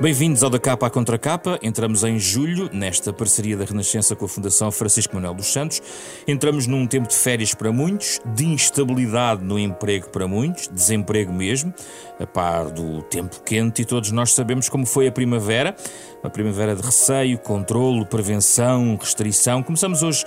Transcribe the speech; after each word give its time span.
Bem-vindos 0.00 0.42
ao 0.42 0.48
Da 0.48 0.58
Capa 0.58 0.86
à 0.86 0.90
Contra 0.90 1.18
Capa. 1.18 1.58
Entramos 1.62 2.04
em 2.04 2.18
julho, 2.18 2.70
nesta 2.72 3.12
parceria 3.12 3.54
da 3.54 3.66
Renascença 3.66 4.16
com 4.16 4.24
a 4.24 4.28
Fundação 4.28 4.72
Francisco 4.72 5.14
Manuel 5.14 5.34
dos 5.34 5.52
Santos. 5.52 5.82
Entramos 6.26 6.66
num 6.66 6.86
tempo 6.86 7.06
de 7.06 7.14
férias 7.14 7.52
para 7.52 7.70
muitos, 7.70 8.18
de 8.34 8.46
instabilidade 8.46 9.44
no 9.44 9.58
emprego 9.58 10.08
para 10.08 10.26
muitos, 10.26 10.68
desemprego 10.68 11.30
mesmo, 11.30 11.74
a 12.18 12.26
par 12.26 12.70
do 12.70 13.02
tempo 13.02 13.42
quente, 13.42 13.82
e 13.82 13.84
todos 13.84 14.10
nós 14.10 14.32
sabemos 14.32 14.70
como 14.70 14.86
foi 14.86 15.06
a 15.06 15.12
primavera. 15.12 15.76
Uma 16.24 16.30
primavera 16.30 16.74
de 16.74 16.80
receio, 16.80 17.36
controlo, 17.36 18.06
prevenção, 18.06 18.96
restrição. 18.98 19.62
Começamos 19.62 20.02
hoje 20.02 20.24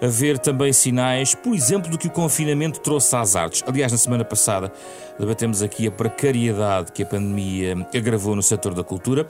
a 0.00 0.06
ver 0.06 0.38
também 0.38 0.72
sinais, 0.72 1.34
por 1.34 1.54
exemplo, 1.54 1.90
do 1.90 1.98
que 1.98 2.06
o 2.06 2.10
confinamento 2.10 2.80
trouxe 2.80 3.14
às 3.14 3.36
artes. 3.36 3.62
Aliás, 3.66 3.92
na 3.92 3.98
semana 3.98 4.24
passada 4.24 4.72
debatemos 5.18 5.62
aqui 5.62 5.86
a 5.86 5.90
precariedade 5.90 6.92
que 6.92 7.02
a 7.02 7.06
pandemia 7.06 7.86
agravou 7.94 8.34
no 8.34 8.42
setor 8.42 8.72
da 8.72 8.82
cultura, 8.82 9.26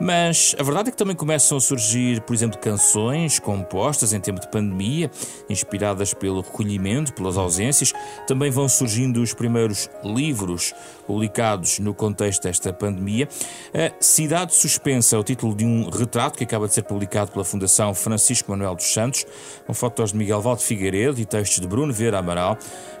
mas 0.00 0.56
a 0.58 0.62
verdade 0.62 0.88
é 0.88 0.92
que 0.92 0.96
também 0.96 1.14
começam 1.14 1.58
a 1.58 1.60
surgir, 1.60 2.22
por 2.22 2.34
exemplo, 2.34 2.58
canções 2.58 3.38
compostas 3.38 4.12
em 4.14 4.20
tempo 4.20 4.40
de 4.40 4.48
pandemia, 4.48 5.10
inspiradas 5.48 6.14
pelo 6.14 6.40
recolhimento, 6.40 7.12
pelas 7.12 7.36
ausências. 7.36 7.92
Também 8.26 8.50
vão 8.50 8.68
surgindo 8.68 9.20
os 9.22 9.34
primeiros 9.34 9.90
livros 10.02 10.74
publicados 11.06 11.78
no 11.78 11.94
contexto 11.94 12.42
desta 12.42 12.72
pandemia. 12.72 13.28
A 13.72 13.92
Cidade 14.00 14.54
Suspensa 14.54 15.16
é 15.16 15.18
o 15.18 15.22
título 15.24 15.54
de 15.54 15.64
um 15.64 15.88
retrato 15.88 16.36
que 16.36 16.44
acaba 16.44 16.66
de 16.66 16.74
ser 16.74 16.82
publicado 16.82 17.32
pela 17.32 17.44
Fundação 17.44 17.94
Francisco 17.94 18.50
Manuel 18.50 18.74
dos 18.74 18.92
Santos, 18.92 19.24
com 19.66 19.72
fotos 19.72 20.12
de 20.12 20.18
Miguel 20.18 20.40
Valde 20.40 20.62
Figueiredo 20.62 21.20
e 21.20 21.24
textos 21.24 21.60
de 21.60 21.66
Bruno 21.66 21.92
Vieira 21.92 22.18
Amaral, 22.18 22.58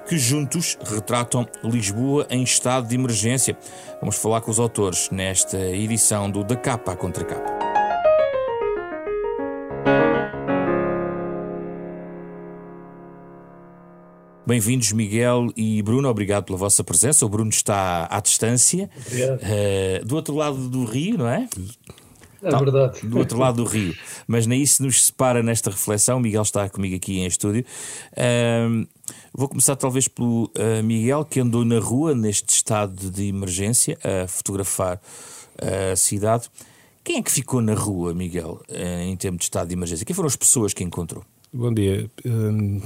que 0.08 0.16
juntos 0.18 0.78
retratam 0.84 1.46
Lisboa 1.62 2.26
em 2.30 2.42
estado 2.42 2.88
de 2.88 2.94
emergência. 2.94 3.56
Vamos 4.00 4.16
falar 4.16 4.40
com 4.40 4.50
os 4.50 4.58
autores 4.58 5.10
nesta 5.10 5.58
edição 5.58 6.30
do 6.30 6.44
Da 6.44 6.56
Capa 6.56 6.92
à 6.92 6.96
Contra 6.96 7.24
Capa. 7.24 7.55
Bem-vindos, 14.46 14.92
Miguel 14.92 15.48
e 15.56 15.82
Bruno. 15.82 16.08
Obrigado 16.08 16.44
pela 16.44 16.56
vossa 16.56 16.84
presença. 16.84 17.26
O 17.26 17.28
Bruno 17.28 17.50
está 17.50 18.06
à 18.08 18.20
distância, 18.20 18.88
uh, 18.94 20.06
do 20.06 20.14
outro 20.14 20.36
lado 20.36 20.68
do 20.68 20.84
rio, 20.84 21.18
não 21.18 21.26
é? 21.26 21.48
É 22.40 22.50
tá, 22.50 22.56
verdade. 22.56 23.04
Do 23.04 23.18
outro 23.18 23.38
lado 23.40 23.64
do 23.64 23.68
rio. 23.68 23.92
Mas 24.24 24.46
nem 24.46 24.62
isso 24.62 24.84
nos 24.84 25.06
separa 25.06 25.42
nesta 25.42 25.68
reflexão. 25.68 26.18
O 26.18 26.20
Miguel 26.20 26.42
está 26.42 26.68
comigo 26.68 26.94
aqui 26.94 27.18
em 27.18 27.26
estúdio. 27.26 27.64
Uh, 28.12 28.86
vou 29.34 29.48
começar 29.48 29.74
talvez 29.74 30.06
pelo 30.06 30.44
uh, 30.44 30.80
Miguel, 30.84 31.24
que 31.24 31.40
andou 31.40 31.64
na 31.64 31.80
rua 31.80 32.14
neste 32.14 32.54
estado 32.54 33.10
de 33.10 33.26
emergência, 33.26 33.98
a 34.04 34.28
fotografar 34.28 35.00
a 35.60 35.96
cidade. 35.96 36.48
Quem 37.02 37.16
é 37.16 37.22
que 37.22 37.32
ficou 37.32 37.60
na 37.60 37.74
rua, 37.74 38.14
Miguel, 38.14 38.62
em 38.68 39.16
termos 39.16 39.40
de 39.40 39.44
estado 39.46 39.66
de 39.66 39.74
emergência? 39.74 40.06
Quem 40.06 40.14
foram 40.14 40.28
as 40.28 40.36
pessoas 40.36 40.72
que 40.72 40.84
encontrou? 40.84 41.24
Bom 41.52 41.72
dia. 41.72 42.08
Hum, 42.24 42.80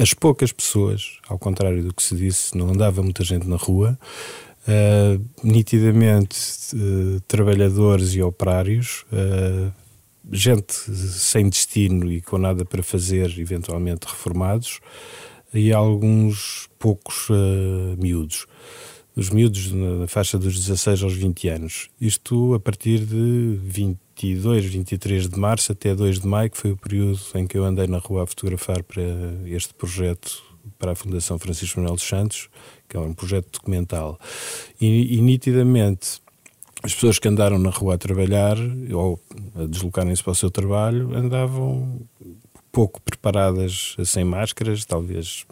as 0.00 0.14
poucas 0.14 0.50
pessoas, 0.50 1.18
ao 1.28 1.38
contrário 1.38 1.82
do 1.82 1.92
que 1.92 2.02
se 2.02 2.16
disse, 2.16 2.56
não 2.56 2.70
andava 2.70 3.02
muita 3.02 3.22
gente 3.22 3.46
na 3.46 3.56
rua. 3.56 3.98
Uh, 4.66 5.22
nitidamente 5.42 6.38
uh, 6.74 7.20
trabalhadores 7.28 8.14
e 8.14 8.22
operários, 8.22 9.04
uh, 9.12 9.70
gente 10.32 10.72
sem 10.72 11.48
destino 11.50 12.10
e 12.10 12.22
com 12.22 12.38
nada 12.38 12.64
para 12.64 12.82
fazer, 12.82 13.38
eventualmente 13.38 14.06
reformados, 14.06 14.80
e 15.52 15.72
alguns 15.72 16.68
poucos 16.78 17.28
miúdos. 17.98 18.46
Os 19.20 19.28
miúdos 19.28 19.70
na 19.70 20.06
faixa 20.06 20.38
dos 20.38 20.58
16 20.58 21.02
aos 21.02 21.12
20 21.12 21.46
anos. 21.50 21.90
Isto 22.00 22.54
a 22.54 22.58
partir 22.58 23.00
de 23.00 23.60
22, 23.62 24.64
23 24.64 25.28
de 25.28 25.38
março 25.38 25.72
até 25.72 25.94
2 25.94 26.20
de 26.20 26.26
maio, 26.26 26.48
que 26.48 26.56
foi 26.56 26.72
o 26.72 26.76
período 26.78 27.20
em 27.34 27.46
que 27.46 27.58
eu 27.58 27.62
andei 27.62 27.86
na 27.86 27.98
rua 27.98 28.22
a 28.22 28.26
fotografar 28.26 28.82
para 28.82 29.02
este 29.44 29.74
projeto 29.74 30.42
para 30.78 30.92
a 30.92 30.94
Fundação 30.94 31.38
Francisco 31.38 31.80
Manuel 31.80 31.96
dos 31.96 32.08
Santos, 32.08 32.48
que 32.88 32.96
é 32.96 33.00
um 33.00 33.12
projeto 33.12 33.52
documental. 33.52 34.18
E, 34.80 35.14
e 35.14 35.20
nitidamente 35.20 36.22
as 36.82 36.94
pessoas 36.94 37.18
que 37.18 37.28
andaram 37.28 37.58
na 37.58 37.68
rua 37.68 37.96
a 37.96 37.98
trabalhar 37.98 38.56
ou 38.90 39.20
a 39.54 39.66
deslocarem-se 39.66 40.24
para 40.24 40.32
o 40.32 40.34
seu 40.34 40.50
trabalho 40.50 41.14
andavam 41.14 42.00
pouco 42.72 43.02
preparadas 43.02 43.96
sem 44.02 44.24
máscaras, 44.24 44.86
talvez 44.86 45.44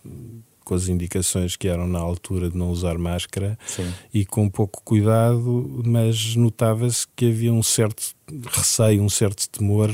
com 0.68 0.74
as 0.74 0.86
indicações 0.86 1.56
que 1.56 1.66
eram 1.66 1.88
na 1.88 1.98
altura 1.98 2.50
de 2.50 2.56
não 2.56 2.70
usar 2.70 2.98
máscara 2.98 3.58
Sim. 3.66 3.90
e 4.12 4.26
com 4.26 4.50
pouco 4.50 4.82
cuidado, 4.84 5.82
mas 5.82 6.36
notava-se 6.36 7.06
que 7.16 7.30
havia 7.30 7.50
um 7.50 7.62
certo 7.62 8.14
receio, 8.52 9.02
um 9.02 9.08
certo 9.08 9.48
temor 9.48 9.90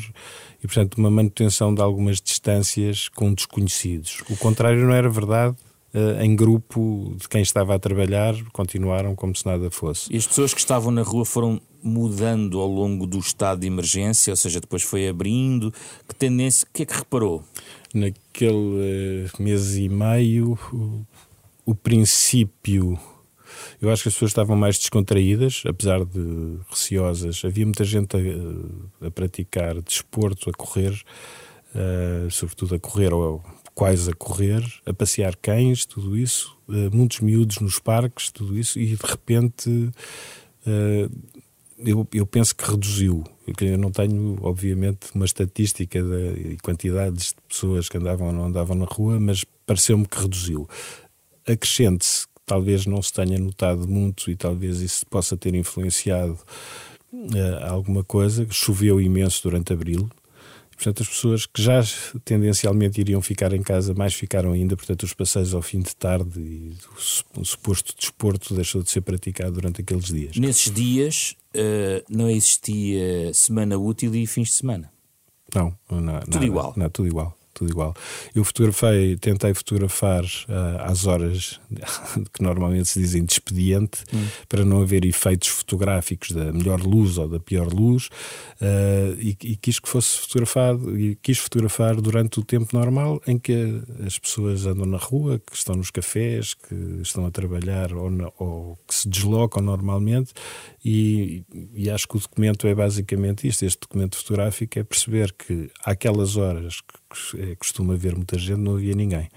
e, 0.63 0.67
portanto, 0.67 0.97
uma 0.97 1.13
manutenção 1.13 1.73
de 1.73 1.81
algumas 1.81 2.21
distâncias 2.21 3.09
com 3.09 3.33
desconhecidos. 3.33 4.25
O 4.29 4.37
contrário 4.37 4.85
não 4.85 4.93
era 4.93 5.09
verdade 5.09 5.55
eh, 5.95 6.25
em 6.25 6.35
grupo 6.35 7.15
de 7.21 7.29
quem 7.29 7.41
estava 7.41 7.73
a 7.77 7.79
trabalhar 7.79 8.35
continuaram 8.53 9.15
como 9.15 9.37
se 9.37 9.47
nada 9.47 9.71
fosse. 9.71 10.13
E 10.13 10.17
as 10.17 10.27
pessoas 10.27 10.53
que 10.53 10.59
estavam 10.59 10.91
na 10.91 11.03
rua 11.03 11.25
foram 11.25 11.61
mudando 11.85 12.59
ao 12.59 12.67
longo 12.67 13.07
do 13.07 13.21
estado 13.21 13.61
de 13.61 13.69
emergência, 13.69 14.33
ou 14.33 14.37
seja, 14.37 14.61
depois 14.61 14.83
foi 14.83 15.07
abrindo. 15.07 15.73
Que 16.09 16.17
tendência, 16.17 16.67
o 16.69 16.73
que 16.75 16.83
é 16.83 16.87
que 16.87 16.95
reparou? 16.97 17.45
Naquele 18.35 19.29
uh, 19.29 19.31
mês 19.43 19.77
e 19.77 19.89
meio, 19.89 20.59
o, 20.73 21.07
o 21.65 21.73
princípio 21.73 22.99
eu 23.81 23.91
acho 23.91 24.03
que 24.03 24.09
as 24.09 24.15
pessoas 24.15 24.33
estavam 24.33 24.57
mais 24.57 24.77
descontraídas, 24.77 25.63
apesar 25.65 26.05
de 26.05 26.59
receosas. 26.69 27.45
Havia 27.45 27.65
muita 27.65 27.85
gente 27.85 28.17
a, 28.17 29.07
a 29.07 29.11
praticar 29.13 29.81
desporto, 29.81 30.51
a 30.51 30.53
correr, 30.53 31.01
uh, 31.77 32.29
sobretudo 32.29 32.75
a 32.75 32.81
correr 32.81 33.13
ou 33.13 33.41
quais 33.73 34.09
a 34.09 34.13
correr, 34.13 34.65
a 34.85 34.93
passear 34.93 35.37
cães, 35.37 35.87
tudo 35.87 36.17
isso, 36.17 36.57
uh, 36.69 36.93
muitos 36.93 37.21
miúdos 37.21 37.61
nos 37.61 37.79
parques, 37.79 38.33
tudo 38.33 38.59
isso, 38.59 38.81
e 38.81 38.87
de 38.87 39.07
repente 39.07 39.71
uh, 39.71 41.34
eu, 41.79 42.07
eu, 42.13 42.27
penso 42.27 42.55
que 42.55 42.69
reduziu. 42.69 43.25
Eu 43.61 43.79
não 43.79 43.91
tenho, 43.91 44.39
obviamente, 44.43 45.09
uma 45.15 45.25
estatística 45.25 45.99
e 45.99 46.57
quantidades 46.63 47.29
de 47.29 47.35
pessoas 47.49 47.89
que 47.89 47.99
andavam 47.99 48.29
ou 48.29 48.33
não 48.33 48.45
andavam 48.47 48.77
na 48.77 48.87
rua, 48.87 49.19
mas 49.19 49.45
pareceu-me 49.67 50.07
que 50.07 50.21
reduziu. 50.21 50.69
Acrescente-se, 51.47 52.27
talvez 52.47 52.87
não 52.87 53.03
se 53.03 53.13
tenha 53.13 53.39
notado 53.39 53.87
muito 53.89 54.31
e 54.31 54.37
talvez 54.37 54.81
isso 54.81 55.07
possa 55.07 55.37
ter 55.37 55.55
influenciado 55.55 56.39
uh, 57.13 57.65
alguma 57.69 58.05
coisa, 58.05 58.47
choveu 58.51 59.01
imenso 59.01 59.43
durante 59.43 59.73
abril, 59.73 60.09
Portanto, 60.77 61.03
as 61.03 61.09
pessoas 61.09 61.47
que 61.47 61.63
já 61.63 61.81
tendencialmente 62.25 63.01
iriam 63.01 63.21
ficar 63.21 63.53
em 63.53 63.63
casa, 63.63 63.95
mais 63.95 64.15
ficaram 64.15 64.53
ainda. 64.53 64.77
Portanto, 64.77 65.03
os 65.03 65.13
passeios 65.13 65.55
ao 65.55 65.63
fim 65.63 65.81
de 65.81 65.95
tarde 65.95 66.41
e 66.41 66.77
o 67.37 67.45
suposto 67.45 67.95
desporto 67.99 68.55
deixou 68.55 68.83
de 68.83 68.91
ser 68.91 69.01
praticado 69.01 69.53
durante 69.53 69.81
aqueles 69.81 70.07
dias. 70.07 70.37
Nesses 70.37 70.73
dias 70.73 71.37
uh, 71.55 72.05
não 72.09 72.29
existia 72.29 73.33
semana 73.33 73.79
útil 73.79 74.15
e 74.15 74.27
fins 74.27 74.49
de 74.49 74.55
semana? 74.55 74.93
Não, 75.55 75.77
não 75.91 76.21
tudo 76.21 76.35
nada, 76.35 76.47
igual. 76.47 76.75
Não, 76.77 76.91
tudo 76.91 77.09
igual 77.09 77.37
tudo 77.55 77.71
igual. 77.71 77.95
Eu 78.35 78.45
fotografei, 78.45 79.17
tentei 79.17 79.55
fotografar 79.55 80.25
uh, 80.25 80.83
às 80.83 81.07
horas 81.07 81.61
que 82.33 82.43
normalmente 82.43 82.89
se 82.89 83.01
dizem 83.01 83.25
de 83.25 83.33
expediente, 83.33 84.05
hum. 84.13 84.27
para 84.49 84.65
não 84.65 84.83
haver 84.83 85.05
efeitos 85.05 85.49
fotográficos 85.49 86.33
da 86.33 86.53
melhor 86.53 86.81
luz 86.81 87.17
ou 87.17 87.29
da 87.29 87.41
pior 87.41 87.73
luz, 87.73 88.09
uh, 88.61 89.19
e, 89.19 89.37
e, 89.43 89.57
quis 89.57 89.79
que 89.79 89.89
fosse 89.89 90.19
fotografado, 90.19 90.99
e 90.99 91.17
quis 91.17 91.39
fotografar 91.39 92.01
durante 92.01 92.41
o 92.41 92.45
tempo 92.45 92.77
normal 92.77 93.21
em 93.27 93.39
que 93.39 93.83
as 94.05 94.19
pessoas 94.19 94.67
andam 94.67 94.87
na 94.87 94.99
rua, 94.99 95.39
que 95.39 95.57
estão 95.57 95.77
nos 95.77 95.91
cafés, 95.91 96.55
que 96.55 96.75
estão 97.03 97.25
a 97.27 97.31
trabalhar 97.31 97.93
ou, 97.93 98.11
na, 98.11 98.31
ou 98.39 98.77
que 98.87 98.95
se 98.95 99.09
deslocam 99.09 99.63
normalmente, 99.63 100.33
e, 100.85 101.45
e 101.75 101.89
acho 101.91 102.09
que 102.09 102.17
o 102.17 102.21
documento 102.21 102.67
é 102.67 102.75
basicamente 102.75 103.47
isto. 103.47 103.65
Este 103.65 103.81
documento 103.81 104.17
fotográfico 104.17 104.79
é 104.79 104.85
perceber 104.85 105.33
que 105.33 105.71
aquelas 105.85 106.37
horas 106.37 106.81
que 106.81 107.04
costuma 107.59 107.95
ver 107.95 108.15
muita 108.15 108.39
gente, 108.39 108.61
não 108.61 108.75
havia 108.75 108.95
ninguém. 108.95 109.29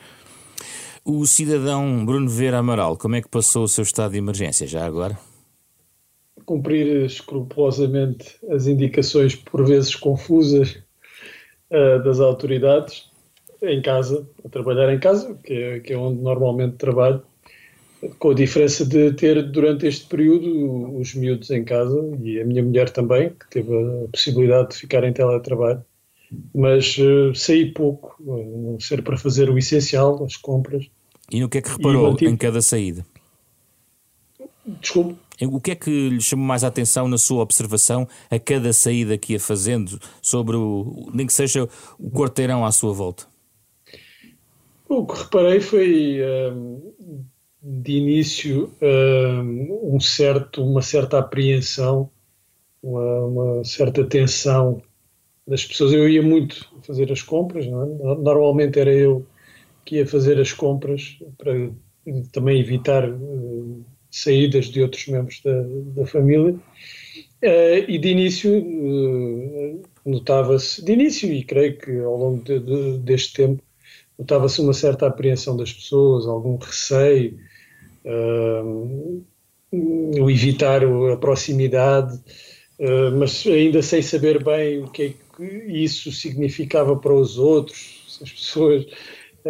O 1.10 1.26
cidadão 1.26 2.06
Bruno 2.06 2.28
Vera 2.30 2.58
Amaral, 2.58 2.98
como 2.98 3.16
é 3.16 3.22
que 3.22 3.30
passou 3.30 3.64
o 3.64 3.68
seu 3.68 3.84
estado 3.84 4.12
de 4.12 4.18
emergência 4.18 4.68
já 4.68 4.86
agora? 4.86 5.18
Cumprir 6.46 7.06
escrupulosamente 7.06 8.36
as 8.50 8.68
indicações, 8.68 9.34
por 9.34 9.66
vezes 9.66 9.96
confusas, 9.96 10.78
uh, 11.72 12.04
das 12.04 12.20
autoridades, 12.20 13.10
em 13.62 13.82
casa, 13.82 14.28
a 14.44 14.50
trabalhar 14.50 14.94
em 14.94 15.00
casa, 15.00 15.34
que 15.44 15.54
é, 15.54 15.80
que 15.80 15.94
é 15.94 15.98
onde 15.98 16.22
normalmente 16.22 16.76
trabalho, 16.76 17.22
com 18.20 18.32
a 18.32 18.36
diferença 18.36 18.86
de 18.86 19.14
ter 19.14 19.42
durante 19.50 19.88
este 19.88 20.08
período 20.08 20.98
os 20.98 21.16
miúdos 21.16 21.50
em 21.50 21.64
casa 21.64 22.00
e 22.22 22.40
a 22.40 22.46
minha 22.46 22.64
mulher 22.64 22.90
também, 22.90 23.30
que 23.30 23.50
teve 23.50 23.74
a 23.74 24.08
possibilidade 24.12 24.72
de 24.72 24.76
ficar 24.76 25.04
em 25.04 25.14
teletrabalho 25.14 25.84
mas 26.54 26.98
uh, 26.98 27.34
saí 27.34 27.72
pouco, 27.72 28.16
uh, 28.20 28.72
não 28.72 28.80
ser 28.80 29.02
para 29.04 29.18
fazer 29.18 29.50
o 29.50 29.58
essencial, 29.58 30.24
as 30.24 30.36
compras. 30.36 30.86
E 31.32 31.40
no 31.40 31.50
que 31.50 31.58
é 31.58 31.62
que 31.62 31.70
reparou 31.70 32.16
em 32.22 32.38
cada 32.38 32.62
saída? 32.62 33.06
Desculpe. 34.66 35.18
O 35.42 35.62
que 35.62 35.72
é 35.72 35.76
que 35.76 36.10
lhe 36.10 36.22
chamou 36.22 36.46
mais 36.46 36.64
a 36.64 36.68
atenção 36.68 37.08
na 37.08 37.18
sua 37.18 37.44
observação 37.44 38.08
a 38.30 38.40
cada 38.40 38.74
saída 38.74 39.18
que 39.18 39.34
ia 39.34 39.40
fazendo 39.40 40.00
sobre 40.22 40.56
o, 40.56 41.10
nem 41.14 41.28
que 41.28 41.34
seja 41.34 41.70
o 42.00 42.10
quarteirão 42.10 42.66
à 42.66 42.72
sua 42.72 42.92
volta? 42.92 43.26
O 44.90 45.06
que 45.06 45.20
reparei 45.20 45.60
foi 45.60 46.20
um, 46.52 47.26
de 47.62 47.92
início 47.94 48.74
um, 48.82 49.96
um, 49.96 50.00
certo, 50.00 50.64
uma 50.64 50.82
certa 50.82 51.20
apreensão, 51.20 52.10
uma, 52.82 53.26
uma, 53.26 53.64
certa 53.64 54.04
tensão 54.06 54.82
das 55.48 55.66
pessoas. 55.66 55.94
Eu 55.94 56.10
ia 56.10 56.22
muito 56.22 56.70
fazer 56.82 57.12
as 57.12 57.22
compras, 57.22 57.66
é? 57.66 57.70
normalmente 57.70 58.80
era 58.80 58.92
eu 58.92 59.26
que 59.86 59.96
ia 59.96 60.06
fazer 60.06 60.40
as 60.40 60.52
compras 60.52 61.18
para 61.38 61.72
também 62.32 62.60
evitar 62.60 63.10
uh, 63.10 63.86
saídas 64.12 64.66
de 64.66 64.82
outros 64.82 65.08
membros 65.08 65.42
da, 65.42 65.64
da 65.96 66.06
família. 66.06 66.54
Uh, 67.44 67.86
e 67.88 67.98
de 67.98 68.10
início 68.10 68.52
uh, 68.52 69.82
notava-se, 70.06 70.84
de 70.84 70.92
início, 70.92 71.32
e 71.32 71.44
creio 71.44 71.78
que 71.78 72.00
ao 72.00 72.18
longo 72.18 72.44
de, 72.44 72.60
de, 72.60 72.98
deste 73.00 73.34
tempo, 73.34 73.64
notava-se 74.18 74.60
uma 74.62 74.74
certa 74.74 75.08
apreensão 75.08 75.56
das 75.56 75.72
pessoas, 75.72 76.26
algum 76.26 76.58
receio, 76.58 77.38
o 79.72 80.30
evitar 80.32 80.82
a 80.84 81.18
proximidade, 81.18 82.18
mas 83.20 83.46
ainda 83.46 83.82
sem 83.82 84.02
saber 84.02 84.42
bem 84.42 84.82
o 84.82 84.90
que 84.90 85.04
é 85.04 85.10
que 85.10 85.27
isso 85.44 86.12
significava 86.12 86.96
para 86.96 87.14
os 87.14 87.38
outros, 87.38 88.06
se 88.08 88.24
as 88.24 88.32
pessoas 88.32 88.86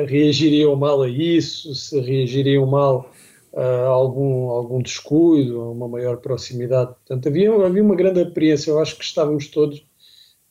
reagiriam 0.05 0.75
mal 0.75 1.01
a 1.01 1.09
isso, 1.09 1.73
se 1.73 1.99
reagiriam 1.99 2.65
mal 2.65 3.11
uh, 3.53 3.87
algum, 3.87 4.49
algum 4.49 4.81
descuido, 4.81 5.71
uma 5.71 5.87
maior 5.87 6.17
proximidade. 6.17 6.93
Portanto, 6.93 7.27
havia, 7.27 7.51
havia 7.53 7.83
uma 7.83 7.95
grande 7.95 8.21
apreensão. 8.21 8.75
Eu 8.75 8.81
acho 8.81 8.97
que 8.97 9.03
estávamos 9.03 9.47
todos 9.47 9.79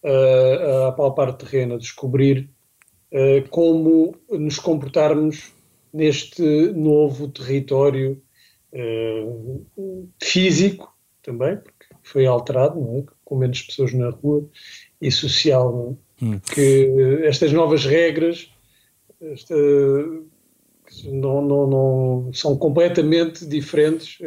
uh, 0.02 0.86
a 0.88 0.92
palpar 0.92 1.32
terreno, 1.34 1.74
a 1.74 1.78
descobrir 1.78 2.50
uh, 3.12 3.48
como 3.50 4.16
nos 4.30 4.58
comportarmos 4.58 5.52
neste 5.92 6.42
novo 6.72 7.28
território 7.28 8.20
físico 10.22 10.94
também, 11.22 11.56
porque 11.56 11.86
foi 12.02 12.26
alterado, 12.26 12.78
é? 12.98 13.04
com 13.24 13.36
menos 13.36 13.62
pessoas 13.62 13.94
na 13.94 14.10
rua, 14.10 14.46
e 15.00 15.10
social. 15.10 15.96
É? 16.20 16.24
Hum. 16.24 16.40
Que 16.52 17.20
estas 17.24 17.52
novas 17.52 17.84
regras 17.84 18.48
esta, 19.20 19.54
não, 21.04 21.42
não, 21.42 21.66
não, 21.66 22.30
são 22.32 22.56
completamente 22.56 23.46
diferentes. 23.46 24.18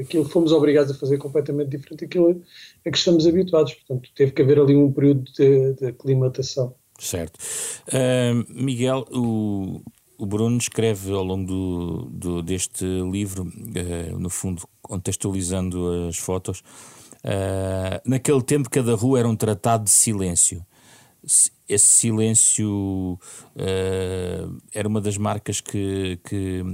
Aquilo 0.00 0.24
que 0.24 0.32
fomos 0.32 0.52
obrigados 0.52 0.90
a 0.90 0.94
fazer 0.94 1.16
é 1.16 1.18
completamente 1.18 1.70
diferente 1.70 2.00
daquilo 2.00 2.42
a 2.84 2.90
que 2.90 2.98
estamos 2.98 3.26
habituados. 3.26 3.74
Portanto, 3.74 4.10
teve 4.14 4.32
que 4.32 4.42
haver 4.42 4.58
ali 4.58 4.76
um 4.76 4.90
período 4.90 5.24
de, 5.32 5.74
de 5.74 5.86
aclimatação. 5.86 6.74
Certo. 6.98 7.38
Uh, 7.88 8.44
Miguel, 8.48 9.06
o, 9.12 9.80
o 10.18 10.26
Bruno 10.26 10.58
escreve 10.58 11.12
ao 11.12 11.22
longo 11.22 11.46
do, 11.46 12.10
do 12.10 12.42
deste 12.42 12.84
livro, 12.84 13.44
uh, 13.44 14.18
no 14.18 14.28
fundo, 14.28 14.62
contextualizando 14.82 16.08
as 16.08 16.16
fotos, 16.16 16.62
uh, 17.24 18.00
naquele 18.04 18.42
tempo 18.42 18.70
cada 18.70 18.94
rua 18.94 19.18
era 19.20 19.28
um 19.28 19.36
tratado 19.36 19.84
de 19.84 19.90
silêncio 19.90 20.64
esse 21.68 21.86
silêncio 21.86 23.18
uh, 23.54 24.62
era 24.72 24.88
uma 24.88 25.00
das 25.00 25.18
marcas 25.18 25.60
que, 25.60 26.18
que, 26.24 26.64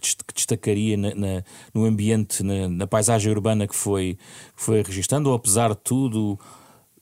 que 0.00 0.34
destacaria 0.34 0.96
na, 0.96 1.14
na, 1.14 1.44
no 1.74 1.84
ambiente, 1.84 2.42
na, 2.42 2.68
na, 2.68 2.86
paisagem 2.86 3.32
urbana 3.32 3.66
que 3.66 3.74
foi, 3.74 4.16
foi 4.54 4.82
registando, 4.82 5.30
ou 5.30 5.34
apesar 5.34 5.70
de 5.70 5.80
tudo, 5.82 6.38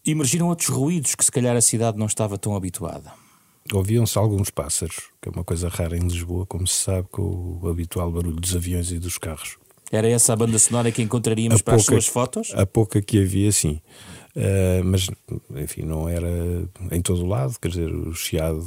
emergiram 0.07 0.49
outros 0.49 0.69
ruídos 0.69 1.15
que 1.15 1.25
se 1.25 1.31
calhar 1.31 1.55
a 1.55 1.61
cidade 1.61 1.99
não 1.99 2.07
estava 2.07 2.39
tão 2.39 2.57
habituada. 2.57 3.13
Ouviam-se 3.73 4.19
alguns 4.19 4.51
pássaros, 4.51 5.11
que 5.21 5.29
é 5.29 5.33
uma 5.33 5.45
coisa 5.45 5.69
rara 5.69 5.97
em 5.97 6.07
Lisboa, 6.07 6.47
como 6.47 6.67
se 6.67 6.77
sabe, 6.77 7.09
com 7.11 7.59
o 7.63 7.69
habitual 7.69 8.11
barulho 8.11 8.37
dos 8.37 8.55
aviões 8.57 8.91
e 8.91 8.99
dos 8.99 9.19
carros. 9.19 9.57
Era 9.95 10.09
essa 10.09 10.33
a 10.33 10.37
banda 10.37 10.59
sonora 10.59 10.91
que 10.91 11.03
encontraríamos 11.03 11.61
a 11.61 11.63
para 11.63 11.77
pouca, 11.77 11.97
as 11.97 12.05
suas 12.05 12.07
fotos? 12.07 12.53
A 12.55 12.67
pouca 12.67 13.01
que 13.01 13.23
havia, 13.23 13.53
sim. 13.53 13.81
Uh, 14.35 14.85
mas, 14.85 15.09
enfim, 15.55 15.83
não 15.83 16.09
era 16.09 16.29
em 16.91 17.01
todo 17.01 17.23
o 17.23 17.27
lado, 17.27 17.57
quer 17.61 17.69
dizer, 17.69 17.95
o 17.95 18.13
Chiado 18.13 18.67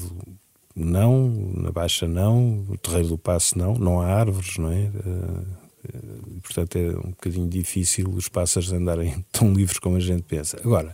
não, 0.73 1.29
na 1.55 1.71
Baixa 1.71 2.07
não, 2.07 2.65
o 2.69 2.77
Terreiro 2.77 3.09
do 3.09 3.17
Passo 3.17 3.57
não, 3.57 3.73
não 3.73 3.99
há 3.99 4.05
árvores, 4.05 4.57
não 4.57 4.71
é? 4.71 4.89
Uh, 5.05 6.41
portanto, 6.41 6.77
é 6.77 6.89
um 6.89 7.09
bocadinho 7.09 7.49
difícil 7.49 8.09
os 8.09 8.29
pássaros 8.29 8.71
andarem 8.71 9.25
tão 9.31 9.53
livres 9.53 9.79
como 9.79 9.97
a 9.97 9.99
gente 9.99 10.23
pensa. 10.23 10.57
Agora, 10.63 10.93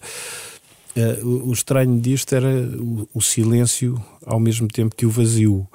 uh, 0.95 1.27
o, 1.27 1.49
o, 1.49 1.53
estranho 1.53 1.99
disto 1.99 2.33
era 2.33 2.49
o, 2.49 3.07
o, 3.13 3.21
silêncio 3.21 4.03
ao 4.25 4.39
mesmo 4.39 4.67
tempo 4.67 4.95
que 4.95 5.05
o 5.05 5.09
vazio. 5.09 5.67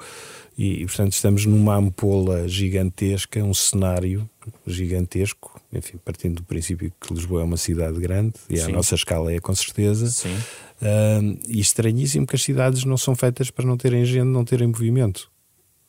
E, 0.61 0.85
portanto, 0.85 1.13
estamos 1.13 1.45
numa 1.45 1.77
ampola 1.77 2.45
gigantesca, 2.45 3.41
um 3.41 3.53
cenário 3.53 4.29
gigantesco, 4.67 5.57
enfim, 5.71 5.97
partindo 6.03 6.35
do 6.35 6.43
princípio 6.43 6.91
que 6.99 7.13
Lisboa 7.13 7.43
é 7.43 7.43
uma 7.45 7.55
cidade 7.55 7.97
grande 7.97 8.33
e 8.49 8.57
Sim. 8.57 8.65
a 8.65 8.67
nossa 8.67 8.93
escala 8.93 9.31
é 9.31 9.39
com 9.39 9.55
certeza. 9.55 10.09
Sim. 10.09 10.35
Uh, 10.81 11.39
e 11.47 11.61
estranhíssimo 11.61 12.27
que 12.27 12.35
as 12.35 12.43
cidades 12.43 12.83
não 12.83 12.97
são 12.97 13.15
feitas 13.15 13.49
para 13.49 13.65
não 13.65 13.77
terem 13.77 14.03
gente, 14.03 14.25
não 14.25 14.43
terem 14.43 14.67
movimento. 14.67 15.31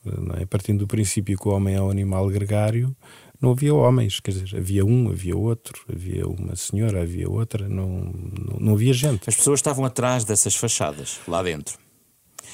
Não 0.05 0.37
é? 0.37 0.45
Partindo 0.45 0.79
do 0.79 0.87
princípio 0.87 1.37
que 1.37 1.49
o 1.49 1.51
homem 1.51 1.75
é 1.75 1.81
um 1.81 1.89
animal 1.89 2.29
gregário, 2.29 2.95
não 3.41 3.51
havia 3.51 3.75
homens, 3.75 4.21
quer 4.21 4.31
dizer, 4.31 4.55
havia 4.55 4.85
um, 4.85 5.09
havia 5.09 5.35
outro, 5.35 5.83
havia 5.93 6.25
uma 6.25 6.55
senhora, 6.55 7.01
havia 7.01 7.29
outra, 7.29 7.67
não, 7.67 7.89
não, 7.89 8.57
não 8.57 8.73
havia 8.75 8.93
gente. 8.93 9.27
As 9.27 9.35
pessoas 9.35 9.59
estavam 9.59 9.83
atrás 9.83 10.23
dessas 10.23 10.55
fachadas, 10.55 11.19
lá 11.27 11.43
dentro. 11.43 11.77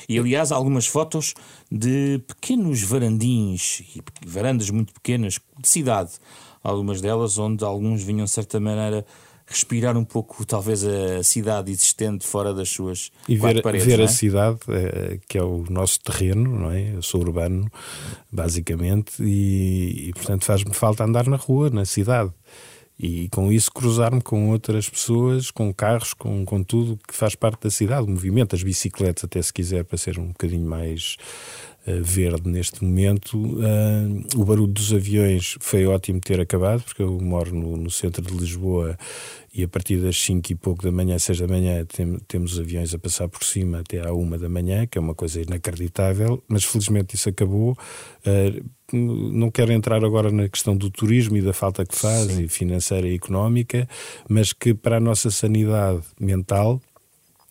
E 0.07 0.17
aliás, 0.17 0.51
algumas 0.51 0.87
fotos 0.87 1.33
de 1.71 2.21
pequenos 2.27 2.81
varandins 2.83 3.81
e 3.95 4.01
varandas 4.25 4.69
muito 4.69 4.93
pequenas 4.93 5.39
de 5.59 5.67
cidade. 5.67 6.11
Algumas 6.63 7.01
delas 7.01 7.37
onde 7.37 7.63
alguns 7.63 8.03
vinham, 8.03 8.25
de 8.25 8.31
certa 8.31 8.59
maneira, 8.59 9.05
respirar 9.45 9.97
um 9.97 10.03
pouco, 10.03 10.45
talvez, 10.45 10.83
a 10.83 11.23
cidade 11.23 11.71
existente 11.71 12.27
fora 12.27 12.53
das 12.53 12.69
suas 12.69 13.11
e 13.29 13.37
ver, 13.37 13.61
paredes, 13.61 13.87
ver 13.87 14.01
é? 14.01 14.03
a 14.03 14.07
cidade, 14.07 14.59
eh, 14.67 15.19
que 15.27 15.37
é 15.37 15.43
o 15.43 15.63
nosso 15.69 16.01
terreno, 16.01 16.59
não 16.59 16.71
é? 16.71 16.95
Eu 16.95 17.01
sou 17.01 17.21
urbano, 17.21 17.71
basicamente, 18.29 19.23
e, 19.23 20.09
e 20.09 20.13
portanto 20.13 20.43
faz-me 20.43 20.73
falta 20.73 21.05
andar 21.05 21.27
na 21.27 21.37
rua, 21.37 21.69
na 21.69 21.85
cidade 21.85 22.31
e 22.99 23.29
com 23.29 23.51
isso 23.51 23.71
cruzar-me 23.71 24.21
com 24.21 24.49
outras 24.49 24.89
pessoas, 24.89 25.51
com 25.51 25.71
carros, 25.73 26.13
com, 26.13 26.43
com 26.43 26.63
tudo 26.63 26.99
que 27.07 27.13
faz 27.13 27.35
parte 27.35 27.63
da 27.63 27.69
cidade, 27.69 28.07
o 28.07 28.09
movimento, 28.09 28.55
as 28.55 28.63
bicicletas, 28.63 29.23
até 29.23 29.41
se 29.41 29.53
quiser, 29.53 29.83
para 29.83 29.97
ser 29.97 30.17
um 30.17 30.27
bocadinho 30.27 30.67
mais 30.67 31.17
verde 32.01 32.49
neste 32.49 32.83
momento. 32.83 33.37
Uh, 33.37 34.21
o 34.35 34.45
barulho 34.45 34.67
dos 34.67 34.93
aviões 34.93 35.55
foi 35.59 35.85
ótimo 35.85 36.19
ter 36.19 36.39
acabado, 36.39 36.83
porque 36.83 37.01
eu 37.01 37.19
moro 37.19 37.53
no, 37.53 37.77
no 37.77 37.89
centro 37.89 38.21
de 38.21 38.33
Lisboa 38.33 38.97
e 39.53 39.63
a 39.63 39.67
partir 39.67 39.97
das 39.97 40.21
5 40.21 40.51
e 40.51 40.55
pouco 40.55 40.83
da 40.83 40.91
manhã, 40.91 41.17
6 41.17 41.39
da 41.39 41.47
manhã, 41.47 41.83
tem, 41.85 42.19
temos 42.27 42.59
aviões 42.59 42.93
a 42.93 42.99
passar 42.99 43.27
por 43.27 43.43
cima 43.43 43.79
até 43.79 44.05
à 44.05 44.13
1 44.13 44.37
da 44.37 44.49
manhã, 44.49 44.85
que 44.85 44.97
é 44.97 45.01
uma 45.01 45.15
coisa 45.15 45.41
inacreditável, 45.41 46.43
mas 46.47 46.63
felizmente 46.63 47.15
isso 47.15 47.29
acabou. 47.29 47.75
Uh, 48.25 48.63
não 48.93 49.49
quero 49.49 49.71
entrar 49.71 50.03
agora 50.05 50.31
na 50.31 50.47
questão 50.47 50.77
do 50.77 50.89
turismo 50.89 51.37
e 51.37 51.41
da 51.41 51.53
falta 51.53 51.85
que 51.85 51.95
faz, 51.95 52.27
Sim. 52.27 52.43
e 52.43 52.47
financeira 52.47 53.07
e 53.07 53.15
económica, 53.15 53.87
mas 54.29 54.53
que 54.53 54.73
para 54.73 54.97
a 54.97 54.99
nossa 54.99 55.31
sanidade 55.31 56.03
mental. 56.19 56.81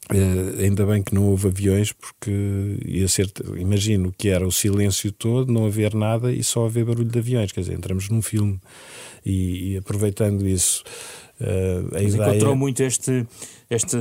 Uh, 0.09 0.63
ainda 0.63 0.87
bem 0.87 1.03
que 1.03 1.15
não 1.15 1.25
houve 1.25 1.49
aviões, 1.49 1.93
porque 1.93 2.31
ia 2.85 3.09
ser. 3.09 3.33
Imagino 3.57 4.15
que 4.17 4.29
era 4.29 4.47
o 4.47 4.53
silêncio 4.53 5.11
todo, 5.11 5.53
não 5.53 5.67
haver 5.67 5.95
nada 5.95 6.33
e 6.33 6.45
só 6.45 6.67
haver 6.67 6.85
barulho 6.85 7.09
de 7.09 7.19
aviões. 7.19 7.51
Quer 7.51 7.61
dizer, 7.61 7.75
entramos 7.75 8.09
num 8.09 8.23
filme 8.23 8.61
e, 9.25 9.73
e 9.73 9.77
aproveitando 9.77 10.47
isso. 10.47 10.85
Uh, 11.41 11.91
Mas 11.93 12.15
ideia... 12.15 12.31
encontrou 12.31 12.57
muito 12.57 12.83
este, 12.83 13.27
esta 13.69 13.99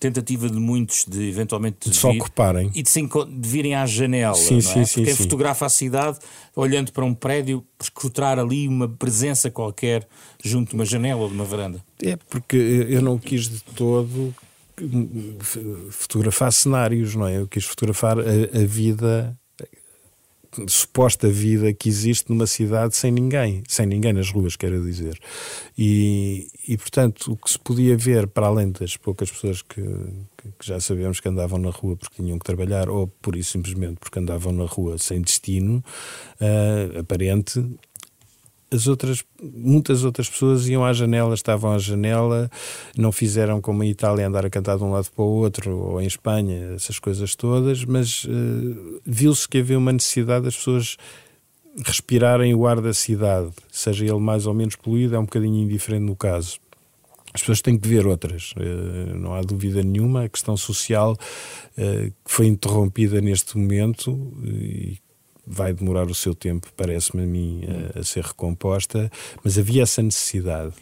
tentativa 0.00 0.48
de 0.48 0.58
muitos 0.58 1.04
de 1.06 1.28
eventualmente 1.28 1.88
de, 1.88 1.96
se 1.96 2.04
ocuparem 2.04 2.72
e 2.74 2.82
de, 2.82 2.88
se, 2.88 3.00
de 3.02 3.48
virem 3.48 3.74
à 3.74 3.86
janela. 3.86 4.34
Sim, 4.34 4.60
sim, 4.60 4.80
é? 4.80 4.84
sim, 4.84 5.04
quem 5.04 5.14
sim. 5.14 5.22
fotografa 5.22 5.66
a 5.66 5.68
cidade 5.68 6.18
olhando 6.56 6.90
para 6.92 7.04
um 7.04 7.14
prédio, 7.14 7.64
escrutar 7.80 8.36
ali 8.36 8.66
uma 8.66 8.88
presença 8.88 9.48
qualquer 9.48 10.08
junto 10.42 10.70
de 10.70 10.74
uma 10.74 10.84
janela 10.84 11.20
ou 11.20 11.28
de 11.28 11.34
uma 11.34 11.44
varanda. 11.44 11.80
É 12.02 12.16
porque 12.28 12.56
eu 12.56 13.00
não 13.00 13.16
quis 13.16 13.48
de 13.48 13.62
todo 13.76 14.34
fotografar 15.90 16.52
cenários, 16.52 17.14
não 17.14 17.26
é? 17.26 17.38
Eu 17.38 17.48
quis 17.48 17.64
fotografar 17.64 18.18
a, 18.18 18.22
a 18.22 18.64
vida 18.64 19.38
suposta 20.66 21.28
vida 21.28 21.72
que 21.72 21.88
existe 21.88 22.28
numa 22.28 22.46
cidade 22.46 22.94
sem 22.94 23.10
ninguém, 23.10 23.62
sem 23.66 23.86
ninguém 23.86 24.12
nas 24.12 24.30
ruas, 24.30 24.54
quero 24.54 24.82
dizer. 24.84 25.18
E, 25.76 26.48
e 26.68 26.76
portanto, 26.76 27.32
o 27.32 27.36
que 27.36 27.50
se 27.50 27.58
podia 27.58 27.96
ver, 27.96 28.26
para 28.26 28.46
além 28.46 28.70
das 28.70 28.96
poucas 28.96 29.30
pessoas 29.30 29.62
que, 29.62 29.80
que 29.80 30.66
já 30.66 30.78
sabemos 30.78 31.20
que 31.20 31.28
andavam 31.28 31.58
na 31.58 31.70
rua 31.70 31.96
porque 31.96 32.22
tinham 32.22 32.38
que 32.38 32.44
trabalhar, 32.44 32.90
ou 32.90 33.06
por 33.06 33.34
isso 33.34 33.52
simplesmente 33.52 33.96
porque 33.98 34.18
andavam 34.18 34.52
na 34.52 34.64
rua 34.64 34.98
sem 34.98 35.22
destino 35.22 35.82
uh, 36.40 36.98
aparente, 36.98 37.64
as 38.72 38.86
outras, 38.86 39.22
muitas 39.40 40.02
outras 40.02 40.28
pessoas 40.30 40.66
iam 40.66 40.84
à 40.84 40.92
janela, 40.92 41.34
estavam 41.34 41.72
à 41.72 41.78
janela, 41.78 42.50
não 42.96 43.12
fizeram 43.12 43.60
como 43.60 43.84
em 43.84 43.90
Itália 43.90 44.26
andar 44.26 44.46
a 44.46 44.50
cantar 44.50 44.78
de 44.78 44.82
um 44.82 44.90
lado 44.90 45.10
para 45.14 45.24
o 45.24 45.28
outro, 45.28 45.76
ou 45.76 46.00
em 46.00 46.06
Espanha, 46.06 46.72
essas 46.74 46.98
coisas 46.98 47.36
todas, 47.36 47.84
mas 47.84 48.24
uh, 48.24 49.00
viu-se 49.04 49.46
que 49.46 49.58
havia 49.58 49.78
uma 49.78 49.92
necessidade 49.92 50.46
das 50.46 50.56
pessoas 50.56 50.96
respirarem 51.84 52.54
o 52.54 52.66
ar 52.66 52.80
da 52.80 52.94
cidade, 52.94 53.50
seja 53.70 54.04
ele 54.04 54.20
mais 54.20 54.46
ou 54.46 54.54
menos 54.54 54.74
poluído, 54.74 55.14
é 55.14 55.18
um 55.18 55.24
bocadinho 55.24 55.62
indiferente 55.62 56.04
no 56.04 56.16
caso. 56.16 56.58
As 57.34 57.40
pessoas 57.40 57.62
têm 57.62 57.78
que 57.78 57.88
ver 57.88 58.06
outras, 58.06 58.52
uh, 58.56 59.14
não 59.18 59.34
há 59.34 59.42
dúvida 59.42 59.82
nenhuma. 59.82 60.24
A 60.24 60.28
questão 60.28 60.56
social 60.56 61.12
uh, 61.12 62.10
que 62.24 62.30
foi 62.30 62.46
interrompida 62.46 63.20
neste 63.20 63.56
momento 63.56 64.32
e 64.44 64.98
vai 65.46 65.72
demorar 65.72 66.10
o 66.10 66.14
seu 66.14 66.34
tempo, 66.34 66.68
parece-me 66.76 67.22
a 67.22 67.26
mim, 67.26 67.62
a, 67.94 68.00
a 68.00 68.04
ser 68.04 68.24
recomposta, 68.24 69.10
mas 69.42 69.58
havia 69.58 69.82
essa 69.82 70.02
necessidade. 70.02 70.74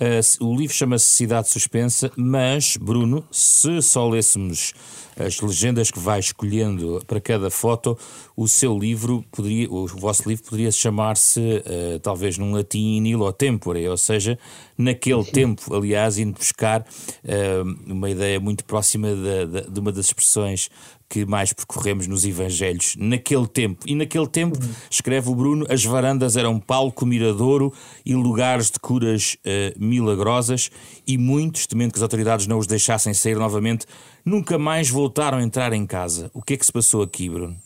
Uh, 0.00 0.44
o 0.46 0.56
livro 0.56 0.72
chama-se 0.72 1.06
Cidade 1.06 1.48
Suspensa, 1.48 2.12
mas, 2.16 2.76
Bruno, 2.76 3.24
se 3.32 3.82
só 3.82 4.08
lêssemos 4.08 4.72
as 5.18 5.40
legendas 5.40 5.90
que 5.90 5.98
vai 5.98 6.20
escolhendo 6.20 7.02
para 7.04 7.20
cada 7.20 7.50
foto, 7.50 7.98
o 8.36 8.46
seu 8.46 8.78
livro 8.78 9.24
poderia, 9.32 9.68
o 9.68 9.88
vosso 9.88 10.28
livro 10.28 10.44
poderia 10.44 10.70
chamar-se 10.70 11.40
uh, 11.40 11.98
talvez 11.98 12.38
num 12.38 12.52
latim 12.52 12.98
in 12.98 13.06
illo 13.08 13.32
tempore, 13.32 13.88
ou 13.88 13.96
seja, 13.96 14.38
naquele 14.76 15.24
Sim. 15.24 15.32
tempo, 15.32 15.74
aliás, 15.74 16.16
indo 16.16 16.38
buscar 16.38 16.82
uh, 16.82 17.92
uma 17.92 18.08
ideia 18.08 18.38
muito 18.38 18.64
próxima 18.64 19.08
de, 19.08 19.46
de, 19.46 19.70
de 19.70 19.80
uma 19.80 19.90
das 19.90 20.06
expressões 20.06 20.70
que 21.08 21.24
mais 21.24 21.52
percorremos 21.52 22.06
nos 22.06 22.24
Evangelhos 22.24 22.94
naquele 22.98 23.46
tempo. 23.46 23.84
E 23.86 23.94
naquele 23.94 24.26
tempo, 24.26 24.58
uhum. 24.62 24.70
escreve 24.90 25.30
o 25.30 25.34
Bruno, 25.34 25.66
as 25.68 25.84
varandas 25.84 26.36
eram 26.36 26.60
palco 26.60 27.06
miradouro 27.06 27.72
e 28.04 28.14
lugares 28.14 28.70
de 28.70 28.78
curas 28.78 29.36
uh, 29.36 29.82
milagrosas, 29.82 30.70
e 31.06 31.16
muitos, 31.16 31.66
temendo 31.66 31.92
que 31.92 31.98
as 31.98 32.02
autoridades 32.02 32.46
não 32.46 32.58
os 32.58 32.66
deixassem 32.66 33.14
sair 33.14 33.36
novamente, 33.36 33.86
nunca 34.24 34.58
mais 34.58 34.90
voltaram 34.90 35.38
a 35.38 35.42
entrar 35.42 35.72
em 35.72 35.86
casa. 35.86 36.30
O 36.34 36.42
que 36.42 36.54
é 36.54 36.56
que 36.56 36.66
se 36.66 36.72
passou 36.72 37.02
aqui, 37.02 37.30
Bruno? 37.30 37.56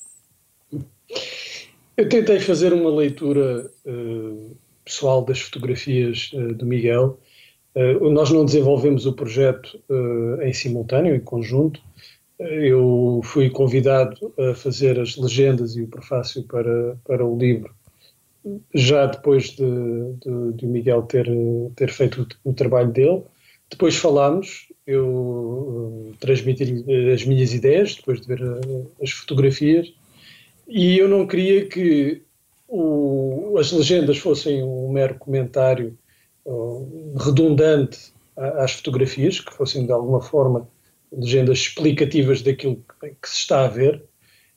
Eu 1.97 2.09
tentei 2.09 2.39
fazer 2.39 2.73
uma 2.73 2.91
leitura 2.91 3.71
uh, 3.85 4.57
pessoal 4.85 5.25
das 5.25 5.41
fotografias 5.41 6.31
uh, 6.33 6.55
do 6.55 6.65
Miguel. 6.65 7.19
nós 8.01 8.31
não 8.31 8.45
desenvolvemos 8.45 9.07
o 9.07 9.13
projeto 9.15 9.81
em 10.43 10.53
simultâneo, 10.53 11.15
em 11.15 11.21
conjunto, 11.21 11.81
eu 12.39 13.21
fui 13.25 13.51
convidado 13.51 14.33
a 14.39 14.55
fazer 14.55 14.99
as 14.99 15.17
legendas 15.17 15.77
e 15.77 15.83
o 15.83 15.89
prefácio 15.89 16.43
para, 16.45 16.97
para 17.05 17.25
o 17.25 17.37
livro, 17.37 17.75
já 18.75 19.07
depois 19.07 19.51
de, 19.51 19.65
de, 20.21 20.53
de 20.55 20.67
Miguel 20.67 21.03
ter, 21.03 21.29
ter 21.77 21.91
feito 21.91 22.29
o, 22.45 22.51
o, 22.51 22.53
trabalho 22.53 22.91
dele. 22.91 23.23
Depois 23.71 23.97
falámos, 23.97 24.69
eu 24.87 25.09
uh, 25.09 26.12
transmiti-lhe 26.19 27.12
as 27.12 27.25
minhas 27.25 27.55
ideias, 27.55 27.95
depois 27.95 28.21
de 28.21 28.27
ver 28.27 28.43
uh, 28.43 28.91
as 29.03 29.11
fotografias, 29.11 29.93
e 30.69 30.99
eu 30.99 31.09
não 31.09 31.27
queria 31.27 31.67
que 31.67 32.23
o, 32.69 33.57
as 33.59 33.71
legendas 33.73 34.19
fossem 34.19 34.62
um 34.62 34.91
mero 34.91 35.15
comentário 35.17 35.97
redundante 37.17 38.12
às 38.37 38.73
fotografias, 38.73 39.39
que 39.39 39.53
fossem 39.55 39.87
de 39.87 39.93
alguma 39.93 40.21
forma 40.21 40.69
legendas 41.12 41.59
explicativas 41.59 42.42
daquilo 42.42 42.85
que 43.00 43.28
se 43.28 43.37
está 43.37 43.64
a 43.64 43.69
ver. 43.69 44.04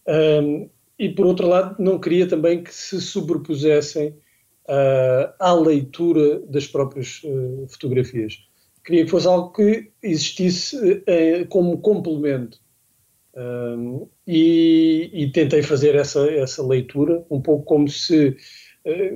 Um, 0.07 0.69
e 0.97 1.09
por 1.09 1.25
outro 1.25 1.47
lado, 1.47 1.75
não 1.77 1.99
queria 1.99 2.27
também 2.27 2.63
que 2.63 2.73
se 2.73 3.01
sobrepusessem 3.01 4.09
uh, 4.09 5.33
à 5.39 5.53
leitura 5.53 6.39
das 6.47 6.67
próprias 6.67 7.21
uh, 7.23 7.67
fotografias. 7.67 8.39
Queria 8.83 9.03
que 9.03 9.11
fosse 9.11 9.27
algo 9.27 9.51
que 9.51 9.91
existisse 10.01 10.77
uh, 10.77 11.47
como 11.49 11.79
complemento. 11.79 12.63
Um, 13.35 14.07
e, 14.25 15.09
e, 15.11 15.29
tentei 15.29 15.61
fazer 15.61 15.93
essa, 15.95 16.25
essa 16.31 16.65
leitura, 16.65 17.25
um 17.29 17.41
pouco 17.41 17.65
como 17.65 17.89
se 17.89 18.37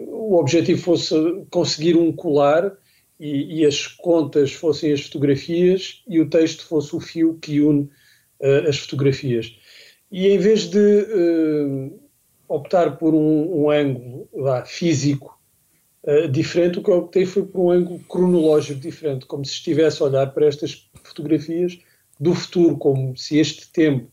o 0.08 0.38
objetivo 0.38 0.82
fosse 0.82 1.16
conseguir 1.50 1.96
um 1.96 2.12
colar 2.12 2.76
e, 3.20 3.60
e, 3.60 3.66
as 3.66 3.86
contas 3.86 4.54
fossem 4.54 4.94
as 4.94 5.02
fotografias 5.02 6.02
e 6.08 6.22
o 6.22 6.30
texto 6.30 6.66
fosse 6.66 6.96
o 6.96 7.02
fio 7.02 7.38
que 7.42 7.60
une 7.60 7.82
uh, 8.40 8.68
as 8.68 8.80
fotografias. 8.80 9.58
E 10.10 10.28
em 10.28 10.38
vez 10.38 10.70
de 10.70 10.80
uh, 10.80 12.00
optar 12.48 12.98
por 12.98 13.14
um, 13.14 13.64
um 13.64 13.70
ângulo 13.70 14.30
lá, 14.34 14.66
físico 14.66 15.38
uh, 16.04 16.30
diferente, 16.30 16.80
o 16.80 16.84
que 16.84 16.90
eu 16.90 16.98
optei 17.00 17.26
foi 17.26 17.46
por 17.46 17.60
um 17.60 17.72
ângulo 17.72 18.00
cronológico 18.08 18.80
diferente, 18.80 19.26
como 19.26 19.44
se 19.44 19.52
estivesse 19.52 20.02
a 20.02 20.06
olhar 20.06 20.28
para 20.34 20.48
estas 20.48 20.90
fotografias 21.04 21.78
do 22.18 22.34
futuro, 22.34 22.78
como 22.78 23.18
se 23.18 23.38
este 23.38 23.70
tempo 23.72 24.10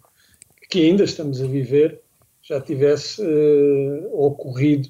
que 0.68 0.80
ainda 0.80 1.04
estamos 1.04 1.40
a 1.40 1.46
viver 1.46 2.00
já 2.42 2.60
tivesse 2.60 3.22
ocorrido 4.12 4.88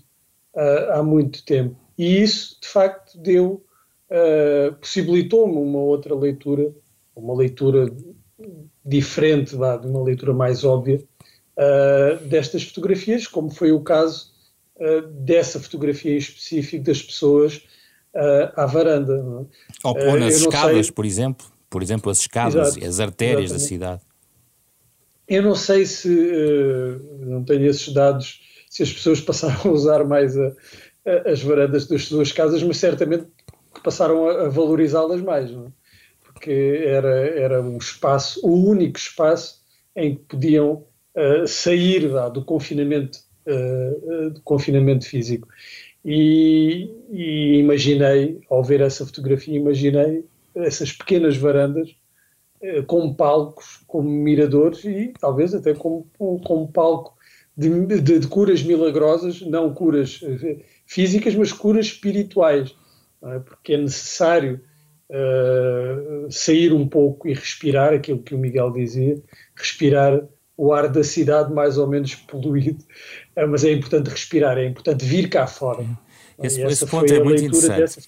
há 0.55 1.03
muito 1.03 1.45
tempo. 1.45 1.77
E 1.99 2.23
isso, 2.23 2.59
de 2.61 2.69
facto, 2.69 3.19
deu 3.19 3.66
uh, 4.11 4.75
possibilitou-me 4.77 5.57
uma 5.57 5.79
outra 5.79 6.15
leitura, 6.15 6.73
uma 7.15 7.35
leitura 7.35 7.91
diferente 8.85 9.57
da, 9.57 9.77
de 9.77 9.87
uma 9.87 10.03
leitura 10.03 10.33
mais 10.33 10.65
óbvia 10.65 11.03
uh, 11.57 12.25
destas 12.27 12.63
fotografias, 12.65 13.27
como 13.27 13.51
foi 13.51 13.73
o 13.73 13.81
caso 13.81 14.33
uh, 14.77 15.03
dessa 15.09 15.59
fotografia 15.61 16.13
em 16.13 16.19
específico 16.19 16.85
das 16.85 17.03
pessoas 17.03 17.63
à 18.55 18.65
varanda. 18.65 19.13
É? 19.13 19.87
Ou, 19.87 19.99
ou 20.09 20.19
nas 20.19 20.37
escadas, 20.37 20.87
sei... 20.87 20.95
por 20.95 21.05
exemplo. 21.05 21.47
Por 21.69 21.83
exemplo, 21.83 22.11
as 22.11 22.21
escadas, 22.21 22.77
Exato, 22.77 22.87
as 22.87 23.01
artérias 23.01 23.51
exatamente. 23.51 23.63
da 23.63 23.69
cidade. 23.69 24.03
Eu 25.29 25.43
não 25.43 25.55
sei 25.55 25.85
se, 25.85 26.09
não 27.19 27.45
tenho 27.45 27.67
esses 27.67 27.93
dados, 27.93 28.41
se 28.71 28.85
as 28.85 28.93
pessoas 28.93 29.21
passaram 29.21 29.71
a 29.71 29.75
usar 29.75 30.05
mais 30.05 30.35
a, 30.39 30.53
a, 31.05 31.31
as 31.31 31.43
varandas 31.43 31.87
das 31.87 32.05
suas 32.05 32.33
casas, 32.33 32.63
mas 32.63 32.79
certamente 32.79 33.27
que 33.77 33.83
passaram 33.83 34.29
a, 34.29 34.47
a 34.47 34.49
valorizá-las 34.49 35.21
mais, 35.21 35.51
é? 35.51 35.55
porque 36.23 36.83
era, 36.85 37.09
era 37.09 37.63
um 37.63 37.79
espaço, 37.79 38.41
o 38.47 38.53
único 38.53 38.99
espaço 38.99 39.63
em 39.95 40.17
que 40.17 40.23
podiam 40.25 40.85
uh, 41.15 41.47
sair 41.47 42.07
lá, 42.11 42.29
do 42.29 42.45
confinamento, 42.45 43.19
uh, 43.47 44.31
do 44.31 44.41
confinamento 44.43 45.07
físico. 45.09 45.49
E, 46.05 46.91
e, 47.11 47.59
imaginei, 47.59 48.41
ao 48.51 48.63
ver 48.63 48.81
essa 48.81 49.05
fotografia, 49.05 49.57
imaginei 49.57 50.25
essas 50.55 50.93
pequenas 50.93 51.37
varandas 51.37 51.97
uh, 52.61 52.85
como 52.87 53.15
palcos, 53.15 53.81
como 53.87 54.09
miradores 54.09 54.85
e 54.85 55.15
talvez 55.19 55.55
até 55.55 55.75
como, 55.75 56.07
como 56.19 56.71
palco 56.71 57.17
de, 57.57 57.71
de, 57.87 58.21
de 58.21 58.29
curas 58.29 58.63
milagrosas, 58.63 59.41
não 59.41 59.73
curas 59.73 60.21
físicas, 60.85 61.35
mas 61.35 61.51
curas 61.51 61.87
espirituais 61.87 62.77
é? 63.33 63.39
porque 63.41 63.75
é 63.75 63.79
necessário 63.79 64.61
uh, 65.11 66.31
sair 66.31 66.73
um 66.73 66.87
pouco 66.87 67.29
e 67.29 67.35
respirar 67.35 67.93
aquilo 67.93 68.23
que 68.23 68.35
o 68.35 68.39
Miguel 68.39 68.73
dizia, 68.73 69.21
respirar 69.55 70.23
o 70.57 70.73
ar 70.73 70.89
da 70.89 71.05
cidade 71.05 71.53
mais 71.53 71.77
ou 71.77 71.87
menos 71.87 72.15
poluído, 72.15 72.83
uh, 73.37 73.49
mas 73.49 73.65
é 73.65 73.73
importante 73.73 74.09
respirar, 74.09 74.59
é 74.59 74.67
importante 74.67 75.05
vir 75.05 75.29
cá 75.29 75.47
fora. 75.47 75.85
Esse, 76.43 76.61
esse 76.63 76.87
ponto 76.87 77.11
é 77.13 77.23
muito 77.23 77.43
interessante. 77.43 77.99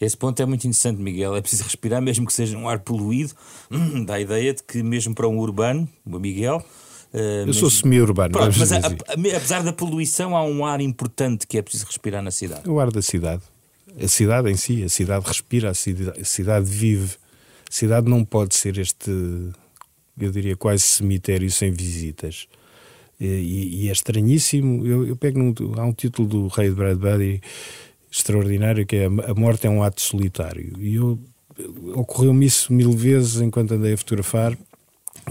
Esse 0.00 0.16
ponto 0.16 0.42
é 0.42 0.44
muito 0.44 0.66
interessante, 0.66 1.00
Miguel. 1.00 1.36
É 1.36 1.40
preciso 1.40 1.62
respirar, 1.62 2.02
mesmo 2.02 2.26
que 2.26 2.32
seja 2.32 2.58
um 2.58 2.68
ar 2.68 2.80
poluído. 2.80 3.34
Hum, 3.70 4.04
dá 4.04 4.14
a 4.14 4.20
ideia 4.20 4.52
de 4.52 4.64
que, 4.64 4.82
mesmo 4.82 5.14
para 5.14 5.28
um 5.28 5.38
urbano, 5.38 5.88
o 6.04 6.18
Miguel, 6.18 6.64
Uh, 7.14 7.18
eu 7.18 7.46
mesmo... 7.46 7.60
sou 7.60 7.70
semi-urbano. 7.70 8.32
Mas 8.58 8.72
a, 8.72 8.78
a, 8.78 9.36
apesar 9.36 9.62
da 9.62 9.70
poluição, 9.70 10.34
há 10.34 10.42
um 10.46 10.64
ar 10.64 10.80
importante 10.80 11.46
que 11.46 11.58
é 11.58 11.62
preciso 11.62 11.84
respirar 11.84 12.22
na 12.22 12.30
cidade. 12.30 12.66
O 12.66 12.80
ar 12.80 12.90
da 12.90 13.02
cidade 13.02 13.42
a 14.00 14.08
cidade 14.08 14.50
em 14.50 14.56
si, 14.56 14.82
a 14.82 14.88
cidade 14.88 15.26
respira, 15.26 15.70
a 15.70 15.74
cidade, 15.74 16.20
a 16.20 16.24
cidade 16.24 16.70
vive. 16.70 17.16
A 17.68 17.74
cidade 17.74 18.08
não 18.08 18.24
pode 18.24 18.54
ser 18.54 18.78
este, 18.78 19.10
eu 20.18 20.30
diria, 20.30 20.56
quase 20.56 20.82
cemitério 20.82 21.50
sem 21.50 21.70
visitas. 21.70 22.46
E, 23.20 23.84
e 23.84 23.88
é 23.88 23.92
estranhíssimo. 23.92 24.86
Eu, 24.86 25.06
eu 25.06 25.16
pego 25.16 25.38
num, 25.38 25.54
há 25.76 25.84
um 25.84 25.92
título 25.92 26.28
do 26.28 26.46
Rei 26.48 26.68
de 26.68 26.74
Bradbury 26.74 27.40
extraordinário 28.10 28.84
que 28.84 28.96
é 28.96 29.06
A 29.06 29.34
Morte 29.34 29.66
é 29.66 29.70
um 29.70 29.82
Ato 29.82 30.02
Solitário. 30.02 30.72
E 30.78 30.96
eu 30.96 31.18
ocorreu-me 31.94 32.46
isso 32.46 32.72
mil 32.72 32.92
vezes 32.92 33.40
enquanto 33.40 33.72
andei 33.72 33.94
a 33.94 33.96
fotografar. 33.96 34.56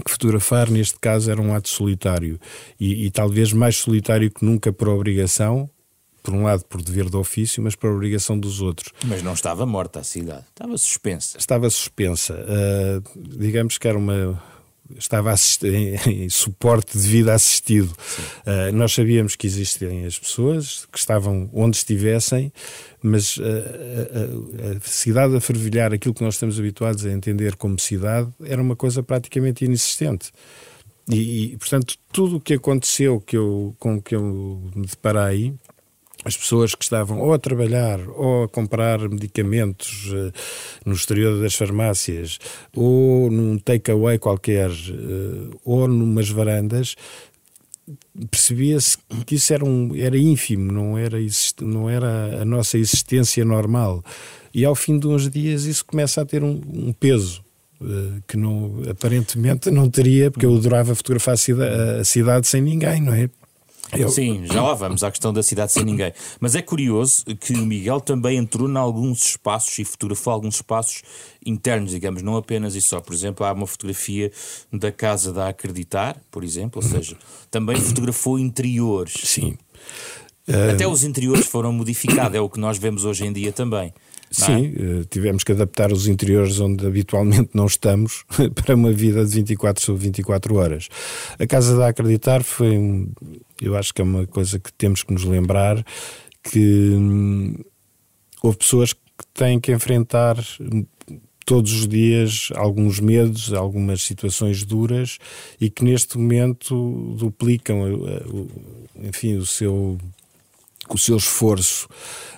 Que 0.04 0.10
fotografar, 0.10 0.70
neste 0.70 0.98
caso, 0.98 1.30
era 1.30 1.40
um 1.40 1.54
ato 1.54 1.68
solitário 1.68 2.40
e, 2.80 3.06
e 3.06 3.10
talvez 3.10 3.52
mais 3.52 3.76
solitário 3.76 4.30
que 4.30 4.44
nunca 4.44 4.72
por 4.72 4.88
obrigação, 4.88 5.68
por 6.22 6.34
um 6.34 6.44
lado 6.44 6.64
por 6.64 6.80
dever 6.82 7.10
de 7.10 7.16
ofício, 7.16 7.62
mas 7.62 7.74
por 7.74 7.90
obrigação 7.90 8.38
dos 8.38 8.60
outros. 8.60 8.92
Mas 9.04 9.22
não 9.22 9.32
estava 9.32 9.66
morta 9.66 10.00
a 10.00 10.04
cidade, 10.04 10.44
estava 10.50 10.78
suspensa. 10.78 11.38
Estava 11.38 11.68
suspensa. 11.68 12.34
Uh, 12.34 13.20
digamos 13.36 13.76
que 13.76 13.88
era 13.88 13.98
uma. 13.98 14.40
estava 14.96 15.34
em, 15.64 16.24
em, 16.24 16.28
suporte 16.30 16.96
de 16.96 17.06
vida 17.06 17.34
assistido. 17.34 17.92
Uh, 18.46 18.72
nós 18.72 18.92
sabíamos 18.92 19.34
que 19.34 19.46
existem 19.46 20.06
as 20.06 20.18
pessoas 20.18 20.86
que 20.90 20.98
estavam 20.98 21.50
onde 21.52 21.76
estivessem, 21.76 22.52
mas 23.02 23.36
uh, 23.38 23.42
a, 23.42 24.76
a, 24.76 24.80
cidade 24.80 25.34
a 25.36 25.40
fervilhar, 25.40 25.92
aquilo 25.92 26.14
que 26.14 26.22
nós 26.22 26.34
estamos 26.34 26.58
habituados 26.58 27.04
a 27.04 27.10
entender 27.10 27.56
como 27.56 27.78
cidade, 27.80 28.30
era 28.44 28.62
uma 28.62 28.76
coisa 28.76 29.02
praticamente 29.02 29.64
inexistente. 29.64 30.30
E, 31.10 31.52
e 31.52 31.56
portanto, 31.56 31.96
tudo 32.12 32.36
o 32.36 32.40
que 32.40 32.54
aconteceu 32.54 33.20
que 33.20 33.36
eu, 33.36 33.74
com 33.78 34.00
que 34.00 34.14
eu 34.14 34.70
me 34.74 34.86
deparei 34.86 35.52
as 36.24 36.36
pessoas 36.36 36.74
que 36.74 36.84
estavam 36.84 37.20
ou 37.20 37.32
a 37.32 37.38
trabalhar 37.38 38.00
ou 38.08 38.44
a 38.44 38.48
comprar 38.48 39.00
medicamentos 39.08 40.12
uh, 40.12 40.32
no 40.84 40.94
exterior 40.94 41.40
das 41.40 41.54
farmácias 41.54 42.38
ou 42.74 43.30
num 43.30 43.58
takeaway 43.58 44.18
qualquer 44.18 44.70
uh, 44.70 45.60
ou 45.64 45.88
numas 45.88 46.28
varandas 46.28 46.96
percebia-se 48.30 48.96
que 49.26 49.34
isso 49.34 49.52
era, 49.52 49.64
um, 49.64 49.94
era 49.96 50.16
ínfimo, 50.16 50.72
não 50.72 50.96
era, 50.96 51.18
não 51.60 51.90
era 51.90 52.42
a 52.42 52.44
nossa 52.44 52.78
existência 52.78 53.44
normal. 53.44 54.04
E 54.54 54.64
ao 54.64 54.74
fim 54.74 54.98
de 54.98 55.06
uns 55.06 55.28
dias 55.28 55.64
isso 55.64 55.84
começa 55.84 56.20
a 56.20 56.24
ter 56.24 56.42
um, 56.42 56.60
um 56.72 56.92
peso 56.92 57.42
uh, 57.80 58.22
que 58.26 58.36
não, 58.36 58.82
aparentemente 58.88 59.70
não 59.70 59.88
teria, 59.88 60.30
porque 60.30 60.46
eu 60.46 60.54
adorava 60.54 60.94
fotografar 60.94 61.34
a 61.34 61.36
cidade, 61.36 62.00
a 62.00 62.04
cidade 62.04 62.46
sem 62.46 62.62
ninguém, 62.62 63.00
não 63.00 63.14
é? 63.14 63.28
Eu... 63.92 64.08
Sim, 64.08 64.46
já 64.46 64.62
lá 64.62 64.72
vamos 64.74 65.04
à 65.04 65.10
questão 65.10 65.32
da 65.32 65.42
cidade 65.42 65.72
sem 65.72 65.84
ninguém. 65.84 66.12
Mas 66.40 66.54
é 66.54 66.62
curioso 66.62 67.24
que 67.38 67.52
o 67.52 67.66
Miguel 67.66 68.00
também 68.00 68.38
entrou 68.38 68.68
em 68.68 68.76
alguns 68.76 69.22
espaços 69.22 69.78
e 69.78 69.84
fotografou 69.84 70.32
alguns 70.32 70.56
espaços 70.56 71.02
internos, 71.44 71.90
digamos, 71.90 72.22
não 72.22 72.36
apenas 72.36 72.74
e 72.74 72.80
só. 72.80 73.00
Por 73.00 73.12
exemplo, 73.12 73.44
há 73.44 73.52
uma 73.52 73.66
fotografia 73.66 74.32
da 74.72 74.90
Casa 74.90 75.32
da 75.32 75.48
Acreditar, 75.48 76.16
por 76.30 76.42
exemplo, 76.42 76.80
ou 76.82 76.88
seja, 76.88 77.16
também 77.50 77.76
fotografou 77.76 78.38
interiores. 78.38 79.14
Sim. 79.24 79.58
Até 80.72 80.86
os 80.86 81.04
interiores 81.04 81.46
foram 81.46 81.72
modificados, 81.72 82.36
é 82.36 82.40
o 82.40 82.48
que 82.48 82.58
nós 82.58 82.78
vemos 82.78 83.04
hoje 83.04 83.26
em 83.26 83.32
dia 83.32 83.52
também. 83.52 83.92
Sim, 84.32 84.74
é? 84.76 85.04
tivemos 85.10 85.44
que 85.44 85.52
adaptar 85.52 85.92
os 85.92 86.06
interiores 86.08 86.58
onde 86.58 86.86
habitualmente 86.86 87.50
não 87.52 87.66
estamos 87.66 88.24
para 88.54 88.74
uma 88.74 88.90
vida 88.90 89.24
de 89.24 89.34
24 89.34 89.84
sobre 89.84 90.04
24 90.04 90.56
horas. 90.56 90.88
A 91.38 91.46
Casa 91.46 91.76
da 91.76 91.88
Acreditar 91.88 92.42
foi, 92.42 92.78
um, 92.78 93.12
eu 93.60 93.76
acho 93.76 93.92
que 93.92 94.00
é 94.00 94.04
uma 94.04 94.26
coisa 94.26 94.58
que 94.58 94.72
temos 94.72 95.02
que 95.02 95.12
nos 95.12 95.24
lembrar 95.24 95.84
que 96.42 96.90
hum, 96.94 97.54
houve 98.42 98.58
pessoas 98.58 98.92
que 98.92 99.00
têm 99.34 99.60
que 99.60 99.72
enfrentar 99.72 100.36
todos 101.44 101.72
os 101.72 101.88
dias 101.88 102.48
alguns 102.54 102.98
medos, 103.00 103.52
algumas 103.52 104.02
situações 104.02 104.64
duras 104.64 105.18
e 105.60 105.68
que 105.68 105.84
neste 105.84 106.16
momento 106.16 107.14
duplicam, 107.18 107.82
enfim, 108.96 109.36
o 109.36 109.46
seu 109.46 109.98
o 110.96 110.98
seu 110.98 111.16
esforço. 111.16 111.88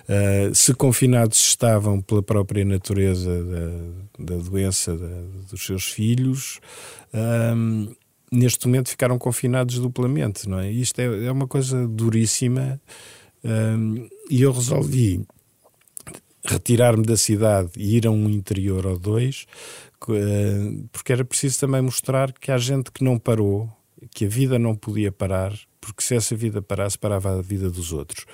Uh, 0.07 0.53
se 0.53 0.73
confinados 0.73 1.39
estavam 1.39 1.99
pela 2.01 2.21
própria 2.21 2.63
natureza 2.63 3.43
da, 3.43 4.35
da 4.35 4.43
doença 4.43 4.95
da, 4.95 5.21
dos 5.49 5.65
seus 5.65 5.85
filhos, 5.85 6.59
um, 7.13 7.95
neste 8.31 8.67
momento 8.67 8.89
ficaram 8.89 9.17
confinados 9.17 9.79
duplamente, 9.79 10.47
não 10.47 10.59
é? 10.59 10.71
Isto 10.71 10.99
é, 10.99 11.25
é 11.25 11.31
uma 11.31 11.47
coisa 11.47 11.87
duríssima 11.87 12.79
um, 13.43 14.07
e 14.29 14.41
eu 14.41 14.51
resolvi 14.51 15.25
retirar-me 16.43 17.03
da 17.03 17.17
cidade 17.17 17.71
e 17.77 17.97
ir 17.97 18.05
a 18.05 18.11
um 18.11 18.29
interior 18.29 18.85
ou 18.85 18.99
dois, 18.99 19.45
uh, 20.07 20.87
porque 20.91 21.13
era 21.13 21.25
preciso 21.25 21.59
também 21.59 21.81
mostrar 21.81 22.31
que 22.33 22.51
há 22.51 22.57
gente 22.57 22.91
que 22.91 23.03
não 23.03 23.17
parou, 23.17 23.69
que 24.13 24.25
a 24.25 24.29
vida 24.29 24.59
não 24.59 24.75
podia 24.75 25.11
parar 25.11 25.53
porque 25.85 26.03
se 26.03 26.15
essa 26.15 26.35
vida 26.35 26.61
parasse, 26.61 26.97
parava 26.97 27.37
a 27.37 27.41
vida 27.41 27.69
dos 27.69 27.93
outros. 27.93 28.25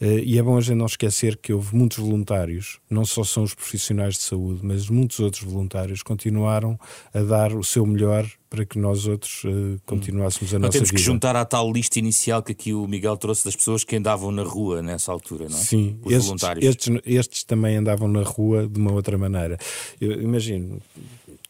Uh, 0.00 0.18
e 0.22 0.38
é 0.38 0.42
bom 0.42 0.56
a 0.56 0.60
gente 0.60 0.76
não 0.76 0.86
esquecer 0.86 1.36
que 1.36 1.52
houve 1.52 1.74
muitos 1.74 1.98
voluntários, 1.98 2.78
não 2.90 3.04
só 3.04 3.24
são 3.24 3.42
os 3.42 3.54
profissionais 3.54 4.14
de 4.14 4.20
saúde, 4.20 4.60
mas 4.62 4.88
muitos 4.88 5.18
outros 5.18 5.42
voluntários 5.42 6.02
continuaram 6.02 6.78
a 7.12 7.20
dar 7.20 7.54
o 7.54 7.64
seu 7.64 7.86
melhor 7.86 8.30
para 8.48 8.64
que 8.66 8.78
nós 8.78 9.06
outros 9.06 9.44
uh, 9.44 9.80
continuássemos 9.86 10.52
a 10.52 10.58
não 10.58 10.66
nossa 10.66 10.72
temos 10.72 10.90
vida. 10.90 10.98
que 10.98 11.04
juntar 11.04 11.36
à 11.36 11.44
tal 11.44 11.72
lista 11.72 11.98
inicial 11.98 12.42
que 12.42 12.52
aqui 12.52 12.74
o 12.74 12.86
Miguel 12.86 13.16
trouxe 13.16 13.44
das 13.44 13.56
pessoas 13.56 13.84
que 13.84 13.96
andavam 13.96 14.30
na 14.30 14.42
rua 14.42 14.82
nessa 14.82 15.12
altura, 15.12 15.48
não 15.48 15.56
é? 15.56 15.60
Sim, 15.60 15.98
Os 16.02 16.12
estes, 16.12 16.26
voluntários. 16.26 16.64
Estes, 16.64 17.00
estes 17.06 17.44
também 17.44 17.76
andavam 17.76 18.08
na 18.08 18.22
rua 18.22 18.66
de 18.66 18.78
uma 18.78 18.92
outra 18.92 19.16
maneira. 19.16 19.56
Eu 20.00 20.20
imagino, 20.20 20.80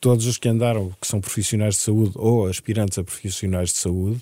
todos 0.00 0.26
os 0.26 0.38
que 0.38 0.48
andaram, 0.48 0.90
que 1.00 1.06
são 1.06 1.20
profissionais 1.20 1.74
de 1.74 1.82
saúde 1.82 2.12
ou 2.16 2.46
aspirantes 2.46 2.98
a 2.98 3.04
profissionais 3.04 3.70
de 3.70 3.78
saúde, 3.78 4.20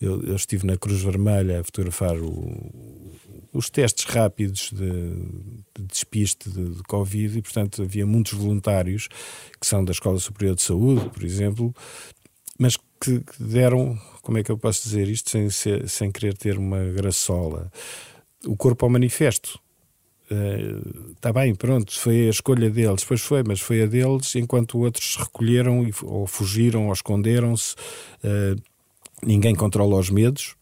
eu, 0.00 0.22
eu 0.22 0.36
estive 0.36 0.66
na 0.66 0.76
Cruz 0.76 1.02
Vermelha 1.02 1.60
a 1.60 1.64
fotografar 1.64 2.16
o, 2.18 3.12
os 3.52 3.70
testes 3.70 4.04
rápidos 4.04 4.70
de, 4.70 5.14
de 5.76 5.86
despiste 5.86 6.50
de, 6.50 6.74
de, 6.74 6.82
Covid 6.82 7.38
e, 7.38 7.42
portanto, 7.42 7.82
havia 7.82 8.06
muitos 8.06 8.34
voluntários 8.34 9.08
que 9.60 9.66
são 9.66 9.84
da 9.84 9.92
Escola 9.92 10.18
Superior 10.18 10.56
de 10.56 10.62
Saúde, 10.62 11.08
por 11.08 11.24
exemplo, 11.24 11.74
mas 12.58 12.76
que, 12.76 13.22
deram, 13.38 13.98
como 14.22 14.38
é 14.38 14.42
que 14.42 14.50
eu 14.50 14.58
posso 14.58 14.82
dizer 14.84 15.08
isto 15.08 15.30
sem, 15.30 15.48
sem 15.88 16.12
querer 16.12 16.36
ter 16.36 16.58
uma 16.58 16.84
graçola, 16.84 17.70
o 18.44 18.56
corpo 18.56 18.84
ao 18.84 18.90
manifesto 18.90 19.58
está 21.14 21.30
eh, 21.30 21.32
bem, 21.32 21.54
pronto, 21.54 21.98
foi 21.98 22.26
a 22.26 22.30
escolha 22.30 22.70
deles, 22.70 23.04
pois 23.04 23.20
foi, 23.20 23.42
mas 23.42 23.60
foi 23.60 23.82
a 23.82 23.86
deles, 23.86 24.34
enquanto 24.36 24.78
outros 24.78 25.14
se 25.14 25.18
recolheram 25.18 25.86
ou 26.02 26.26
fugiram 26.26 26.86
ou 26.86 26.92
esconderam-se. 26.92 27.74
Uh, 28.22 28.60
ninguém 29.22 29.54
controla 29.54 29.96
os 29.96 30.10
medos, 30.10 30.56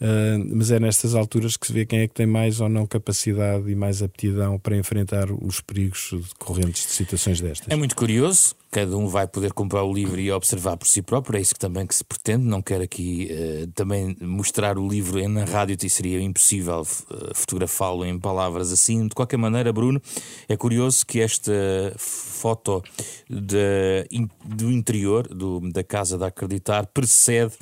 Uh, 0.00 0.38
mas 0.54 0.70
é 0.70 0.78
nestas 0.78 1.16
alturas 1.16 1.56
que 1.56 1.66
se 1.66 1.72
vê 1.72 1.84
quem 1.84 2.00
é 2.00 2.08
que 2.08 2.14
tem 2.14 2.26
mais 2.26 2.60
ou 2.60 2.68
não 2.68 2.86
capacidade 2.86 3.68
e 3.68 3.74
mais 3.74 4.00
aptidão 4.00 4.56
para 4.56 4.76
enfrentar 4.76 5.28
os 5.32 5.60
perigos 5.60 6.10
decorrentes 6.12 6.86
de 6.86 6.92
situações 6.92 7.40
destas. 7.40 7.66
É 7.68 7.74
muito 7.74 7.96
curioso, 7.96 8.54
cada 8.70 8.96
um 8.96 9.08
vai 9.08 9.26
poder 9.26 9.52
comprar 9.52 9.82
o 9.82 9.92
livro 9.92 10.20
e 10.20 10.30
observar 10.30 10.76
por 10.76 10.86
si 10.86 11.02
próprio, 11.02 11.36
é 11.36 11.40
isso 11.40 11.52
que 11.52 11.58
também 11.58 11.84
que 11.84 11.96
se 11.96 12.04
pretende. 12.04 12.44
Não 12.44 12.62
quero 12.62 12.84
aqui 12.84 13.28
uh, 13.32 13.66
também 13.72 14.16
mostrar 14.20 14.78
o 14.78 14.88
livro 14.88 15.28
na 15.28 15.44
rádio, 15.44 15.76
seria 15.90 16.20
impossível 16.20 16.82
uh, 16.82 17.34
fotografá-lo 17.34 18.04
em 18.04 18.16
palavras 18.20 18.70
assim. 18.70 19.08
De 19.08 19.16
qualquer 19.16 19.36
maneira, 19.36 19.72
Bruno, 19.72 20.00
é 20.48 20.56
curioso 20.56 21.04
que 21.04 21.20
esta 21.20 21.52
foto 21.96 22.84
de, 23.28 24.06
do 24.44 24.70
interior 24.70 25.26
do, 25.26 25.60
da 25.72 25.82
Casa 25.82 26.16
da 26.16 26.28
Acreditar 26.28 26.86
precede 26.86 27.52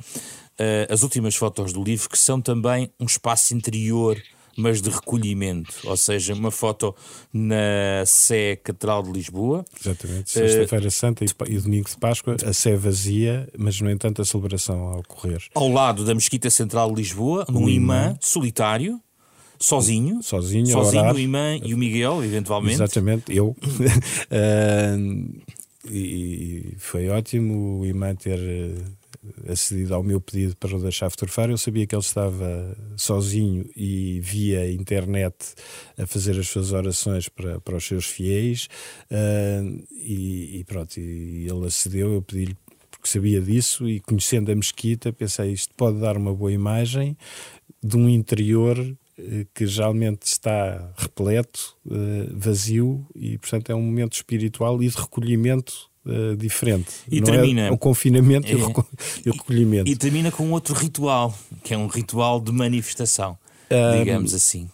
uh, 0.59 0.93
as 0.93 1.03
últimas 1.03 1.35
fotos 1.35 1.73
do 1.73 1.83
livro, 1.83 2.09
que 2.09 2.17
são 2.17 2.41
também 2.41 2.91
um 2.99 3.05
espaço 3.05 3.53
interior, 3.53 4.21
mas 4.57 4.81
de 4.81 4.89
recolhimento, 4.89 5.71
ou 5.83 5.95
seja, 5.95 6.33
uma 6.33 6.49
foto 6.49 6.95
na 7.31 8.03
Sé 8.05 8.55
Catedral 8.55 9.03
de 9.03 9.11
Lisboa. 9.11 9.63
Exatamente, 9.79 10.31
Sexta-feira 10.31 10.87
uh, 10.87 10.91
Santa 10.91 11.23
e, 11.23 11.27
e, 11.47 11.59
domingo 11.59 11.87
de 11.87 11.97
Páscoa, 11.97 12.35
a 12.43 12.51
Sé 12.51 12.75
vazia, 12.75 13.47
mas 13.55 13.79
no 13.79 13.89
entanto 13.89 14.21
a 14.21 14.25
celebração 14.25 14.87
a 14.87 14.97
ocorrer. 14.97 15.43
Ao 15.53 15.69
lado 15.69 16.03
da 16.03 16.15
Mesquita 16.15 16.49
Central 16.49 16.89
de 16.89 16.95
Lisboa, 16.95 17.45
num 17.47 17.69
imã, 17.69 18.07
imã 18.07 18.17
solitário, 18.19 18.99
sozinho, 19.59 20.23
sozinho, 20.23 20.67
sozinho 20.67 21.13
o 21.13 21.19
imã 21.19 21.57
e 21.63 21.75
o 21.75 21.77
Miguel, 21.77 22.23
eventualmente. 22.23 22.75
Exatamente, 22.75 23.35
eu. 23.35 23.55
uh, 24.31 25.57
e 25.89 26.73
foi 26.79 27.09
ótimo 27.09 27.79
o 27.79 27.85
imã 27.85 28.15
ter 28.15 28.39
acedido 29.47 29.93
ao 29.93 30.03
meu 30.03 30.19
pedido 30.19 30.55
para 30.55 30.75
o 30.75 30.81
deixar 30.81 31.09
fotografar. 31.09 31.49
Eu 31.49 31.57
sabia 31.57 31.85
que 31.85 31.95
ele 31.95 32.01
estava 32.01 32.77
sozinho 32.95 33.69
e 33.75 34.19
via 34.21 34.71
internet 34.71 35.35
a 35.97 36.05
fazer 36.05 36.39
as 36.39 36.47
suas 36.47 36.71
orações 36.71 37.29
para, 37.29 37.59
para 37.61 37.77
os 37.77 37.85
seus 37.85 38.05
fiéis 38.05 38.67
uh, 39.11 39.85
e, 39.91 40.59
e, 40.59 40.63
pronto, 40.63 40.99
e 40.99 41.47
ele 41.47 41.65
acedeu. 41.65 42.13
Eu 42.13 42.21
pedi-lhe 42.21 42.55
porque 42.89 43.07
sabia 43.07 43.41
disso 43.41 43.87
e 43.87 43.99
conhecendo 43.99 44.51
a 44.51 44.55
mesquita 44.55 45.13
pensei 45.13 45.51
isto 45.51 45.73
pode 45.75 45.99
dar 45.99 46.17
uma 46.17 46.33
boa 46.33 46.51
imagem 46.51 47.17
de 47.83 47.95
um 47.95 48.09
interior 48.09 48.77
eh, 49.17 49.45
que 49.53 49.65
geralmente 49.65 50.23
está 50.23 50.93
repleto, 50.95 51.75
uh, 51.85 52.37
vazio 52.37 53.05
e 53.15 53.37
portanto 53.39 53.71
é 53.71 53.75
um 53.75 53.81
momento 53.81 54.13
espiritual 54.13 54.81
e 54.83 54.87
de 54.87 54.95
recolhimento 54.95 55.89
uh, 56.07 56.35
diferente. 56.35 56.89
E 57.11 57.21
Não 57.21 57.27
é 57.27 57.31
termina. 57.31 57.61
É 57.67 57.71
o 57.71 57.77
confinamento 57.77 58.47
é, 58.47 58.51
e, 58.51 58.55
o 58.55 58.59
e, 59.25 59.29
o 59.29 59.33
recolhimento. 59.33 59.89
E, 59.89 59.95
termina 59.95 60.31
com 60.31 60.51
outro 60.51 60.73
ritual, 60.73 61.37
que 61.63 61.73
é 61.73 61.77
um 61.77 61.87
ritual 61.87 62.39
de 62.39 62.51
manifestação, 62.51 63.37
digamos 63.99 64.33
assim. 64.33 64.69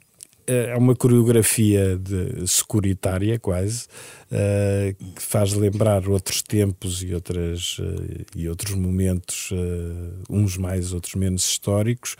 é 0.45 0.75
uma 0.77 0.95
coreografia 0.95 1.97
de 1.97 2.47
securitária 2.47 3.39
quase 3.39 3.87
uh, 4.33 5.13
que 5.13 5.21
faz 5.21 5.53
lembrar 5.53 6.07
outros 6.09 6.41
tempos 6.41 7.03
e, 7.03 7.13
outras, 7.13 7.77
uh, 7.79 8.25
e 8.35 8.49
outros 8.49 8.75
momentos, 8.75 9.51
uh, 9.51 10.23
uns 10.29 10.57
mais, 10.57 10.91
outros 10.93 11.15
menos 11.15 11.47
históricos, 11.47 12.15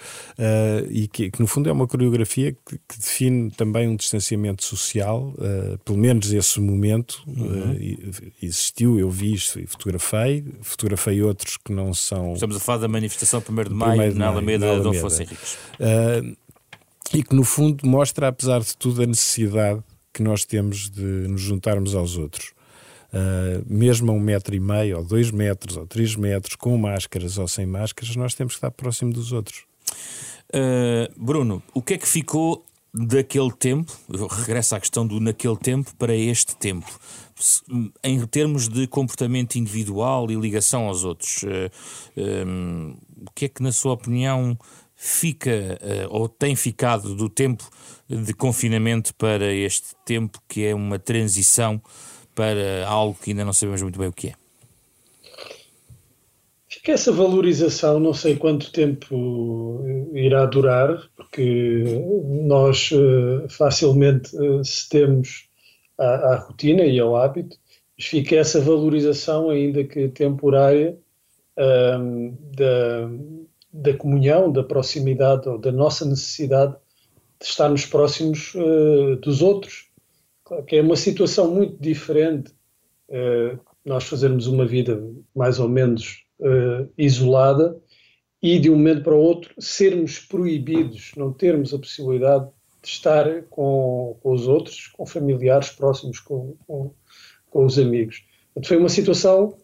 e 0.90 1.08
que, 1.08 1.32
que, 1.32 1.40
no 1.40 1.48
fundo 1.48 1.70
é 1.70 1.72
uma 1.72 1.88
coreografia 1.88 2.54
que, 2.54 2.78
que 2.78 3.00
define 3.00 3.50
também 3.52 3.88
um 3.88 3.96
distanciamento 3.96 4.64
social, 4.64 5.34
pelo 5.84 5.98
menos 5.98 6.32
esse 6.32 6.60
momento 6.60 7.24
uhum. 7.28 7.76
existiu, 8.42 9.00
eu 9.00 9.10
vi 9.10 9.34
isto 9.34 9.60
e 9.60 9.66
fotografei, 9.66 10.46
fotografei 10.62 11.22
outros 11.22 11.58
que 11.58 11.72
não 11.72 11.94
são. 11.94 12.34
Estamos 12.34 12.56
a 12.56 12.60
falar 12.60 12.80
da 12.80 12.88
manifestação 12.88 13.42
1 13.48 13.64
de 13.64 13.70
maio, 13.74 14.16
na 14.16 14.28
Alameda, 14.28 14.70
Alameda. 14.70 14.84
Dom 14.84 14.94
Henriques 14.94 15.58
e 17.14 17.24
que 17.24 17.36
no 17.36 17.44
fundo 17.44 17.88
mostra, 17.88 18.28
apesar 18.28 18.60
de 18.62 18.76
tudo, 18.76 19.04
a 19.04 19.06
necessidade 19.06 19.84
que 20.14 20.22
nós 20.22 20.46
temos 20.46 20.90
de 20.90 21.02
nos 21.02 21.42
juntarmos 21.42 21.96
aos 21.96 22.18
outros. 22.18 22.54
Uh, 23.14 23.64
mesmo 23.68 24.12
a 24.12 24.16
um 24.16 24.20
metro 24.20 24.56
e 24.56 24.60
meio, 24.60 24.98
ou 24.98 25.06
dois 25.06 25.30
metros, 25.30 25.78
ou 25.78 25.86
três 25.86 26.16
metros, 26.16 26.56
com 26.56 26.76
máscaras 26.78 27.38
ou 27.38 27.48
sem 27.48 27.66
máscaras, 27.66 28.16
nós 28.16 28.34
temos 28.34 28.54
que 28.54 28.58
estar 28.58 28.72
próximo 28.72 29.14
dos 29.14 29.32
outros. 29.32 29.66
Uh, 30.50 31.12
Bruno, 31.16 31.62
o 31.74 31.82
que 31.82 31.94
é 31.94 31.98
que 31.98 32.08
ficou 32.08 32.66
daquele 32.92 33.52
tempo? 33.52 33.92
Eu 34.12 34.28
regresso 34.28 34.76
à 34.76 34.80
questão 34.80 35.06
do 35.06 35.20
naquele 35.20 35.58
tempo 35.58 35.96
para 35.96 36.16
este 36.16 36.56
tempo. 36.56 36.88
Em 38.04 38.26
termos 38.26 38.68
de 38.68 38.88
comportamento 38.88 39.56
individual 39.56 40.32
e 40.32 40.36
ligação 40.36 40.88
aos 40.88 41.04
outros, 41.04 41.44
uh, 41.44 42.48
um, 42.48 42.98
o 43.28 43.32
que 43.32 43.46
é 43.46 43.50
que, 43.50 43.62
na 43.62 43.72
sua 43.72 43.94
opinião, 43.94 44.58
fica 44.96 45.80
ou 46.10 46.30
tem 46.30 46.56
ficado 46.56 47.14
do 47.14 47.28
tempo 47.28 47.70
de 48.10 48.34
confinamento 48.34 49.14
para 49.16 49.54
este 49.54 49.96
tempo 50.06 50.40
que 50.48 50.66
é 50.66 50.76
uma 50.76 51.00
transição 51.00 51.82
para 52.36 52.88
algo 52.88 53.18
que 53.22 53.32
ainda 53.32 53.46
não 53.46 53.54
sabemos 53.54 53.82
muito 53.82 54.00
bem 54.00 54.08
o 54.08 54.14
que 54.14 54.30
é? 54.30 54.34
Fica 56.68 56.92
essa 56.92 57.12
valorização, 57.12 58.00
não 58.00 58.14
sei 58.14 58.36
quanto 58.36 58.72
tempo 58.72 59.86
irá 60.14 60.46
durar, 60.46 61.10
porque 61.16 61.84
nós 62.46 62.92
uh, 62.92 63.48
facilmente 63.48 64.36
uh, 64.36 64.66
cedemos 64.66 65.48
à, 65.98 66.34
à, 66.34 66.36
rotina 66.38 66.84
e 66.84 67.00
ao 67.00 67.16
hábito, 67.16 67.56
mas 67.98 68.08
fica 68.08 68.36
essa 68.36 68.60
valorização, 68.60 69.50
ainda 69.50 69.84
que 69.84 70.10
temporária, 70.10 70.98
uh, 71.58 72.38
da 72.56 73.10
da 73.74 73.92
comunhão, 73.98 74.52
da 74.52 74.64
proximidade 74.64 75.50
ou 75.50 75.58
da 75.58 75.72
nossa 75.72 76.06
necessidade 76.06 76.76
de 77.44 77.50
estarmos 77.50 77.86
próximos 77.86 78.56
uh, 78.56 79.18
dos 79.18 79.42
outros. 79.42 79.90
Claro 80.46 80.64
que 80.64 80.78
é 80.78 80.82
uma 80.82 80.96
situação 80.96 81.54
muito 81.54 81.76
diferente 81.78 82.54
uh, 83.10 83.60
nós 83.84 84.06
fazermos 84.06 84.48
uma 84.48 84.66
vida 84.66 85.04
mais 85.36 85.60
ou 85.60 85.68
menos 85.68 86.24
uh, 86.40 86.90
isolada 86.98 87.78
e 88.42 88.58
de 88.60 88.70
um 88.70 88.76
momento 88.76 89.04
para 89.04 89.14
o 89.14 89.20
outro 89.20 89.54
sermos 89.60 90.20
proibidos, 90.20 91.12
não 91.18 91.34
termos 91.34 91.74
a 91.74 91.80
possibilidade 91.80 92.46
de 92.82 92.88
estar 92.88 93.44
com, 93.50 94.18
com 94.22 94.32
os 94.32 94.48
outros, 94.48 94.88
com 94.88 95.06
familiares 95.06 95.70
próximos, 95.70 96.22
com, 96.22 96.56
com, 96.66 96.94
com 97.50 97.66
os 97.66 97.78
amigos. 97.78 98.24
Portanto, 98.54 98.68
foi 98.68 98.78
uma 98.78 98.90
situação 98.90 99.58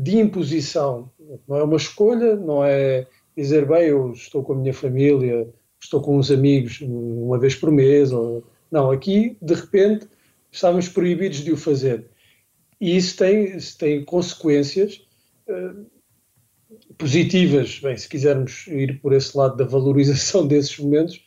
de 0.00 0.18
imposição, 0.18 1.08
não 1.46 1.56
é 1.56 1.62
uma 1.62 1.76
escolha, 1.76 2.34
não 2.34 2.64
é 2.64 3.06
dizer, 3.36 3.64
bem, 3.64 3.88
eu 3.88 4.10
estou 4.10 4.42
com 4.42 4.54
a 4.54 4.56
minha 4.56 4.74
família, 4.74 5.48
estou 5.80 6.00
com 6.00 6.18
uns 6.18 6.30
amigos 6.30 6.80
uma 6.80 7.38
vez 7.38 7.54
por 7.54 7.70
mês. 7.70 8.12
Ou... 8.12 8.44
Não, 8.70 8.90
aqui, 8.90 9.36
de 9.40 9.54
repente, 9.54 10.08
estávamos 10.50 10.88
proibidos 10.88 11.38
de 11.38 11.52
o 11.52 11.56
fazer. 11.56 12.06
E 12.80 12.96
isso 12.96 13.16
tem, 13.16 13.56
isso 13.56 13.78
tem 13.78 14.04
consequências 14.04 15.06
uh, 15.48 15.86
positivas, 16.98 17.78
bem, 17.80 17.96
se 17.96 18.08
quisermos 18.08 18.66
ir 18.66 19.00
por 19.00 19.12
esse 19.12 19.36
lado 19.36 19.56
da 19.56 19.64
valorização 19.64 20.46
desses 20.48 20.78
momentos, 20.78 21.24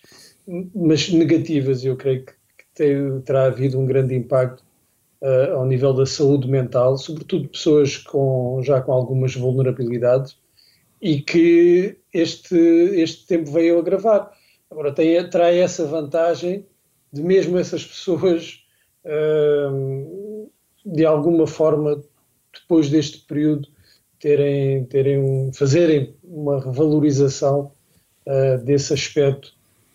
mas 0.75 1.09
negativas. 1.09 1.83
Eu 1.83 1.95
creio 1.95 2.25
que, 2.25 2.33
que 2.33 2.65
tem, 2.75 3.21
terá 3.21 3.45
havido 3.45 3.79
um 3.79 3.85
grande 3.85 4.15
impacto 4.15 4.63
uh, 5.21 5.55
ao 5.55 5.65
nível 5.65 5.93
da 5.93 6.05
saúde 6.05 6.47
mental, 6.47 6.97
sobretudo 6.97 7.49
pessoas 7.49 7.97
com, 7.97 8.61
já 8.63 8.81
com 8.81 8.91
algumas 8.91 9.35
vulnerabilidades 9.35 10.37
e 11.01 11.21
que 11.21 11.97
este, 12.13 12.55
este 12.55 13.25
tempo 13.25 13.51
veio 13.51 13.79
agravar. 13.79 14.31
Agora, 14.71 14.93
tem, 14.93 15.27
terá 15.29 15.51
essa 15.51 15.85
vantagem 15.85 16.65
de 17.11 17.23
mesmo 17.23 17.57
essas 17.57 17.83
pessoas, 17.83 18.63
uh, 19.03 20.49
de 20.85 21.05
alguma 21.05 21.47
forma, 21.47 22.01
depois 22.53 22.89
deste 22.89 23.19
período, 23.25 23.67
terem, 24.19 24.85
terem 24.85 25.51
fazerem 25.53 26.13
uma 26.23 26.63
revalorização 26.63 27.71
uh, 28.27 28.63
desse 28.63 28.93
aspecto 28.93 29.53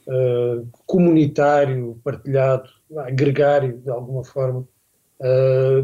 uh, 0.08 0.66
comunitário, 0.86 2.00
partilhado, 2.02 2.68
gregário, 3.12 3.78
de 3.78 3.90
alguma 3.90 4.24
forma, 4.24 4.66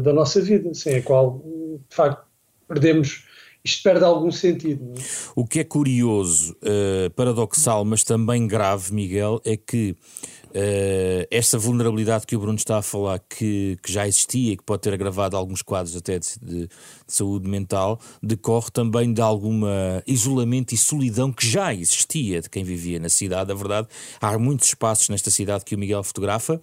da 0.03 0.13
nossa 0.13 0.39
vida, 0.39 0.71
sem 0.73 0.97
a 0.97 1.01
qual, 1.01 1.41
de 1.89 1.95
facto, 1.95 2.23
perdemos 2.67 3.25
isto 3.63 3.83
perde 3.83 4.03
algum 4.03 4.31
sentido. 4.31 4.93
É? 4.97 5.01
O 5.35 5.45
que 5.45 5.59
é 5.59 5.63
curioso, 5.63 6.55
uh, 6.63 7.09
paradoxal, 7.11 7.85
mas 7.85 8.03
também 8.03 8.47
grave, 8.47 8.93
Miguel, 8.93 9.39
é 9.45 9.55
que 9.55 9.91
uh, 9.91 11.27
esta 11.29 11.57
vulnerabilidade 11.57 12.25
que 12.25 12.35
o 12.35 12.39
Bruno 12.39 12.57
está 12.57 12.77
a 12.77 12.81
falar, 12.81 13.19
que, 13.19 13.77
que 13.83 13.91
já 13.91 14.07
existia 14.07 14.53
e 14.53 14.57
que 14.57 14.63
pode 14.63 14.81
ter 14.81 14.93
agravado 14.93 15.37
alguns 15.37 15.61
quadros 15.61 15.95
até 15.95 16.19
de, 16.19 16.27
de, 16.41 16.67
de 16.67 16.69
saúde 17.07 17.47
mental, 17.47 17.99
decorre 18.21 18.71
também 18.71 19.13
de 19.13 19.21
alguma 19.21 20.01
isolamento 20.07 20.73
e 20.73 20.77
solidão 20.77 21.31
que 21.31 21.45
já 21.45 21.73
existia 21.73 22.41
de 22.41 22.49
quem 22.49 22.63
vivia 22.63 22.99
na 22.99 23.09
cidade. 23.09 23.51
A 23.51 23.55
verdade, 23.55 23.87
há 24.19 24.37
muitos 24.37 24.67
espaços 24.67 25.09
nesta 25.09 25.29
cidade 25.29 25.65
que 25.65 25.75
o 25.75 25.79
Miguel 25.79 26.03
fotografa 26.03 26.59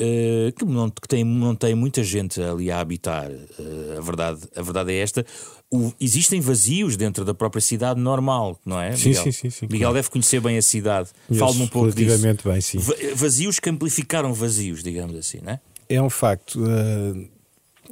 Uh, 0.00 0.52
que, 0.52 0.64
não, 0.64 0.88
que 0.88 1.08
tem, 1.08 1.24
não 1.24 1.56
tem 1.56 1.74
muita 1.74 2.04
gente 2.04 2.40
ali 2.40 2.70
a 2.70 2.78
habitar. 2.78 3.28
Uh, 3.32 3.98
a, 3.98 4.00
verdade, 4.00 4.40
a 4.54 4.62
verdade 4.62 4.92
é 4.92 4.98
esta. 5.00 5.26
O, 5.70 5.92
existem 6.00 6.40
vazios 6.40 6.96
dentro 6.96 7.24
da 7.26 7.34
própria 7.34 7.60
cidade 7.60 8.00
normal, 8.00 8.58
não 8.64 8.80
é? 8.80 8.96
Sim, 8.96 9.10
Miguel? 9.10 9.24
sim, 9.24 9.32
sim, 9.32 9.50
sim. 9.50 9.66
Miguel 9.66 9.80
claro. 9.80 9.94
deve 9.94 10.10
conhecer 10.10 10.40
bem 10.40 10.56
a 10.56 10.62
cidade. 10.62 11.10
Fala-me 11.38 11.62
um 11.62 11.68
pouco 11.68 11.92
disso. 11.94 12.22
bem, 12.44 12.60
sim. 12.60 12.78
Vazios 13.14 13.58
que 13.58 13.68
amplificaram 13.68 14.32
vazios, 14.32 14.82
digamos 14.82 15.14
assim, 15.14 15.40
não 15.42 15.52
é? 15.52 15.60
É 15.88 16.00
um 16.00 16.08
facto. 16.08 16.58
Uh, 16.58 17.28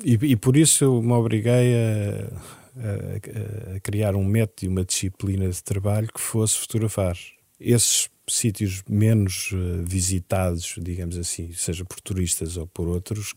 e, 0.03 0.15
e, 0.15 0.37
por 0.37 0.57
isso 0.57 0.85
eu 0.85 1.03
me 1.03 1.13
obriguei 1.13 1.75
a, 1.75 3.73
a, 3.73 3.77
a 3.77 3.81
criar 3.81 4.15
um 4.15 4.25
método 4.25 4.65
e 4.65 4.69
uma 4.69 4.85
disciplina 4.85 5.49
de 5.49 5.63
trabalho 5.63 6.09
que 6.13 6.21
fosse 6.21 6.57
fotografar 6.57 7.17
esses 7.59 8.09
sítios 8.29 8.83
menos 8.89 9.53
uh, 9.53 9.85
visitados, 9.85 10.75
digamos 10.79 11.17
assim, 11.17 11.53
seja 11.53 11.85
por 11.85 12.01
turistas 12.01 12.57
ou 12.57 12.67
por 12.67 12.89
outros 12.89 13.35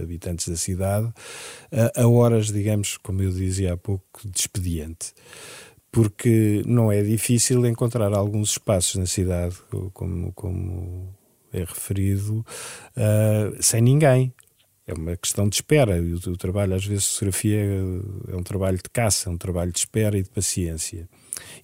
habitantes 0.00 0.48
da 0.48 0.56
cidade, 0.56 1.06
uh, 1.06 2.00
a 2.00 2.08
horas, 2.08 2.52
digamos, 2.52 2.96
como 2.96 3.22
eu 3.22 3.30
dizia 3.30 3.74
há 3.74 3.76
pouco, 3.76 4.20
de 4.24 4.38
expediente. 4.38 5.12
Porque 5.90 6.62
não 6.66 6.90
é 6.90 7.02
difícil 7.02 7.66
encontrar 7.66 8.14
alguns 8.14 8.52
espaços 8.52 8.94
na 8.96 9.06
cidade, 9.06 9.56
como, 9.92 10.32
como 10.32 11.14
é 11.52 11.60
referido, 11.60 12.46
sem 13.60 13.82
ninguém. 13.82 14.32
É 14.86 14.94
uma 14.94 15.14
questão 15.18 15.46
de 15.46 15.56
espera. 15.56 16.00
O, 16.00 16.30
o 16.30 16.36
trabalho, 16.38 16.74
às 16.74 16.86
vezes, 16.86 17.12
fotografia 17.12 17.58
é 18.28 18.34
um 18.34 18.42
trabalho 18.42 18.78
de 18.78 18.88
caça, 18.90 19.28
é 19.28 19.32
um 19.32 19.36
trabalho 19.36 19.70
de 19.70 19.80
espera 19.80 20.16
e 20.16 20.22
de 20.22 20.30
paciência. 20.30 21.06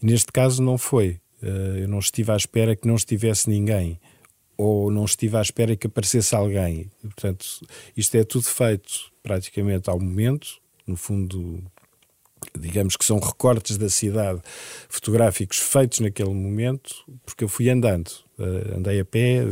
E 0.02 0.04
neste 0.04 0.30
caso 0.30 0.62
não 0.62 0.76
foi 0.76 1.18
Uh, 1.42 1.78
eu 1.78 1.88
não 1.88 2.00
estive 2.00 2.32
à 2.32 2.36
espera 2.36 2.74
que 2.74 2.86
não 2.86 2.96
estivesse 2.96 3.48
ninguém 3.48 4.00
ou 4.58 4.90
não 4.90 5.04
estive 5.04 5.36
à 5.36 5.40
espera 5.40 5.76
que 5.76 5.86
aparecesse 5.86 6.34
alguém. 6.34 6.90
Portanto, 7.00 7.46
isto 7.96 8.16
é 8.16 8.24
tudo 8.24 8.44
feito 8.44 9.12
praticamente 9.22 9.88
ao 9.88 10.00
momento, 10.00 10.58
no 10.84 10.96
fundo, 10.96 11.62
digamos 12.58 12.96
que 12.96 13.04
são 13.04 13.20
recortes 13.20 13.76
da 13.76 13.88
cidade 13.88 14.40
fotográficos 14.88 15.58
feitos 15.58 16.00
naquele 16.00 16.34
momento, 16.34 16.92
porque 17.24 17.44
eu 17.44 17.48
fui 17.48 17.70
andando. 17.70 18.10
Uh, 18.36 18.78
andei 18.78 19.00
a 19.00 19.04
pé, 19.04 19.46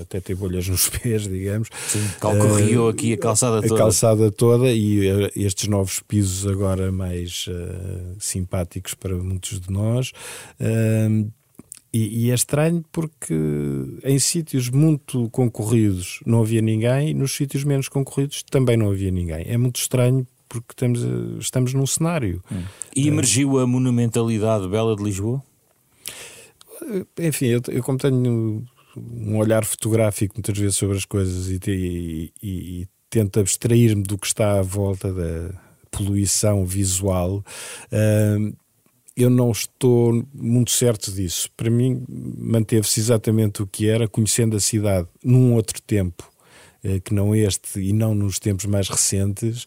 até 0.00 0.20
ter 0.20 0.34
bolhas 0.34 0.66
nos 0.68 0.88
pés, 0.90 1.22
digamos. 1.28 1.68
Sim, 1.88 2.04
calcorriou 2.20 2.86
uh, 2.86 2.90
aqui 2.90 3.12
a 3.12 3.18
calçada 3.18 3.60
toda. 3.60 3.74
A 3.74 3.78
calçada 3.78 4.32
toda 4.32 4.72
e 4.72 5.10
uh, 5.10 5.30
estes 5.36 5.68
novos 5.68 6.00
pisos 6.00 6.46
agora 6.46 6.90
mais 6.90 7.46
simpáticos 8.18 8.94
para 8.94 9.14
muitos 9.16 9.60
de 9.60 9.70
nós. 9.70 10.12
E, 11.92 12.26
e, 12.26 12.30
é 12.30 12.34
estranho 12.34 12.82
porque 12.90 13.34
em 14.02 14.18
sítios 14.18 14.70
muito 14.70 15.28
concorridos 15.28 16.20
não 16.24 16.40
havia 16.40 16.62
ninguém, 16.62 17.12
nos 17.12 17.32
sítios 17.32 17.64
menos 17.64 17.86
concorridos 17.86 18.42
também 18.44 18.78
não 18.78 18.90
havia 18.90 19.10
ninguém. 19.10 19.44
É 19.46 19.58
muito 19.58 19.76
estranho 19.76 20.26
porque 20.48 20.72
estamos, 20.72 21.00
estamos 21.38 21.74
num 21.74 21.86
cenário. 21.86 22.42
Hum. 22.50 22.62
E 22.96 23.08
emergiu 23.08 23.58
a 23.58 23.66
monumentalidade 23.66 24.68
bela 24.68 24.96
de 24.96 25.02
Lisboa? 25.02 25.42
Enfim, 27.18 27.46
eu, 27.46 27.62
eu 27.68 27.82
como 27.82 27.98
tenho 27.98 28.64
um 28.96 29.38
olhar 29.38 29.64
fotográfico 29.64 30.34
muitas 30.36 30.56
vezes 30.56 30.76
sobre 30.76 30.96
as 30.96 31.04
coisas 31.04 31.48
e, 31.48 31.58
e, 31.66 32.32
e, 32.42 32.88
tento 33.08 33.40
abstrair-me 33.40 34.02
do 34.02 34.18
que 34.18 34.26
está 34.26 34.58
à 34.58 34.62
volta 34.62 35.12
da 35.12 35.54
poluição 35.90 36.64
visual. 36.64 37.44
Uh, 37.90 38.54
eu 39.16 39.30
não 39.30 39.50
estou 39.50 40.26
muito 40.34 40.70
certo 40.70 41.12
disso. 41.12 41.50
Para 41.56 41.70
mim, 41.70 42.04
manteve-se 42.08 43.00
exatamente 43.00 43.62
o 43.62 43.66
que 43.66 43.88
era, 43.88 44.08
conhecendo 44.08 44.56
a 44.56 44.60
cidade 44.60 45.08
num 45.22 45.54
outro 45.54 45.80
tempo, 45.82 46.30
uh, 46.84 47.00
que 47.00 47.14
não 47.14 47.34
este 47.34 47.80
e 47.80 47.92
não 47.92 48.14
nos 48.14 48.38
tempos 48.38 48.66
mais 48.66 48.88
recentes. 48.88 49.66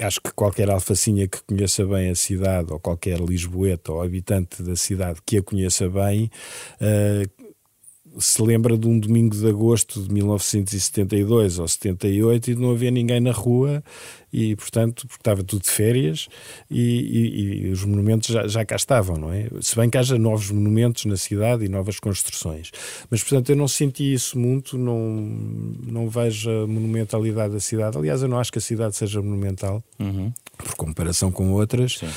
Acho 0.00 0.20
que 0.20 0.32
qualquer 0.32 0.70
alfacinha 0.70 1.28
que 1.28 1.42
conheça 1.42 1.86
bem 1.86 2.10
a 2.10 2.14
cidade, 2.14 2.72
ou 2.72 2.80
qualquer 2.80 3.20
lisboeta 3.20 3.92
ou 3.92 4.02
habitante 4.02 4.62
da 4.62 4.74
cidade 4.74 5.20
que 5.24 5.36
a 5.36 5.42
conheça 5.42 5.88
bem, 5.88 6.30
uh, 6.80 7.41
se 8.22 8.42
lembra 8.42 8.76
de 8.78 8.86
um 8.86 8.98
domingo 8.98 9.36
de 9.36 9.46
agosto 9.48 10.02
de 10.02 10.12
1972 10.12 11.58
ou 11.58 11.68
78 11.68 12.50
e 12.50 12.54
de 12.54 12.60
não 12.60 12.70
haver 12.70 12.90
ninguém 12.92 13.20
na 13.20 13.32
rua 13.32 13.82
e, 14.32 14.56
portanto, 14.56 15.06
porque 15.06 15.20
estava 15.20 15.42
tudo 15.44 15.62
de 15.62 15.68
férias 15.68 16.28
e, 16.70 16.80
e, 16.80 17.66
e, 17.66 17.70
os 17.70 17.84
monumentos 17.84 18.28
já, 18.28 18.46
já 18.48 18.64
cá 18.64 18.76
estavam, 18.76 19.16
não 19.16 19.32
é? 19.32 19.48
Se 19.60 19.76
bem 19.76 19.90
que 19.90 19.98
haja 19.98 20.16
novos 20.16 20.50
monumentos 20.50 21.04
na 21.04 21.16
cidade 21.16 21.66
e 21.66 21.68
novas 21.68 22.00
construções. 22.00 22.70
Mas, 23.10 23.22
portanto, 23.22 23.50
eu 23.50 23.56
não 23.56 23.68
senti 23.68 24.12
isso 24.12 24.38
muito, 24.38 24.78
não, 24.78 24.98
não 25.86 26.08
vejo 26.08 26.50
a 26.50 26.66
monumentalidade 26.66 27.52
da 27.52 27.60
cidade. 27.60 27.98
Aliás, 27.98 28.22
eu 28.22 28.28
não 28.28 28.38
acho 28.38 28.50
que 28.50 28.58
a 28.58 28.62
cidade 28.62 28.96
seja 28.96 29.20
monumental. 29.20 29.82
Uhum 29.98 30.32
por 30.62 30.74
comparação 30.74 31.30
com 31.30 31.52
outras, 31.52 31.96
uh, 31.96 32.08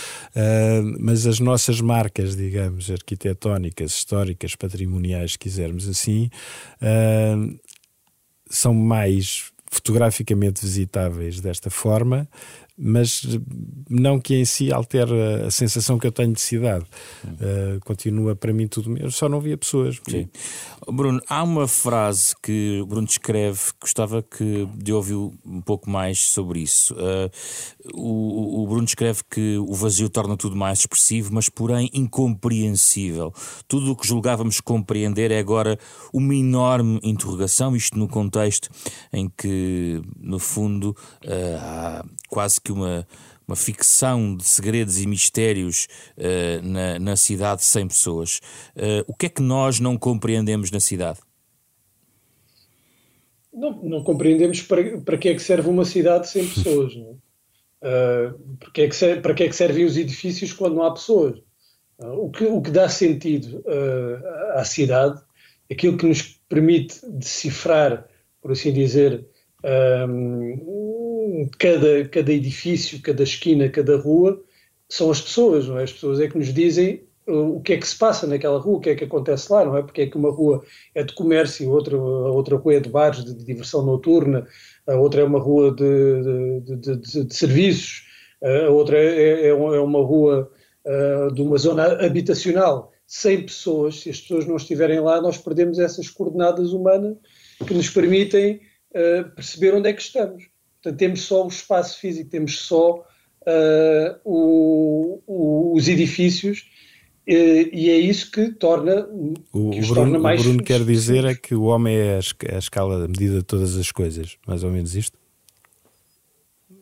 mas 1.00 1.26
as 1.26 1.40
nossas 1.40 1.82
marcas, 1.82 2.36
digamos, 2.36 2.90
arquitetónicas, 2.90 3.92
históricas, 3.92 4.56
patrimoniais, 4.56 5.34
se 5.34 5.40
quisermos 5.40 5.88
assim, 5.88 6.30
uh, 6.82 7.60
são 8.50 8.74
mais 8.74 9.52
fotograficamente 9.70 10.62
visitáveis 10.62 11.42
desta 11.42 11.70
forma, 11.70 12.30
mas 12.78 13.26
não 13.90 14.20
que 14.20 14.36
em 14.36 14.44
si 14.44 14.72
altere 14.72 15.14
a 15.46 15.52
sensação 15.52 15.98
que 15.98 16.06
eu 16.06 16.12
tenho 16.12 16.34
de 16.34 16.42
cidade. 16.42 16.86
Uh, 17.24 17.80
continua 17.86 18.36
para 18.36 18.52
mim 18.52 18.68
tudo 18.68 18.90
mesmo, 18.90 19.12
só 19.12 19.30
não 19.30 19.40
via 19.40 19.58
pessoas. 19.58 20.00
Sim. 20.08 20.28
Bruno, 20.92 21.22
há 21.28 21.42
uma 21.42 21.68
frase 21.68 22.36
que 22.44 22.80
o 22.82 22.86
Bruno 22.86 23.08
descreve, 23.08 23.60
gostava 23.80 24.22
que 24.22 24.68
de 24.76 24.92
ouvir 24.92 25.16
um 25.16 25.62
pouco 25.62 25.90
mais 25.90 26.20
sobre 26.20 26.60
isso. 26.60 26.94
Uh, 26.96 27.32
o, 27.94 28.64
o, 28.64 28.68
Bruno 28.68 28.86
descreve 28.86 29.22
que 29.30 29.58
o 29.58 29.74
vazio 29.74 30.10
torna 30.10 30.36
tudo 30.36 30.56
mais 30.56 30.80
expressivo, 30.80 31.34
mas 31.34 31.50
porém 31.50 31.90
incompreensível. 31.94 33.34
Tudo 33.68 33.92
o 33.92 33.96
que 33.96 34.08
julgávamos 34.08 34.60
compreender 34.60 35.32
é 35.32 35.40
agora 35.40 35.80
uma 36.14 36.36
enorme 36.36 37.00
interrogação, 37.04 37.76
isto 37.76 37.98
no 37.98 38.08
contexto 38.08 38.70
em 39.14 39.30
que, 39.30 40.02
no 40.20 40.40
fundo, 40.40 40.96
uh, 41.24 41.58
há 41.60 42.06
quase 42.28 42.60
que 42.65 42.71
uma, 42.71 43.08
uma 43.47 43.56
ficção 43.56 44.36
de 44.36 44.43
segredos 44.43 44.99
e 44.99 45.08
mistérios 45.08 45.88
uh, 46.17 46.67
na, 46.67 46.99
na 46.99 47.15
cidade 47.15 47.63
sem 47.63 47.88
pessoas. 47.88 48.41
Uh, 48.75 49.06
o 49.08 49.13
que 49.13 49.28
é 49.28 49.30
que 49.30 49.41
nós 49.41 49.80
não 49.80 49.97
compreendemos 49.97 50.71
na 50.71 50.80
cidade? 50.80 51.19
Não, 53.54 53.71
não 53.84 54.04
compreendemos 54.04 54.62
para, 54.63 54.99
para 54.99 55.17
que 55.17 55.30
é 55.30 55.36
que 55.36 55.41
serve 55.41 55.69
uma 55.69 55.86
cidade 55.86 56.28
sem 56.28 56.47
pessoas. 56.47 56.95
Não 56.95 57.19
é? 57.84 58.30
uh, 58.30 58.58
para, 58.58 58.71
que 58.71 58.82
é 58.82 58.88
que 58.88 58.95
serve, 58.95 59.21
para 59.21 59.34
que 59.34 59.43
é 59.43 59.47
que 59.47 59.56
servem 59.56 59.86
os 59.86 59.95
edifícios 59.95 60.51
quando 60.51 60.75
não 60.75 60.84
há 60.84 60.91
pessoas? 60.91 61.39
O, 61.97 62.30
que, 62.30 62.43
o 62.43 62.62
que 62.62 62.71
dá 62.71 62.89
sentido 62.89 63.63
à 64.54 64.65
cidade, 64.65 65.17
aquilo 65.71 65.95
que 65.95 66.06
nos 66.06 66.41
permite 66.49 66.99
decifrar, 67.10 68.06
por 68.41 68.51
assim 68.51 68.73
dizer, 68.73 69.25
cada, 71.58 72.08
cada 72.08 72.32
edifício, 72.32 73.02
cada 73.02 73.24
esquina, 73.24 73.69
cada 73.69 73.98
rua, 73.98 74.41
são 74.89 75.12
as 75.12 75.21
pessoas, 75.21 75.67
não 75.67 75.80
é? 75.80 75.84
As 75.84 75.93
pessoas 75.93 76.19
é 76.19 76.28
que 76.28 76.38
nos 76.38 76.54
dizem 76.54 77.04
o 77.28 77.60
que 77.60 77.74
é 77.74 77.78
que 77.78 77.88
se 77.88 77.98
passa 77.98 78.28
naquela 78.28 78.60
rua, 78.60 78.78
o 78.78 78.80
que 78.80 78.91
é 78.91 78.95
que 78.95 79.04
acontece 79.04 79.52
lá, 79.52 79.65
não 79.65 79.76
é? 79.76 79.82
Porque 79.82 80.02
é 80.02 80.08
que 80.08 80.17
uma 80.17 80.30
rua 80.30 80.63
é 80.93 81.04
de 81.04 81.13
comércio, 81.13 81.69
outra, 81.71 81.98
a 81.98 82.32
outra 82.32 82.56
rua 82.56 82.76
é 82.76 82.80
de 82.80 82.89
bares, 82.89 83.24
de, 83.24 83.34
de 83.34 83.43
diversão 83.43 83.84
noturna, 83.84 84.48
a 84.86 84.95
outra 84.95 85.21
é 85.21 85.24
uma 85.24 85.39
rua 85.39 85.74
de, 85.74 86.62
de, 86.62 86.98
de, 86.98 87.26
de 87.26 87.36
serviços, 87.36 88.04
a 88.43 88.69
outra 88.69 88.98
é, 88.98 89.08
é, 89.08 89.41
é, 89.45 89.48
é 89.48 89.54
uma 89.54 90.06
rua 90.06 90.52
uh, 90.86 91.34
de 91.34 91.41
uma 91.41 91.58
zona 91.58 92.06
habitacional. 92.06 92.91
Sem 93.08 93.43
pessoas, 93.43 94.02
se 94.02 94.10
as 94.10 94.19
pessoas 94.21 94.45
não 94.45 94.56
estiverem 94.56 95.00
lá, 95.00 95.21
nós 95.21 95.38
perdemos 95.38 95.80
essas 95.80 96.10
coordenadas 96.10 96.74
humanas 96.74 97.17
que 97.65 97.74
nos 97.74 97.89
permitem 97.89 98.62
uh, 98.91 99.30
perceber 99.36 99.74
onde 99.74 99.89
é 99.89 99.93
que 99.93 100.02
estamos. 100.02 100.43
Portanto, 100.86 101.00
temos 101.00 101.21
só 101.21 101.43
o 101.43 101.48
espaço 101.48 102.00
físico, 102.00 102.30
temos 102.30 102.60
só 102.60 102.98
uh, 103.00 104.19
o, 104.24 105.19
o, 105.26 105.74
os 105.76 105.88
edifícios 105.88 106.69
e 107.28 107.89
é 107.89 107.98
isso 107.98 108.30
que 108.30 108.52
torna, 108.52 109.10
o, 109.52 109.71
que 109.71 109.80
os 109.80 109.88
Bruno, 109.88 109.95
torna 109.95 110.19
mais. 110.19 110.41
O 110.41 110.43
Bruno 110.43 110.62
quer 110.63 110.84
dizer 110.84 111.26
é 111.26 111.34
que 111.34 111.56
o 111.56 111.63
homem 111.63 111.98
é 111.98 112.19
a, 112.54 112.60
escala, 112.60 113.04
a 113.04 113.08
medida 113.08 113.38
de 113.38 113.43
todas 113.43 113.76
as 113.78 113.91
coisas, 113.91 114.38
mais 114.45 114.63
ou 114.63 114.69
menos 114.69 114.95
isto? 114.95 115.17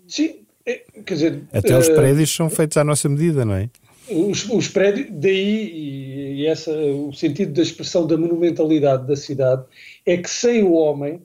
Sim, 0.05 0.41
é, 0.65 0.83
quer 1.05 1.13
dizer. 1.13 1.43
Até 1.53 1.73
uh, 1.73 1.79
os 1.79 1.87
prédios 1.87 2.35
são 2.35 2.49
feitos 2.49 2.75
à 2.75 2.83
nossa 2.83 3.07
medida, 3.07 3.45
não 3.45 3.53
é? 3.53 3.69
Os, 4.09 4.49
os 4.49 4.67
prédios, 4.67 5.07
daí 5.11 5.71
e, 5.71 6.41
e 6.41 6.45
essa, 6.45 6.73
o 6.73 7.13
sentido 7.13 7.53
da 7.53 7.61
expressão 7.61 8.05
da 8.05 8.17
monumentalidade 8.17 9.07
da 9.07 9.15
cidade 9.15 9.63
é 10.05 10.17
que 10.17 10.29
sem 10.29 10.61
o 10.61 10.73
homem 10.73 11.21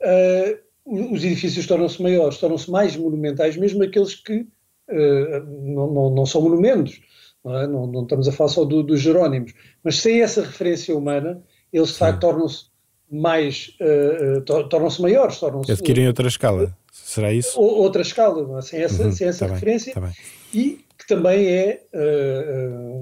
uh, 0.00 0.63
os 0.86 1.24
edifícios 1.24 1.66
tornam-se 1.66 2.02
maiores, 2.02 2.38
tornam-se 2.38 2.70
mais 2.70 2.96
monumentais, 2.96 3.56
mesmo 3.56 3.82
aqueles 3.82 4.14
que 4.14 4.40
uh, 4.40 5.44
não, 5.48 5.92
não, 5.92 6.10
não, 6.10 6.26
são 6.26 6.42
monumentos. 6.42 7.00
Não, 7.42 7.58
é? 7.58 7.66
não, 7.66 7.86
não, 7.86 8.02
estamos 8.02 8.28
a 8.28 8.32
falar 8.32 8.50
só 8.50 8.64
do, 8.64 8.82
dos 8.82 9.00
Jerónimos. 9.00 9.52
Mas 9.82 9.96
sem 9.96 10.20
essa 10.20 10.42
referência 10.42 10.96
humana, 10.96 11.42
eles 11.72 11.88
de 11.88 11.94
facto 11.94 12.20
tornam-se 12.20 12.66
mais, 13.10 13.76
uh, 13.80 14.38
uh, 14.38 14.68
tornam-se 14.68 15.00
maiores. 15.00 15.38
Tornam-se, 15.38 15.72
Adquirem 15.72 16.06
outra 16.06 16.28
escala. 16.28 16.76
Será 16.92 17.32
isso? 17.32 17.58
Outra 17.58 18.02
escala, 18.02 18.58
é? 18.58 18.62
sem 18.62 18.80
essa, 18.82 19.04
uhum, 19.04 19.12
sem 19.12 19.28
essa 19.28 19.46
tá 19.46 19.54
referência. 19.54 19.94
Bem, 19.98 20.10
tá 20.10 20.16
e 20.52 20.84
que 20.96 21.08
também 21.08 21.46
é, 21.48 21.82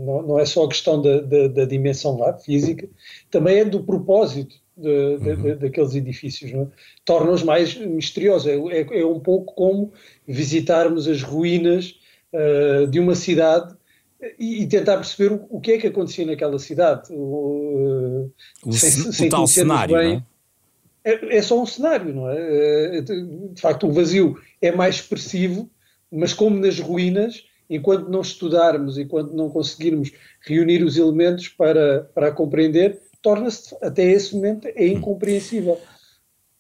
não, 0.07 0.23
não, 0.23 0.39
é 0.39 0.47
só 0.47 0.65
a 0.65 0.69
questão 0.69 1.01
da, 1.01 1.21
da, 1.21 1.47
da 1.49 1.65
dimensão 1.67 2.17
lá, 2.17 2.33
física, 2.33 2.89
também 3.31 3.59
é 3.59 3.65
do 3.67 3.85
propósito 3.85 4.62
de, 4.77 5.19
de, 5.19 5.31
uhum. 5.31 5.57
daqueles 5.59 5.95
edifícios, 5.95 6.53
é? 6.53 6.67
torna-os 7.05 7.43
mais 7.43 7.77
misteriosos. 7.77 8.47
É, 8.49 8.57
é, 8.57 9.01
é, 9.01 9.07
um 9.07 9.21
pouco 9.21 9.55
como 9.55 9.93
visitarmos 10.27 11.07
as 11.07 11.23
ruínas 11.23 11.99
uh, 12.33 12.87
de 12.87 12.99
uma 12.99 13.15
cidade 13.15 13.75
e, 14.39 14.63
e, 14.63 14.67
tentar 14.67 14.97
perceber 14.97 15.33
o, 15.33 15.47
o, 15.51 15.61
que 15.61 15.73
é 15.73 15.79
que 15.79 15.89
acontecia 15.89 16.25
naquela 16.25 16.59
cidade. 16.59 17.13
O, 17.13 18.31
o, 18.65 18.73
sem, 18.73 18.91
sem 19.13 19.27
o 19.27 19.31
tal 19.31 19.47
cenário, 19.47 19.97
bem, 19.97 20.25
é? 21.05 21.13
é? 21.13 21.37
é? 21.37 21.43
só 21.43 21.61
um 21.61 21.67
cenário, 21.67 22.15
não 22.15 22.31
é? 22.31 22.99
é? 22.99 23.01
De 23.01 23.61
facto, 23.61 23.87
o 23.87 23.93
vazio 23.93 24.39
é 24.61 24.71
mais 24.71 24.97
expressivo, 24.97 25.69
mas 26.11 26.33
como 26.33 26.59
nas 26.59 26.79
ruínas, 26.79 27.45
enquanto 27.69 28.09
não 28.09 28.21
estudarmos, 28.21 28.97
enquanto 28.97 29.33
não 29.33 29.51
conseguirmos 29.51 30.13
reunir 30.41 30.85
os 30.85 30.97
elementos 30.97 31.49
para, 31.49 32.09
para 32.15 32.31
compreender, 32.31 33.01
torna-se, 33.23 33.75
até 33.81 34.05
esse 34.11 34.35
momento, 34.35 34.67
é 34.67 34.87
incompreensível. 34.87 35.81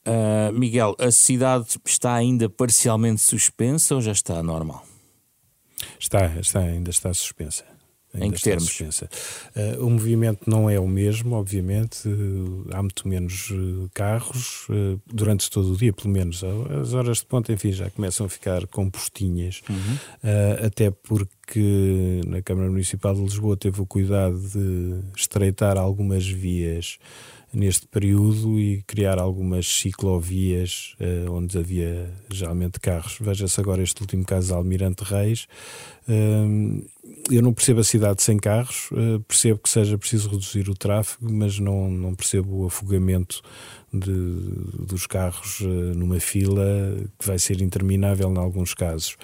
Uh, 0.07 0.53
Miguel, 0.53 0.97
a 0.99 1.11
cidade 1.11 1.79
está 1.85 2.15
ainda 2.15 2.49
parcialmente 2.49 3.21
suspensa 3.21 3.95
ou 3.95 4.01
já 4.01 4.13
está 4.13 4.43
normal? 4.43 4.85
Está, 5.99 6.27
está 6.41 6.61
ainda 6.61 6.91
está 6.91 7.13
suspensa. 7.13 7.65
Ainda 8.15 8.27
em 8.27 8.31
que 8.31 8.43
termos? 8.43 8.79
Uh, 8.79 9.87
o 9.87 9.91
movimento 9.91 10.49
não 10.49 10.69
é 10.69 10.79
o 10.79 10.87
mesmo, 10.87 11.35
obviamente. 11.35 12.07
Uh, 12.07 12.67
há 12.71 12.83
muito 12.83 13.09
menos 13.09 13.51
uh, 13.51 13.91
carros 13.95 14.67
durante 15.07 15.51
todo 15.51 15.73
o 15.73 15.77
dia, 15.77 15.93
pelo 15.93 16.11
menos. 16.11 16.43
As 16.81 16.93
horas 16.93 17.19
de 17.19 17.27
ponta, 17.27 17.53
enfim, 17.53 17.73
já 17.73 17.89
começam 17.91 18.27
a 18.27 18.29
ficar 18.29 18.67
compostinhas, 18.67 19.63
uhum. 19.69 19.97
até 20.65 20.91
porque 20.91 22.21
na 22.27 22.43
Câmara 22.43 22.71
Municipal 22.71 23.15
de 23.15 23.23
Lisboa 23.23 23.57
teve 23.57 23.81
o 23.81 23.87
cuidado 23.87 24.39
de 24.39 25.01
estreitar 25.17 25.77
algumas 25.77 26.27
vias 26.27 26.99
neste 27.53 27.87
período 27.87 28.59
e 28.59 28.83
criar 28.87 29.19
algumas 29.19 29.67
ciclovias 29.67 30.95
uh, 31.01 31.31
onde 31.33 31.59
havia 31.59 32.11
geralmente 32.31 32.81
carros. 32.81 33.19
Veja-se 33.21 33.61
agora 33.61 33.83
este 33.83 34.01
último 34.01 34.25
caso 34.25 34.55
Almirante 34.55 35.05
Reis. 35.05 35.47
Uh, 36.09 36.85
eu 37.31 37.43
não 37.43 37.53
percebo 37.53 37.81
a 37.81 37.85
cidade 37.85 38.23
sem 38.23 38.39
carros, 38.39 38.91
uh, 38.93 39.21
percebo 39.29 39.61
que 39.61 39.69
seja 39.69 39.99
preciso 39.99 40.31
reduzir 40.31 40.69
o 40.71 40.75
tráfego, 40.75 41.31
mas 41.31 41.59
não, 41.59 41.91
não 41.91 42.15
percebo 42.15 42.63
o 42.63 42.67
afogamento 42.67 43.43
de, 43.93 44.11
dos 44.87 45.07
carros 45.07 45.61
numa 45.95 46.19
fila 46.19 46.65
que 47.19 47.27
vai 47.27 47.39
ser 47.39 47.61
interminável 47.61 48.33
em 48.33 48.39
alguns 48.39 48.73
casos. 48.73 49.19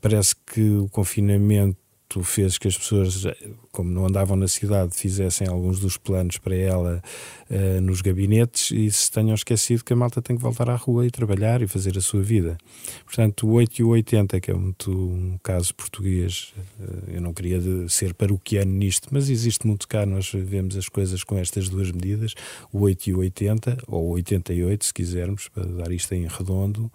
parece 0.00 0.36
que 0.46 0.70
o 0.76 0.88
confinamento 0.88 1.76
facto 2.06 2.22
fez 2.22 2.58
que 2.58 2.68
as 2.68 2.78
pessoas, 2.78 3.24
como 3.72 3.90
não 3.90 4.06
andavam 4.06 4.36
na 4.36 4.48
cidade, 4.48 4.94
fizessem 4.94 5.48
alguns 5.48 5.80
dos 5.80 5.96
planos 5.96 6.38
para 6.38 6.54
ela 6.54 7.02
uh, 7.50 7.80
nos 7.80 8.00
gabinetes 8.00 8.70
e 8.70 8.90
se 8.90 9.10
tenham 9.10 9.34
esquecido 9.34 9.84
que 9.84 9.92
a 9.92 9.96
malta 9.96 10.22
tem 10.22 10.36
que 10.36 10.42
voltar 10.42 10.70
à 10.70 10.76
rua 10.76 11.06
e 11.06 11.10
trabalhar 11.10 11.62
e 11.62 11.66
fazer 11.66 11.98
a 11.98 12.00
sua 12.00 12.22
vida. 12.22 12.56
Portanto, 13.04 13.46
o 13.46 13.52
8 13.52 13.78
e 13.78 13.84
o 13.84 13.88
80, 13.88 14.40
que 14.40 14.50
é 14.50 14.54
muito 14.54 14.90
um 14.90 15.38
caso 15.42 15.74
português, 15.74 16.54
uh, 16.78 17.10
eu 17.10 17.20
não 17.20 17.32
queria 17.32 17.60
ser 17.88 18.14
paroquiano 18.14 18.72
nisto, 18.72 19.08
mas 19.10 19.28
existe 19.28 19.66
muito 19.66 19.88
cá, 19.88 20.06
nós 20.06 20.30
vemos 20.32 20.76
as 20.76 20.88
coisas 20.88 21.24
com 21.24 21.36
estas 21.36 21.68
duas 21.68 21.90
medidas, 21.90 22.34
o 22.72 22.80
8 22.80 23.10
e 23.10 23.14
o 23.14 23.18
80, 23.18 23.78
ou 23.86 24.10
88, 24.10 24.84
se 24.84 24.94
quisermos, 24.94 25.48
para 25.48 25.64
dar 25.64 25.90
isto 25.90 26.12
em 26.14 26.26
redondo. 26.26 26.90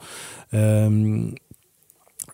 Um, 0.53 1.33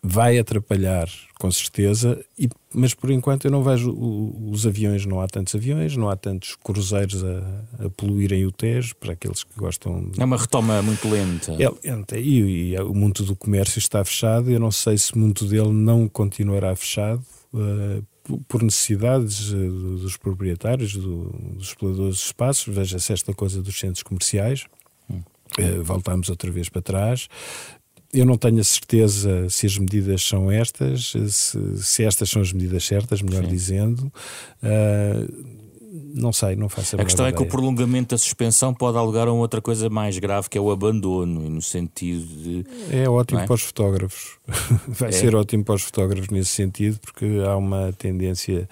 vai 0.04 0.38
atrapalhar, 0.38 1.10
com 1.40 1.52
certeza, 1.52 2.24
e, 2.38 2.50
mas 2.74 2.94
por 2.94 3.10
enquanto 3.12 3.46
eu 3.46 3.52
não 3.52 3.64
vejo 3.64 3.92
o, 3.92 4.52
os 4.52 4.66
aviões, 4.66 5.06
não 5.06 5.20
há 5.20 5.28
tantos 5.28 5.56
aviões, 5.56 5.96
não 5.96 6.10
há 6.10 6.16
tantos 6.16 6.56
cruzeiros 6.56 7.24
a, 7.24 7.86
a, 7.86 7.90
poluírem 7.90 8.46
o 8.46 8.52
Tejo, 8.52 8.96
para 8.96 9.14
aqueles 9.14 9.44
que 9.44 9.58
gostam. 9.58 10.10
De... 10.10 10.22
É 10.22 10.26
uma 10.26 10.38
retoma 10.38 10.82
muito 10.82 11.08
lenta. 11.10 11.54
É 11.54 11.90
lenta, 11.90 12.18
e, 12.18 12.74
e, 12.74 12.80
o 12.80 12.94
mundo 12.94 13.24
do 13.24 13.36
comércio 13.36 13.80
está 13.80 14.04
fechado, 14.04 14.52
eu 14.52 14.60
não 14.60 14.72
sei 14.72 14.98
se 14.98 15.18
muito 15.18 15.46
dele 15.46 15.72
não 15.72 16.08
continuará 16.08 16.76
fechado. 16.76 17.24
Uh, 17.54 18.04
por 18.50 18.62
necessidades 18.62 19.52
uh, 19.54 19.56
dos 19.56 20.18
proprietários, 20.18 20.94
do, 20.94 21.30
dos 21.56 21.70
exploradores 21.70 22.18
de 22.18 22.24
espaços, 22.24 22.76
veja-se 22.76 23.14
esta 23.14 23.34
coisa 23.34 23.62
dos 23.62 23.80
centros 23.80 24.04
comerciais, 24.04 24.66
Uh, 25.58 25.82
voltamos 25.82 26.30
outra 26.30 26.52
vez 26.52 26.68
para 26.68 26.82
trás 26.82 27.30
eu 28.14 28.26
não 28.26 28.38
tenho 28.38 28.60
a 28.60 28.64
certeza 28.64 29.50
se 29.50 29.66
as 29.66 29.78
medidas 29.78 30.24
são 30.24 30.50
estas, 30.50 31.14
se, 31.30 31.78
se 31.78 32.04
estas 32.04 32.30
são 32.30 32.42
as 32.42 32.54
medidas 32.54 32.86
certas, 32.86 33.22
melhor 33.22 33.44
Sim. 33.44 33.50
dizendo. 33.50 34.12
Uh, 34.64 35.67
não 36.14 36.34
sei, 36.34 36.56
não 36.56 36.70
faço 36.70 36.96
a 36.96 37.02
A 37.02 37.06
questão 37.06 37.26
é 37.26 37.32
que 37.32 37.42
o 37.42 37.46
prolongamento 37.46 38.16
da 38.16 38.18
suspensão 38.18 38.74
pode 38.74 38.98
alugar 38.98 39.28
a 39.28 39.32
outra 39.32 39.62
coisa 39.62 39.90
mais 39.90 40.18
grave, 40.18 40.50
que 40.50 40.58
é 40.58 40.62
o 40.62 40.72
abandono, 40.72 41.50
no 41.50 41.62
sentido 41.62 42.26
de. 42.26 42.66
É 42.92 43.10
ótimo 43.10 43.40
é? 43.40 43.46
para 43.46 43.56
os 43.56 43.62
fotógrafos. 43.62 44.38
Vai 44.88 45.10
é. 45.10 45.12
ser 45.12 45.36
ótimo 45.36 45.64
para 45.64 45.76
os 45.76 45.84
fotógrafos 45.84 46.30
nesse 46.30 46.52
sentido, 46.52 47.00
porque 47.00 47.26
há 47.46 47.56
uma 47.56 47.94
tendência 47.98 48.68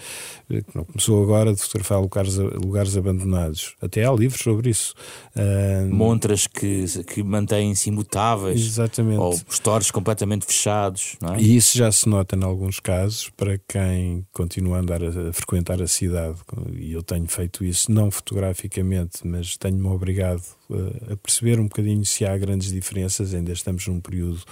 eh, 0.50 0.62
que 0.62 0.76
não 0.76 0.86
começou 0.86 1.22
agora 1.22 1.54
de 1.54 1.62
fotografar 1.62 2.00
lugares, 2.00 2.38
lugares 2.38 2.98
abandonados. 2.98 3.76
Até 3.82 4.06
há 4.06 4.12
livros 4.12 4.42
sobre 4.42 4.70
isso. 4.70 4.94
Uh... 5.36 5.94
Montras 5.94 6.48
que, 6.48 6.86
que 7.04 7.24
mantêm-se 7.24 7.90
imutáveis. 7.90 8.60
Exatamente. 8.62 9.20
Ou 9.20 9.34
stores 9.50 9.92
completamente 9.92 10.46
fechados. 10.46 11.18
É? 11.34 11.42
E 11.42 11.56
isso 11.56 11.78
já 11.78 11.92
se 11.92 12.08
nota 12.08 12.36
em 12.36 12.44
alguns 12.44 12.80
casos 12.80 13.30
para 13.36 13.58
quem 13.68 14.26
continua 14.34 14.78
a 14.78 14.80
andar 14.82 15.04
a, 15.04 15.30
a 15.30 15.34
frequentar 15.34 15.82
a 15.82 15.88
cidade. 15.88 16.38
E 16.74 16.94
eu 16.94 17.04
tenho 17.04 17.15
feito 17.28 17.64
isso, 17.64 17.92
não 17.92 18.12
fotograficamente, 18.12 19.26
mas 19.26 19.56
tenho-me 19.56 19.88
obrigado 19.88 20.44
a, 20.70 21.14
a 21.14 21.18
perceber 21.18 21.60
um 21.60 21.66
bocadinho 21.66 22.04
se 22.06 22.26
há 22.26 22.38
grandes 22.38 22.72
diferenças. 22.72 23.34
Ainda 23.34 23.52
estamos 23.52 23.88
num 23.88 24.02
período, 24.02 24.44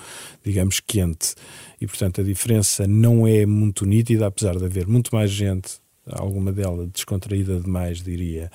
digamos, 0.43 0.79
quente 0.79 1.35
e, 1.81 1.87
portanto, 1.87 2.21
a 2.21 2.23
diferença 2.23 2.87
não 2.87 3.27
é 3.27 3.45
muito 3.45 3.85
nítida, 3.85 4.27
apesar 4.27 4.55
de 4.55 4.65
haver 4.65 4.87
muito 4.87 5.13
mais 5.13 5.31
gente 5.31 5.83
alguma 6.05 6.51
dela 6.51 6.87
descontraída 6.87 7.59
demais, 7.59 8.01
diria, 8.01 8.51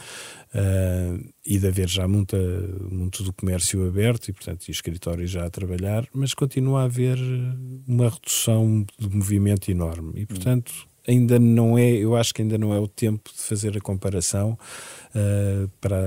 uh, 0.55 1.29
e 1.45 1.59
de 1.59 1.67
haver 1.67 1.89
já 1.89 2.07
muita, 2.07 2.37
muito 2.91 3.23
do 3.23 3.33
comércio 3.33 3.87
aberto 3.87 4.29
e, 4.29 4.33
portanto, 4.33 4.69
e 4.69 4.71
escritórios 4.71 5.31
já 5.31 5.47
a 5.47 5.51
trabalhar, 5.51 6.07
mas 6.13 6.35
continua 6.35 6.83
a 6.83 6.85
haver 6.85 7.19
uma 7.87 8.09
redução 8.11 8.85
de 8.99 9.09
movimento 9.09 9.71
enorme. 9.71 10.13
E, 10.17 10.27
portanto, 10.27 10.88
ainda 11.09 11.39
não 11.39 11.79
é, 11.79 11.91
eu 11.91 12.15
acho 12.15 12.35
que 12.35 12.43
ainda 12.43 12.59
não 12.59 12.75
é 12.75 12.79
o 12.79 12.87
tempo 12.87 13.31
de 13.35 13.41
fazer 13.41 13.77
a 13.77 13.81
comparação 13.81 14.59
uh, 15.15 15.69
para 15.81 15.99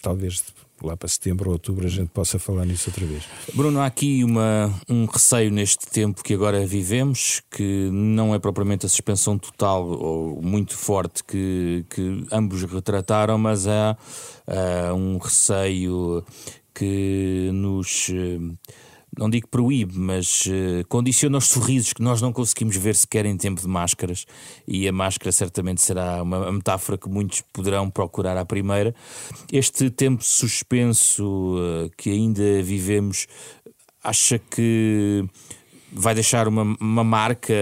talvez 0.00 0.42
lá 0.82 0.96
para 0.96 1.08
setembro 1.08 1.50
ou 1.50 1.54
outubro 1.54 1.86
a 1.86 1.90
gente 1.90 2.08
possa 2.08 2.38
falar 2.38 2.64
nisso 2.64 2.90
outra 2.90 3.06
vez. 3.06 3.24
Bruno, 3.54 3.80
há 3.80 3.86
aqui 3.86 4.24
uma, 4.24 4.74
um 4.88 5.06
receio 5.06 5.50
neste 5.50 5.86
tempo 5.86 6.22
que 6.22 6.34
agora 6.34 6.66
vivemos, 6.66 7.42
que 7.50 7.88
não 7.92 8.34
é 8.34 8.38
propriamente 8.38 8.84
a 8.84 8.88
suspensão 8.88 9.38
total 9.38 9.86
ou 9.86 10.42
muito 10.42 10.76
forte 10.76 11.22
que, 11.24 11.84
que 11.88 12.26
ambos 12.32 12.62
retrataram, 12.64 13.38
mas 13.38 13.66
há 13.66 13.96
uh, 14.48 14.94
um 14.94 15.18
receio 15.18 16.24
que 16.74 17.50
nos. 17.52 18.08
Uh, 18.08 18.58
não 19.18 19.30
digo 19.30 19.48
proíbe, 19.48 19.98
mas 19.98 20.46
uh, 20.46 20.86
condiciona 20.88 21.38
os 21.38 21.46
sorrisos 21.48 21.92
que 21.92 22.02
nós 22.02 22.20
não 22.20 22.32
conseguimos 22.32 22.76
ver 22.76 22.94
sequer 22.94 23.26
em 23.26 23.36
tempo 23.36 23.60
de 23.60 23.68
máscaras, 23.68 24.24
e 24.66 24.88
a 24.88 24.92
máscara 24.92 25.32
certamente 25.32 25.80
será 25.80 26.22
uma 26.22 26.50
metáfora 26.52 26.98
que 26.98 27.08
muitos 27.08 27.42
poderão 27.52 27.90
procurar 27.90 28.36
à 28.36 28.44
primeira. 28.44 28.94
Este 29.52 29.90
tempo 29.90 30.24
suspenso 30.24 31.56
uh, 31.56 31.90
que 31.96 32.10
ainda 32.10 32.62
vivemos, 32.62 33.26
acha 34.02 34.38
que 34.38 35.24
vai 35.92 36.12
deixar 36.12 36.48
uma, 36.48 36.76
uma 36.80 37.04
marca 37.04 37.54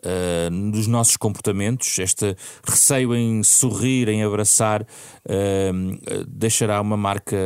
uh, 0.00 0.50
nos 0.50 0.86
nossos 0.86 1.16
comportamentos? 1.16 1.98
Este 1.98 2.36
receio 2.64 3.14
em 3.14 3.42
sorrir, 3.42 4.08
em 4.08 4.24
abraçar, 4.24 4.84
deixará 6.26 6.80
uma 6.80 6.96
marca 6.96 7.36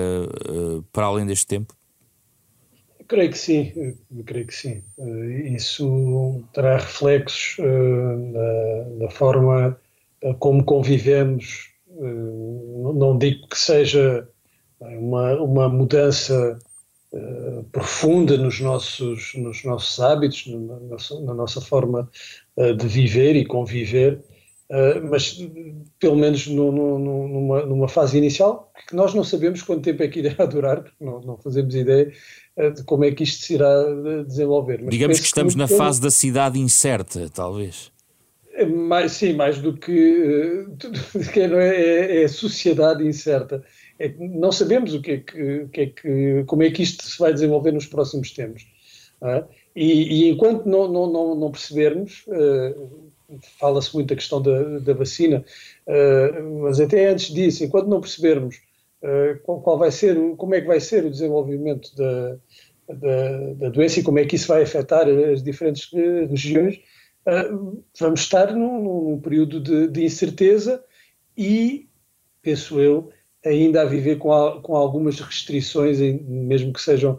para 0.93 1.07
além 1.07 1.27
deste 1.27 1.47
tempo? 1.47 1.75
Creio 3.07 3.31
que 3.31 3.39
sim, 3.39 3.97
creio 4.25 4.47
que 4.47 4.55
sim. 4.55 4.83
Eh, 4.99 5.49
isso 5.55 6.43
terá 6.53 6.77
reflexos 6.77 7.57
uh, 7.59 8.99
da, 8.99 9.11
forma 9.11 9.79
uh, 10.23 10.35
como 10.35 10.65
convivemos. 10.65 11.71
Não 12.95 13.17
digo 13.17 13.47
que 13.49 13.59
seja 13.59 14.29
uma, 14.81 15.41
uma 15.41 15.69
mudança 15.69 16.59
profunda 17.71 18.37
nos 18.37 18.59
nossos, 18.59 19.33
nos 19.37 19.63
nossos 19.63 20.01
hábitos, 20.01 20.49
na 20.49 20.77
nossa, 20.81 21.21
na 21.21 21.35
nossa 21.35 21.61
forma 21.61 22.11
de 22.57 22.89
viver 22.89 23.37
e 23.37 23.47
conviver, 23.47 24.21
mas 25.11 25.39
pelo 26.01 26.17
menos 26.17 26.47
no, 26.47 26.73
no, 26.73 26.99
numa, 26.99 27.67
numa 27.67 27.89
fase 27.89 28.19
inicial, 28.19 28.73
que 28.89 28.97
nós 28.97 29.15
não 29.15 29.23
sabemos 29.23 29.63
quanto 29.63 29.83
tempo 29.83 30.03
é 30.03 30.09
que 30.09 30.21
irá 30.21 30.45
durar, 30.47 30.83
porque 30.83 31.05
não, 31.05 31.21
não 31.21 31.37
fazemos 31.37 31.75
ideia 31.75 32.13
eh, 32.57 32.71
de 32.71 32.85
como 32.85 33.05
é 33.05 33.13
que 33.13 33.25
isto 33.25 33.45
se 33.45 33.55
irá 33.55 33.69
eh, 33.69 34.25
desenvolver. 34.25 34.81
Mas 34.83 34.91
Digamos 34.91 35.21
que 35.21 35.27
estamos 35.27 35.55
que 35.55 35.59
na 35.59 35.69
fase 35.69 36.01
da 36.01 36.11
cidade 36.11 36.59
incerta, 36.59 37.29
talvez. 37.33 37.93
É 38.53 38.65
mais, 38.65 39.13
sim, 39.13 39.33
mais 39.33 39.59
do 39.59 39.77
que, 39.77 40.67
que 41.33 41.41
é, 41.41 41.47
é, 41.47 42.23
é, 42.23 42.29
sociedade 42.29 43.05
incerta. 43.05 43.65
É 43.99 44.13
não 44.19 44.53
sabemos 44.53 44.95
o 44.95 45.01
que 45.01 45.11
é 45.13 45.17
que, 45.19 45.69
que, 45.73 45.81
é 45.81 45.87
que, 45.87 46.45
como 46.47 46.63
é 46.63 46.71
que 46.71 46.83
isto 46.83 47.05
se 47.05 47.19
vai 47.19 47.33
desenvolver 47.33 47.73
nos 47.73 47.87
próximos 47.87 48.31
tempos. 48.33 48.65
É? 49.21 49.45
E, 49.75 50.27
e, 50.27 50.31
enquanto 50.31 50.67
não, 50.67 50.87
não, 50.91 51.11
não, 51.11 51.35
não 51.35 51.51
percebermos, 51.51 52.25
uh, 52.29 53.11
fala-se 53.59 53.95
muito 53.95 54.09
da 54.09 54.17
questão 54.17 54.41
da, 54.41 54.79
da 54.79 54.93
vacina, 54.93 55.45
uh, 55.87 56.63
mas 56.63 56.81
até 56.81 57.09
antes 57.09 57.33
disso, 57.33 57.65
enquanto 57.65 57.89
não 57.89 58.01
percebermos 58.01 58.57
uh, 59.03 59.39
qual, 59.43 59.61
qual, 59.61 59.79
vai 59.79 59.91
ser, 59.91 60.17
como 60.37 60.55
é 60.55 60.61
que 60.61 60.67
vai 60.67 60.81
ser 60.81 61.05
o 61.05 61.11
desenvolvimento 61.11 61.95
da, 61.97 62.37
da, 62.89 63.53
da, 63.55 63.69
doença 63.71 64.01
e 64.01 64.03
como 64.03 64.19
é 64.19 64.25
que 64.25 64.37
isso 64.37 64.49
vai 64.49 64.63
afetar 64.63 65.09
as 65.09 65.43
diferentes 65.43 65.89
eh, 65.95 66.27
regiões, 66.27 66.77
uh, 67.27 67.83
vamos 67.99 68.21
estar 68.21 68.53
num, 68.53 68.83
num 68.83 69.21
período 69.21 69.61
de, 69.61 69.89
de, 69.89 70.05
incerteza 70.05 70.85
e, 71.37 71.89
penso 72.43 72.81
eu, 72.81 73.11
ainda 73.45 73.83
a 73.83 73.87
viver 73.87 74.17
com, 74.17 74.33
a, 74.33 74.61
com 74.63 74.75
algumas 74.77 75.21
restrições, 75.21 75.99
mesmo 75.99 76.73
que 76.73 76.81
sejam 76.81 77.19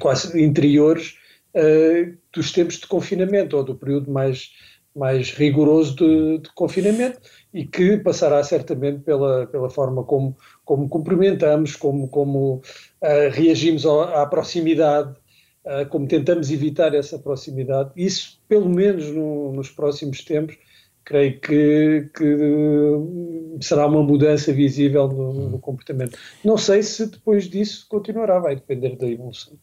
quase 0.00 0.42
interiores, 0.42 1.18
uh, 1.54 2.16
dos 2.32 2.52
tempos 2.52 2.76
de 2.76 2.86
confinamento 2.86 3.56
ou 3.56 3.64
do 3.64 3.74
período 3.74 4.10
mais, 4.10 4.50
mais 4.94 5.30
rigoroso 5.30 5.96
de, 5.96 6.38
de 6.38 6.50
confinamento 6.54 7.20
e 7.52 7.64
que 7.64 7.96
passará 7.98 8.42
certamente 8.42 9.00
pela, 9.00 9.46
pela 9.46 9.70
forma 9.70 10.04
como, 10.04 10.36
como 10.64 10.88
cumprimentamos, 10.88 11.76
como, 11.76 12.08
como 12.08 12.56
uh, 12.56 13.30
reagimos 13.32 13.86
à, 13.86 14.22
à 14.22 14.26
proximidade, 14.26 15.14
uh, 15.64 15.88
como 15.88 16.06
tentamos 16.06 16.50
evitar 16.50 16.94
essa 16.94 17.18
proximidade. 17.18 17.90
Isso, 17.96 18.40
pelo 18.48 18.68
menos 18.68 19.06
no, 19.06 19.52
nos 19.52 19.70
próximos 19.70 20.24
tempos, 20.24 20.56
creio 21.08 21.40
que, 21.40 22.10
que, 22.14 23.64
será 23.64 23.86
uma 23.86 24.02
mudança 24.02 24.52
visível 24.52 25.08
no, 25.08 25.32
no, 25.32 25.56
hum. 25.56 25.58
comportamento. 25.58 26.18
Não 26.44 26.58
sei 26.58 26.82
se 26.82 27.06
depois 27.06 27.48
disso 27.48 27.86
continuará, 27.88 28.38
vai 28.38 28.56
depender 28.56 28.94
da 28.94 29.08
evolução. 29.08 29.54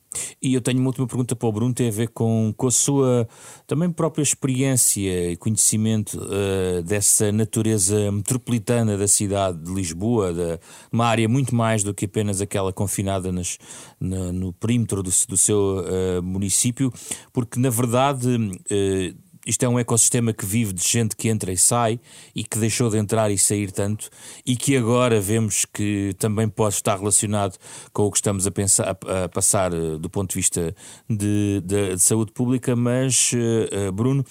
E 0.42 0.56
eu 0.56 0.62
tenho 0.62 0.80
uma 0.80 0.88
última 0.88 1.06
pergunta 1.06 1.36
para 1.36 1.48
o 1.48 1.52
Bruno, 1.52 1.72
tem 1.72 1.90
a 1.90 1.92
ver 1.92 2.08
com, 2.10 2.52
com 2.58 2.66
a 2.66 2.72
sua 2.72 3.28
também 3.68 3.92
própria 3.92 4.24
experiência 4.24 5.34
e 5.34 5.38
conhecimento 5.38 6.16
uh, 6.16 6.82
dessa 6.82 7.32
natureza 7.32 8.12
metropolitana 8.12 8.98
da 8.98 9.08
cidade 9.08 9.60
de 9.60 9.72
Lisboa, 9.72 10.34
de 10.34 10.60
uma 10.92 11.06
área 11.06 11.30
muito 11.30 11.54
mais 11.54 11.84
do 11.84 11.94
que 11.94 12.06
apenas 12.06 12.42
aquela 12.42 12.74
confinada 12.74 13.32
nas, 13.32 13.60
na, 14.00 14.32
no 14.32 14.52
perímetro 14.52 15.04
do, 15.04 15.12
do 15.28 15.38
seu 15.38 15.84
uh, 15.84 16.24
município, 16.24 16.92
porque 17.32 17.60
na 17.60 17.70
verdade. 17.70 18.36
Uh, 18.36 19.25
isto 19.46 19.64
é 19.64 19.70
um 19.70 19.78
ecossistema 19.78 20.34
que 20.34 20.46
vive 20.46 20.74
de 20.74 20.88
gente 20.88 21.16
que 21.16 21.30
entra 21.30 21.52
e 21.52 21.58
sai 21.58 22.00
e 22.34 22.44
que 22.44 22.58
deixou 22.58 22.90
de 22.90 22.98
entrar 22.98 23.30
e 23.30 23.38
sair 23.38 23.72
tanto 23.72 24.10
e 24.46 24.56
que 24.56 24.76
agora 24.76 25.20
vemos 25.22 25.66
que 25.66 26.16
também 26.18 26.48
pode 26.50 26.76
estar 26.76 26.98
relacionado 26.98 27.58
com 27.94 28.04
o 28.04 28.12
que 28.12 28.18
estamos 28.18 28.48
a, 28.48 28.52
pensar, 28.52 28.90
a, 28.90 29.30
passar 29.30 29.74
eh, 29.74 29.98
do 30.00 30.10
ponto 30.10 30.32
de 30.32 30.36
vista 30.36 30.76
de, 31.10 31.62
de, 31.64 31.96
de 31.96 32.02
saúde 32.02 32.32
pública, 32.32 32.76
mas 32.76 33.32
uh, 33.34 33.92
Bruno, 33.92 34.26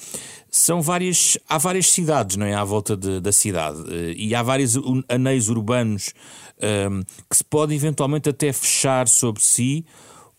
são 0.51 0.83
várias, 0.83 1.39
há 1.49 1.59
várias 1.59 1.91
cidades 1.91 2.37
não 2.37 2.47
é, 2.47 2.55
à 2.55 2.65
volta 2.65 2.97
de, 2.97 3.21
da 3.21 3.33
cidade 3.33 3.83
e 4.17 4.35
há 4.35 4.43
vários 4.43 4.75
anéis 5.09 5.49
urbanos 5.49 6.13
um, 6.91 7.03
que 7.29 7.37
se 7.37 7.45
podem 7.45 7.77
eventualmente 7.77 8.29
até 8.29 8.53
fechar 8.53 9.09
sobre 9.09 9.43
si 9.43 9.85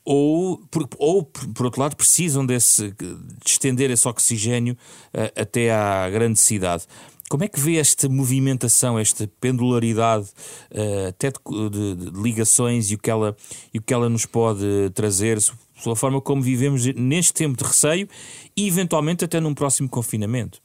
ou 0.05 0.59
por, 0.69 0.87
ou, 0.99 1.23
por 1.23 1.65
outro 1.65 1.81
lado, 1.81 1.95
precisam 1.95 2.45
desse, 2.45 2.91
de 2.91 3.17
estender 3.45 3.89
esse 3.89 4.07
oxigênio 4.07 4.75
uh, 5.13 5.41
até 5.41 5.73
à 5.73 6.07
grande 6.09 6.39
cidade. 6.39 6.85
Como 7.27 7.43
é 7.43 7.47
que 7.47 7.59
vê 7.59 7.77
esta 7.77 8.07
movimentação, 8.07 8.99
esta 8.99 9.27
pendularidade 9.41 10.29
uh, 10.71 11.07
até 11.09 11.31
de, 11.31 11.69
de, 11.69 11.95
de, 11.95 12.21
ligações 12.21 12.91
e 12.91 12.95
o, 12.95 12.99
que 12.99 13.09
ela, 13.09 13.35
e 13.73 13.79
o 13.79 13.81
que 13.81 13.93
ela 13.93 14.07
nos 14.07 14.27
pode 14.27 14.91
trazer, 14.93 15.39
pela 15.83 15.95
forma 15.95 16.21
como 16.21 16.41
vivemos 16.41 16.85
neste 16.93 17.33
tempo 17.33 17.57
de 17.57 17.63
receio 17.63 18.07
e 18.55 18.67
eventualmente 18.67 19.25
até 19.25 19.39
num 19.39 19.55
próximo 19.55 19.89
confinamento? 19.89 20.61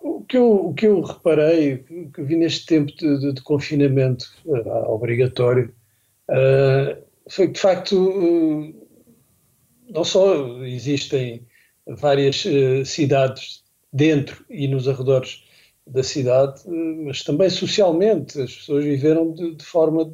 O 0.00 0.22
que 0.22 0.36
eu, 0.36 0.66
o 0.66 0.72
que 0.72 0.86
eu 0.86 1.00
reparei, 1.00 1.78
que 2.14 2.22
vi 2.22 2.36
neste 2.36 2.64
tempo 2.64 2.92
de, 2.96 3.34
de 3.34 3.42
confinamento 3.42 4.24
uh, 4.46 4.88
obrigatório, 4.92 5.74
uh, 6.28 7.09
foi 7.30 7.46
que 7.46 7.54
de 7.54 7.60
facto 7.60 7.94
eh, 7.96 8.74
não 9.90 10.04
só 10.04 10.62
existem 10.64 11.46
várias 11.86 12.44
eh, 12.46 12.84
cidades 12.84 13.64
dentro 13.92 14.44
e 14.50 14.68
nos 14.68 14.88
arredores 14.88 15.44
da 15.86 16.02
cidade, 16.02 16.62
eh, 16.66 16.70
mas 17.06 17.22
também 17.22 17.48
socialmente 17.48 18.40
as 18.40 18.54
pessoas 18.54 18.84
viveram 18.84 19.32
de, 19.32 19.54
de 19.54 19.64
forma 19.64 20.10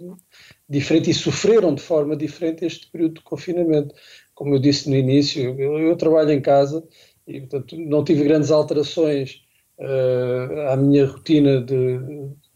diferente 0.69 1.11
e 1.11 1.15
sofreram 1.15 1.75
de 1.75 1.83
forma 1.83 2.17
diferente 2.17 2.65
este 2.65 2.91
período 2.91 3.15
de 3.15 3.23
confinamento. 3.23 3.95
Como 4.35 4.55
eu 4.55 4.59
disse 4.59 4.89
no 4.91 4.97
início, 4.97 5.59
eu, 5.59 5.79
eu 5.79 5.97
trabalho 5.97 6.33
em 6.33 6.41
casa 6.41 6.87
e 7.27 7.41
portanto 7.41 7.77
não 7.77 8.05
tive 8.05 8.25
grandes 8.25 8.51
alterações 8.51 9.43
uh, 9.79 10.69
à 10.71 10.77
minha 10.77 11.07
rotina 11.07 11.61
de, 11.63 11.99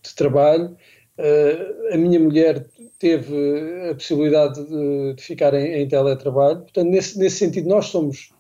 de 0.03 0.15
trabalho. 0.15 0.77
Uh, 1.21 1.93
a 1.93 1.99
minha 1.99 2.19
mulher 2.19 2.67
teve 2.99 3.91
a 3.91 3.95
possibilidade 3.95 4.65
de, 4.65 5.15
de 5.15 5.23
ficar 5.23 5.53
em, 5.53 5.83
em, 5.83 5.87
teletrabalho. 5.87 6.61
Portanto, 6.61 6.89
nesse, 6.89 7.19
nesse 7.19 7.37
sentido, 7.37 7.69
nós 7.69 7.87
somos 7.87 8.31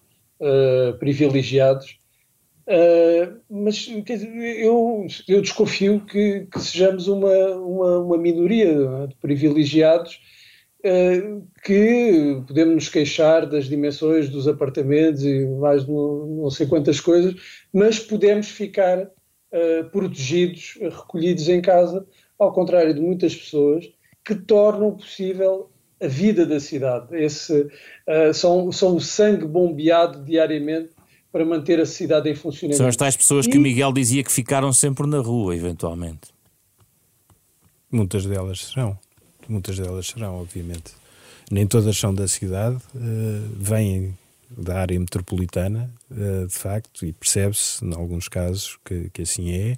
uh, 0.40 0.96
privilegiados. 0.98 1.98
Uh, 2.66 3.38
mas 3.50 3.74
dizer, 3.76 4.30
eu, 4.60 5.06
eu 5.28 5.42
desconfio 5.42 6.00
que, 6.06 6.46
que 6.50 6.58
sejamos 6.58 7.06
uma, 7.06 7.34
uma, 7.56 7.98
uma, 7.98 8.16
minoria 8.18 8.72
de 9.08 9.14
privilegiados 9.16 10.18
que 11.62 12.42
podemos 12.46 12.74
nos 12.74 12.88
queixar 12.88 13.46
das 13.46 13.66
dimensões 13.66 14.30
dos 14.30 14.48
apartamentos 14.48 15.22
e 15.22 15.44
mais 15.46 15.86
não, 15.86 16.48
sei 16.48 16.66
quantas 16.66 16.98
coisas, 17.00 17.34
mas 17.70 17.98
podemos 17.98 18.48
ficar 18.48 19.10
protegidos, 19.92 20.78
recolhidos 20.80 21.50
em 21.50 21.60
casa, 21.60 22.06
ao 22.40 22.52
contrário 22.52 22.94
de 22.94 23.00
muitas 23.00 23.36
pessoas 23.36 23.88
que 24.24 24.34
tornam 24.34 24.96
possível 24.96 25.70
a 26.02 26.06
vida 26.06 26.46
da 26.46 26.58
cidade. 26.58 27.14
Esse, 27.14 27.60
uh, 27.62 28.32
são, 28.32 28.72
são 28.72 28.96
o 28.96 29.00
sangue 29.00 29.46
bombeado 29.46 30.24
diariamente 30.24 30.90
para 31.30 31.44
manter 31.44 31.78
a 31.78 31.86
cidade 31.86 32.28
em 32.30 32.34
funcionamento. 32.34 32.78
São 32.78 32.88
as 32.88 32.96
tais 32.96 33.16
pessoas 33.16 33.46
e... 33.46 33.50
que 33.50 33.58
o 33.58 33.60
Miguel 33.60 33.92
dizia 33.92 34.24
que 34.24 34.32
ficaram 34.32 34.72
sempre 34.72 35.06
na 35.06 35.18
rua, 35.18 35.54
eventualmente. 35.54 36.28
Muitas 37.90 38.24
delas 38.24 38.66
serão. 38.66 38.98
Muitas 39.48 39.78
delas 39.78 40.06
serão, 40.06 40.40
obviamente. 40.40 40.92
Nem 41.50 41.66
todas 41.66 41.96
são 41.96 42.14
da 42.14 42.26
cidade, 42.26 42.76
uh, 42.94 43.50
vêm 43.56 44.16
da 44.50 44.80
área 44.80 44.98
metropolitana, 44.98 45.92
uh, 46.10 46.46
de 46.46 46.54
facto, 46.54 47.04
e 47.04 47.12
percebe-se, 47.12 47.84
em 47.84 47.94
alguns 47.94 48.28
casos, 48.28 48.78
que, 48.84 49.10
que 49.10 49.22
assim 49.22 49.50
é 49.50 49.76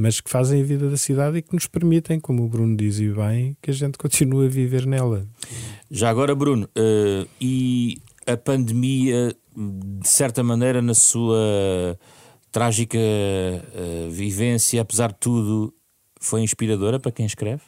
mas 0.00 0.18
que 0.18 0.30
fazem 0.30 0.62
a 0.62 0.64
vida 0.64 0.88
da 0.88 0.96
cidade 0.96 1.36
e 1.36 1.42
que 1.42 1.52
nos 1.52 1.66
permitem, 1.66 2.18
como 2.18 2.42
o 2.42 2.48
Bruno 2.48 2.74
dizia 2.74 3.12
bem, 3.12 3.54
que 3.60 3.70
a 3.70 3.74
gente 3.74 3.98
continue 3.98 4.46
a 4.46 4.48
viver 4.48 4.86
nela. 4.86 5.26
Já 5.90 6.08
agora, 6.08 6.34
Bruno, 6.34 6.66
uh, 6.68 7.28
e 7.38 7.98
a 8.26 8.34
pandemia, 8.34 9.36
de 9.54 10.08
certa 10.08 10.42
maneira, 10.42 10.80
na 10.80 10.94
sua 10.94 11.98
trágica 12.50 12.96
uh, 12.98 14.10
vivência, 14.10 14.80
apesar 14.80 15.08
de 15.08 15.18
tudo, 15.20 15.74
foi 16.18 16.40
inspiradora 16.40 16.98
para 16.98 17.12
quem 17.12 17.26
escreve? 17.26 17.60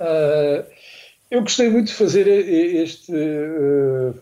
Uh, 0.00 0.64
eu 1.30 1.42
gostei 1.42 1.68
muito 1.68 1.88
de 1.88 1.94
fazer 1.94 2.26
este, 2.26 3.12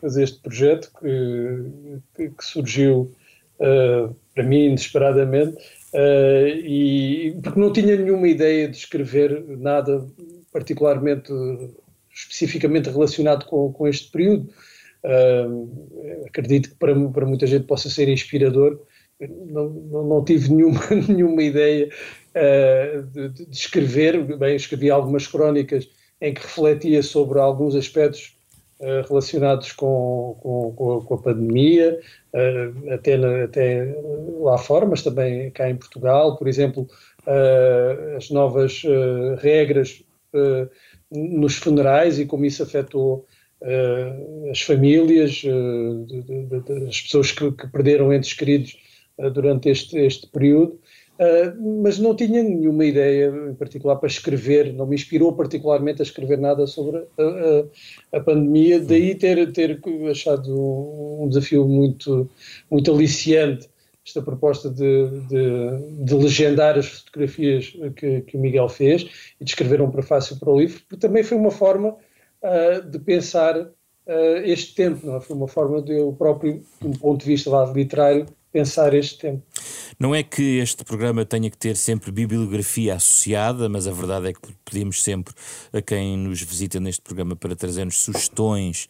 fazer 0.01 0.24
este 0.24 0.41
projeto 0.41 0.91
que, 1.01 2.31
que 2.31 2.45
surgiu 2.45 3.14
para 4.35 4.43
mim 4.43 4.66
inesperadamente 4.66 5.57
Uh, 5.97 6.49
e 6.62 7.38
porque 7.42 7.59
não 7.59 7.72
tinha 7.72 7.97
nenhuma 7.97 8.28
ideia 8.28 8.68
de 8.68 8.76
escrever 8.76 9.42
nada 9.57 10.07
particularmente 10.53 11.32
especificamente 12.12 12.90
relacionado 12.90 13.47
com, 13.47 13.72
com 13.72 13.88
este 13.88 14.11
período. 14.11 14.51
Uh, 15.03 16.26
acredito 16.26 16.68
que 16.68 16.74
para, 16.74 16.94
para 17.11 17.24
muita 17.24 17.47
gente 17.47 17.64
possa 17.66 17.88
ser 17.88 18.11
inspirador. 18.11 18.78
Não, 19.18 19.70
não, 19.70 20.07
não 20.07 20.24
tive 20.24 20.53
nenhuma, 20.53 20.80
nenhuma 21.09 21.42
ideia 21.42 21.88
uh, 21.88 23.03
de, 23.03 23.28
de, 23.30 23.51
escrever. 23.51 24.36
Bem, 24.36 24.55
escrevi 24.55 24.90
algumas 24.90 25.26
crónicas 25.26 25.88
em 26.20 26.34
que 26.34 26.42
refletia 26.42 27.03
sobre 27.03 27.38
alguns 27.38 27.74
aspectos 27.74 28.36
relacionados 29.09 29.72
com, 29.72 30.37
com, 30.41 31.01
com, 31.01 31.14
a 31.14 31.18
pandemia, 31.18 31.99
uh, 32.35 32.93
até, 32.93 33.14
até 33.43 33.97
lá 34.41 34.59
fora, 34.59 34.85
mas 34.85 35.03
também 35.03 35.51
cá 35.51 35.70
em 35.70 35.77
Portugal, 35.77 36.37
por 36.37 36.47
exemplo, 36.47 36.87
uh, 37.27 38.16
as 38.16 38.31
novas 38.31 38.83
regras 39.39 40.03
nos 41.11 41.57
funerais 41.57 42.18
e 42.18 42.27
como 42.27 42.45
isso 42.45 42.62
afetou 42.62 43.24
as 44.51 44.61
famílias, 44.61 45.43
as 46.87 47.01
pessoas 47.01 47.33
que, 47.33 47.51
que, 47.53 47.66
perderam 47.68 48.12
entes 48.12 48.35
queridos 48.35 48.77
durante 49.33 49.70
este, 49.70 49.97
este 49.99 50.27
período. 50.27 50.79
Uh, 51.18 51.82
mas 51.82 51.98
não 51.98 52.14
tinha 52.14 52.42
nenhuma 52.42 52.84
ideia 52.84 53.32
em 53.50 53.54
particular 53.54 53.96
para 53.96 54.06
escrever, 54.06 54.74
não 54.74 54.86
me 54.86 54.94
inspirou 54.94 55.32
particularmente 55.32 56.02
a 56.02 56.04
escrever 56.04 56.36
nada 56.38 56.66
sobre 56.66 56.98
a, 56.98 57.22
a, 58.14 58.18
a 58.18 58.20
pandemia, 58.20 58.78
daí 58.80 59.14
ter, 59.14 59.50
ter 59.50 59.80
achado 60.10 60.54
um 61.18 61.26
desafio 61.26 61.66
muito, 61.66 62.28
muito 62.70 62.92
aliciante 62.92 63.66
esta 64.06 64.22
proposta 64.22 64.70
de, 64.70 65.08
de, 65.22 66.04
de 66.04 66.14
legendar 66.14 66.78
as 66.78 66.86
fotografias 66.86 67.76
que, 67.96 68.20
que, 68.20 68.36
o 68.36 68.40
Miguel 68.40 68.68
fez 68.68 69.34
e 69.40 69.44
de 69.44 69.50
escrever 69.50 69.80
um 69.80 69.90
prefácio 69.90 70.38
para 70.38 70.50
o 70.50 70.60
livro, 70.60 70.80
porque 70.88 71.06
também 71.06 71.24
foi 71.24 71.36
uma 71.36 71.50
forma 71.50 71.88
uh, 72.42 72.88
de 72.88 73.00
pensar 73.00 73.58
uh, 73.58 74.36
este 74.44 74.74
tempo, 74.76 75.04
não 75.04 75.16
é? 75.16 75.20
foi 75.20 75.34
uma 75.34 75.48
forma 75.48 75.82
de 75.82 75.98
eu 75.98 76.12
próprio, 76.12 76.62
de 76.80 76.86
um 76.86 76.92
ponto 76.92 77.20
de 77.20 77.26
vista 77.26 77.50
lá, 77.50 77.64
literário, 77.72 78.26
pensar 78.52 78.94
este 78.94 79.18
tempo. 79.18 79.42
Não 79.98 80.14
é 80.14 80.22
que 80.22 80.58
este 80.58 80.84
programa 80.84 81.24
tenha 81.24 81.50
que 81.50 81.56
ter 81.56 81.76
sempre 81.76 82.10
bibliografia 82.10 82.94
associada, 82.94 83.68
mas 83.68 83.86
a 83.86 83.92
verdade 83.92 84.28
é 84.28 84.32
que 84.32 84.40
pedimos 84.64 85.02
sempre 85.02 85.34
a 85.72 85.80
quem 85.80 86.16
nos 86.16 86.42
visita 86.42 86.78
neste 86.80 87.02
programa 87.02 87.36
para 87.36 87.56
trazermos 87.56 87.98
sugestões 87.98 88.88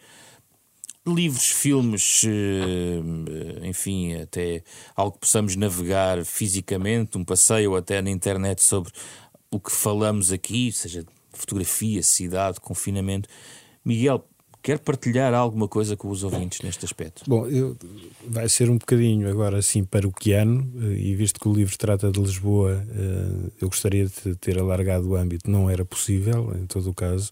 livros, 1.07 1.47
filmes, 1.47 2.25
eh, 2.25 3.67
enfim, 3.69 4.17
até 4.17 4.65
algo 4.97 5.13
que 5.13 5.21
possamos 5.21 5.55
navegar 5.55 6.25
fisicamente, 6.25 7.17
um 7.17 7.25
passeio 7.25 7.77
até 7.77 8.03
na 8.03 8.11
internet 8.11 8.61
sobre 8.61 8.91
o 9.51 9.61
que 9.61 9.71
falamos 9.71 10.33
aqui, 10.33 10.73
seja 10.73 11.05
fotografia, 11.33 12.03
cidade, 12.03 12.61
confinamento. 12.61 13.29
Miguel, 13.85 14.25
Quer 14.67 14.81
partilhar 14.81 15.33
alguma 15.33 15.69
coisa 15.69 15.97
com 15.97 16.09
os 16.09 16.25
ouvintes 16.25 16.61
neste 16.61 16.85
aspecto? 16.85 17.23
Bom, 17.25 17.47
eu, 17.47 17.77
vai 18.27 18.49
ser 18.49 18.69
um 18.69 18.77
bocadinho 18.77 19.31
agora 19.31 19.59
assim 19.59 19.85
paroquiano, 19.85 20.69
eh, 20.83 20.99
e 20.99 21.15
visto 21.15 21.39
que 21.39 21.47
o 21.47 21.53
livro 21.53 21.79
trata 21.79 22.11
de 22.11 22.19
Lisboa, 22.19 22.85
eh, 22.91 23.51
eu 23.61 23.69
gostaria 23.69 24.07
de 24.07 24.35
ter 24.35 24.59
alargado 24.59 25.09
o 25.09 25.15
âmbito, 25.15 25.49
não 25.49 25.71
era 25.71 25.85
possível, 25.85 26.53
em 26.61 26.67
todo 26.67 26.91
o 26.91 26.95
caso, 26.95 27.31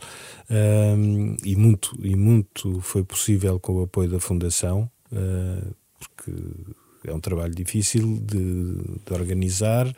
e 1.43 1.57
muito, 1.57 1.99
e 2.01 2.15
muito 2.15 2.81
foi 2.81 3.03
possível 3.03 3.59
com 3.59 3.81
o 3.81 3.83
apoio 3.83 4.09
da 4.09 4.21
Fundação, 4.21 4.89
eh, 5.13 5.73
porque 5.99 6.31
é 7.07 7.13
um 7.13 7.21
trabalho 7.21 7.55
difícil 7.55 8.19
de, 8.23 8.77
de, 9.05 9.13
organizar 9.13 9.95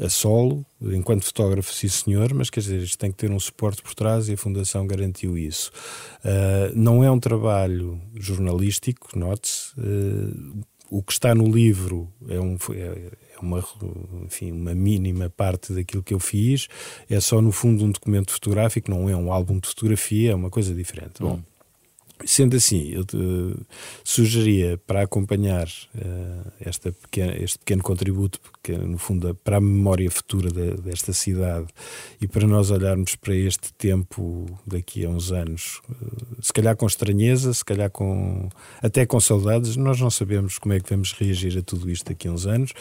a 0.00 0.08
solo, 0.08 0.64
enquanto 0.82 1.24
fotógrafo, 1.24 1.72
sim 1.72 1.88
senhor, 1.88 2.32
mas 2.34 2.50
quer 2.50 2.60
dizer, 2.60 2.82
isto 2.82 2.98
tem 2.98 3.10
que 3.10 3.16
ter 3.16 3.30
um 3.30 3.40
suporte 3.40 3.82
por 3.82 3.94
trás 3.94 4.28
e 4.28 4.34
a 4.34 4.36
Fundação 4.36 4.86
garantiu 4.86 5.36
isso. 5.36 5.70
Uh, 6.24 6.72
não 6.74 7.02
é 7.02 7.10
um 7.10 7.20
trabalho 7.20 8.00
jornalístico, 8.14 9.18
note-se. 9.18 9.72
Uh, 9.78 10.62
o 10.90 11.02
que 11.02 11.12
está 11.12 11.34
no 11.34 11.46
livro 11.46 12.10
é, 12.28 12.40
um, 12.40 12.56
é, 12.72 13.10
é 13.34 13.38
uma, 13.40 13.62
enfim, 14.24 14.52
uma 14.52 14.74
mínima 14.74 15.28
parte 15.28 15.72
daquilo 15.72 16.02
que 16.02 16.14
eu 16.14 16.20
fiz, 16.20 16.68
é 17.10 17.20
só 17.20 17.42
no 17.42 17.52
fundo 17.52 17.84
um 17.84 17.90
documento 17.90 18.32
fotográfico, 18.32 18.90
não 18.90 19.08
é 19.08 19.14
um 19.14 19.30
álbum 19.32 19.58
de 19.58 19.68
fotografia, 19.68 20.32
é 20.32 20.34
uma 20.34 20.50
coisa 20.50 20.74
diferente. 20.74 21.20
Bom, 21.20 21.40
Sendo 22.24 22.56
assim, 22.56 22.90
eu 22.90 23.04
sugeria 24.02 24.78
para 24.86 25.02
acompanhar 25.02 25.66
uh, 25.94 26.52
esta 26.60 26.92
pequena, 26.92 27.36
este 27.36 27.58
pequeno 27.58 27.82
contributo, 27.82 28.40
que 28.62 28.72
no 28.72 28.98
fundo 28.98 29.28
é 29.28 29.32
para 29.32 29.58
a 29.58 29.60
memória 29.60 30.10
futura 30.10 30.50
de, 30.50 30.82
desta 30.82 31.12
cidade 31.12 31.68
e 32.20 32.26
para 32.26 32.46
nós 32.46 32.70
olharmos 32.70 33.14
para 33.16 33.34
este 33.34 33.72
tempo 33.74 34.46
daqui 34.66 35.04
a 35.04 35.08
uns 35.08 35.30
anos, 35.30 35.80
uh, 35.88 36.42
se 36.42 36.52
calhar 36.52 36.76
com 36.76 36.86
estranheza, 36.86 37.52
se 37.54 37.64
calhar 37.64 37.90
com 37.90 38.48
até 38.82 39.06
com 39.06 39.20
saudades, 39.20 39.76
nós 39.76 40.00
não 40.00 40.10
sabemos 40.10 40.58
como 40.58 40.74
é 40.74 40.80
que 40.80 40.90
vamos 40.90 41.12
reagir 41.12 41.56
a 41.58 41.62
tudo 41.62 41.90
isto 41.90 42.06
daqui 42.06 42.28
a 42.28 42.32
uns 42.32 42.46
anos 42.46 42.72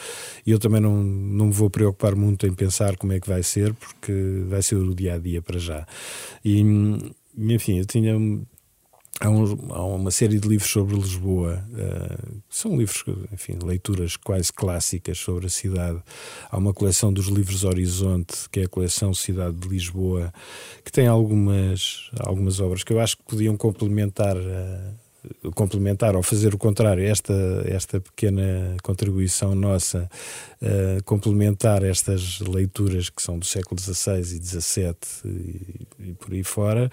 e 0.45 0.51
eu 0.51 0.59
também 0.59 0.81
não, 0.81 1.03
não 1.03 1.47
me 1.47 1.53
vou 1.53 1.69
preocupar 1.69 2.15
muito 2.15 2.45
em 2.47 2.53
pensar 2.53 2.97
como 2.97 3.13
é 3.13 3.19
que 3.19 3.27
vai 3.27 3.43
ser, 3.43 3.73
porque 3.73 4.13
vai 4.47 4.61
ser 4.61 4.75
o 4.75 4.95
dia 4.95 5.15
a 5.15 5.17
dia 5.17 5.41
para 5.41 5.59
já. 5.59 5.85
E, 6.43 6.61
enfim, 7.37 7.79
eu 7.79 7.85
tinha 7.85 8.17
Há, 9.19 9.29
um, 9.29 9.73
há, 9.73 9.83
uma 9.83 10.11
série 10.11 10.39
de 10.39 10.47
livros 10.47 10.69
sobre 10.69 10.95
Lisboa, 10.95 11.65
uh, 11.71 12.41
são 12.49 12.77
livros, 12.77 13.03
enfim, 13.33 13.57
leituras 13.63 14.15
quase 14.15 14.53
clássicas 14.53 15.17
sobre 15.17 15.47
a 15.47 15.49
cidade. 15.49 16.03
Há 16.51 16.57
uma 16.57 16.71
coleção 16.71 17.11
dos 17.11 17.25
livros 17.25 17.63
Horizonte, 17.63 18.47
que 18.51 18.59
é 18.59 18.63
a 18.65 18.69
coleção 18.69 19.15
Cidade 19.15 19.57
de 19.57 19.67
Lisboa, 19.67 20.31
que 20.85 20.91
tem 20.91 21.07
algumas, 21.07 22.11
algumas 22.19 22.59
obras 22.59 22.83
que 22.83 22.93
eu 22.93 22.99
acho 22.99 23.17
que 23.17 23.23
podiam 23.23 23.57
complementar. 23.57 24.37
Uh, 24.37 25.06
complementar 25.55 26.15
ou 26.15 26.23
fazer 26.23 26.53
o 26.53 26.57
contrário, 26.57 27.03
esta, 27.03 27.33
esta 27.65 27.99
pequena 27.99 28.75
contribuição 28.83 29.55
nossa, 29.55 30.09
uh, 30.61 31.03
complementar 31.03 31.83
estas 31.83 32.39
leituras 32.39 33.09
que 33.09 33.21
são 33.21 33.37
do 33.39 33.45
século 33.45 33.79
XVI 33.79 34.19
e 34.19 34.43
XVII 34.43 34.95
e, 35.25 36.09
e 36.09 36.13
por 36.13 36.33
aí 36.33 36.43
fora, 36.43 36.89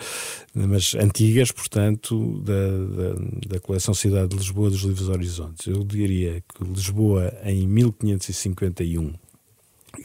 mas 0.54 0.94
antigas, 0.94 1.50
portanto, 1.50 2.40
da, 2.40 2.52
da, 2.52 3.54
da, 3.54 3.60
coleção 3.60 3.94
Cidade 3.94 4.28
de 4.28 4.36
Lisboa 4.36 4.70
dos 4.70 4.82
Livros 4.82 5.08
Horizontes. 5.08 5.66
Eu 5.66 5.84
diria 5.84 6.40
que 6.40 6.64
Lisboa, 6.64 7.32
em 7.44 7.66
1551, 7.66 9.12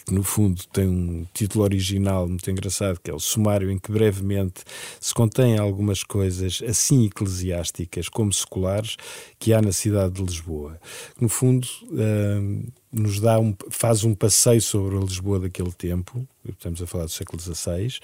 que 0.10 0.16
no 0.16 0.24
fundo 0.24 0.60
tem 0.74 0.88
um 0.88 1.24
título 1.36 1.64
original 1.64 2.28
muito 2.28 2.49
engraçado, 2.49 2.99
que 2.99 3.12
é 3.12 3.14
o 3.14 3.20
sumário, 3.20 3.70
em 3.70 3.78
que 3.78 3.91
brevemente 3.91 4.64
se 4.99 5.14
contém 5.14 5.60
algumas 5.60 6.01
coisas 6.01 6.64
assim 6.68 7.05
eclesiásticas 7.05 8.10
como 8.10 8.34
seculares 8.34 8.97
que 9.38 9.53
há 9.53 9.62
na 9.62 9.72
cidade 9.72 10.16
de 10.16 10.24
Lisboa. 10.24 10.80
No 11.22 11.30
fundo, 11.30 11.68
uh, 11.91 12.72
nos 12.91 13.20
dá 13.20 13.39
um, 13.39 13.55
faz 13.70 14.03
um 14.03 14.16
passeio 14.16 14.64
sobre 14.64 14.97
a 14.97 14.99
Lisboa 14.99 15.41
daquele 15.41 15.72
tempo, 15.74 16.28
estamos 16.43 16.82
a 16.82 16.88
falar 16.88 17.05
do 17.05 17.12
século 17.12 17.39
XVI. 17.39 17.99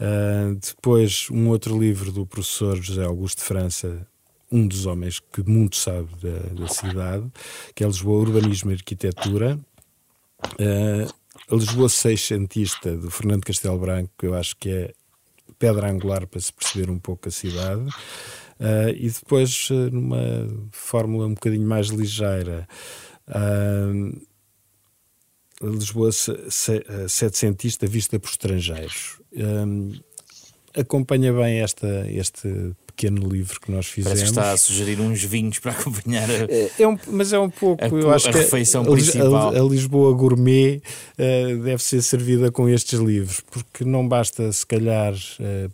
Uh, 0.00 0.54
depois, 0.54 1.26
um 1.30 1.50
outro 1.50 1.78
livro 1.78 2.10
do 2.10 2.24
professor 2.24 2.80
José 2.80 3.04
Augusto 3.04 3.40
de 3.40 3.44
França, 3.44 4.06
um 4.50 4.66
dos 4.66 4.86
homens 4.86 5.20
que 5.20 5.42
muito 5.42 5.76
sabe 5.76 6.08
da, 6.22 6.62
da 6.62 6.68
cidade, 6.68 7.30
que 7.74 7.84
é 7.84 7.86
Lisboa 7.86 8.20
Urbanismo 8.20 8.70
e 8.70 8.74
Arquitetura. 8.74 9.60
Uh, 10.58 11.21
a 11.52 11.54
Lisboa 11.54 11.88
Seiscentista, 11.90 12.96
do 12.96 13.10
Fernando 13.10 13.44
Castelo 13.44 13.78
Branco, 13.78 14.10
que 14.18 14.26
eu 14.26 14.34
acho 14.34 14.56
que 14.56 14.70
é 14.70 14.94
pedra 15.58 15.90
angular 15.90 16.26
para 16.26 16.40
se 16.40 16.50
perceber 16.50 16.90
um 16.90 16.98
pouco 16.98 17.28
a 17.28 17.30
cidade. 17.30 17.82
Uh, 18.58 18.88
e 18.96 19.10
depois, 19.10 19.68
uh, 19.68 19.90
numa 19.90 20.48
fórmula 20.70 21.26
um 21.26 21.34
bocadinho 21.34 21.68
mais 21.68 21.88
ligeira, 21.88 22.66
uh, 23.28 24.22
Lisboa 25.60 26.10
setecentista 27.08 27.86
vista 27.86 28.18
por 28.18 28.30
estrangeiros. 28.30 29.20
acompanha 30.74 31.32
bem 31.32 31.60
esta, 31.60 32.10
este 32.10 32.74
pequeno 32.94 33.28
livro 33.28 33.60
que 33.60 33.70
nós 33.70 33.86
fizemos. 33.86 34.20
Parece 34.20 34.32
que 34.32 34.40
está 34.40 34.52
a 34.52 34.56
sugerir 34.56 35.00
uns 35.00 35.22
vinhos 35.22 35.58
para 35.58 35.72
acompanhar 35.72 36.30
a, 36.30 36.34
é, 36.44 36.70
é 36.78 36.88
um, 36.88 36.96
mas 37.08 37.32
é 37.32 37.38
um 37.38 37.50
pouco, 37.50 37.82
a, 37.82 37.88
eu 37.88 38.10
acho 38.10 38.28
a 38.28 38.32
que 38.32 38.38
refeição 38.38 38.82
a, 38.82 38.92
principal. 38.92 39.54
A, 39.54 39.58
a, 39.58 39.62
Lisboa 39.62 40.14
gourmet 40.14 40.82
uh, 41.18 41.62
deve 41.62 41.82
ser 41.82 42.02
servida 42.02 42.50
com 42.52 42.68
estes 42.68 43.00
livros, 43.00 43.40
porque 43.40 43.84
não 43.84 44.06
basta 44.06 44.52
se 44.52 44.66
calhar 44.66 45.14
uh, 45.14 45.72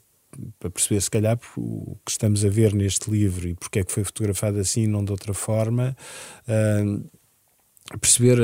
para 0.58 0.70
perceber 0.70 1.00
se 1.00 1.10
calhar 1.10 1.38
o 1.56 1.96
que 2.04 2.10
estamos 2.10 2.44
a 2.44 2.48
ver 2.48 2.72
neste 2.72 3.10
livro 3.10 3.48
e 3.48 3.54
porque 3.54 3.80
é 3.80 3.84
que 3.84 3.90
foi 3.90 4.04
fotografado 4.04 4.58
assim 4.58 4.86
não 4.86 5.04
de 5.04 5.10
outra 5.10 5.34
forma, 5.34 5.96
uh, 6.48 7.98
perceber 7.98 8.38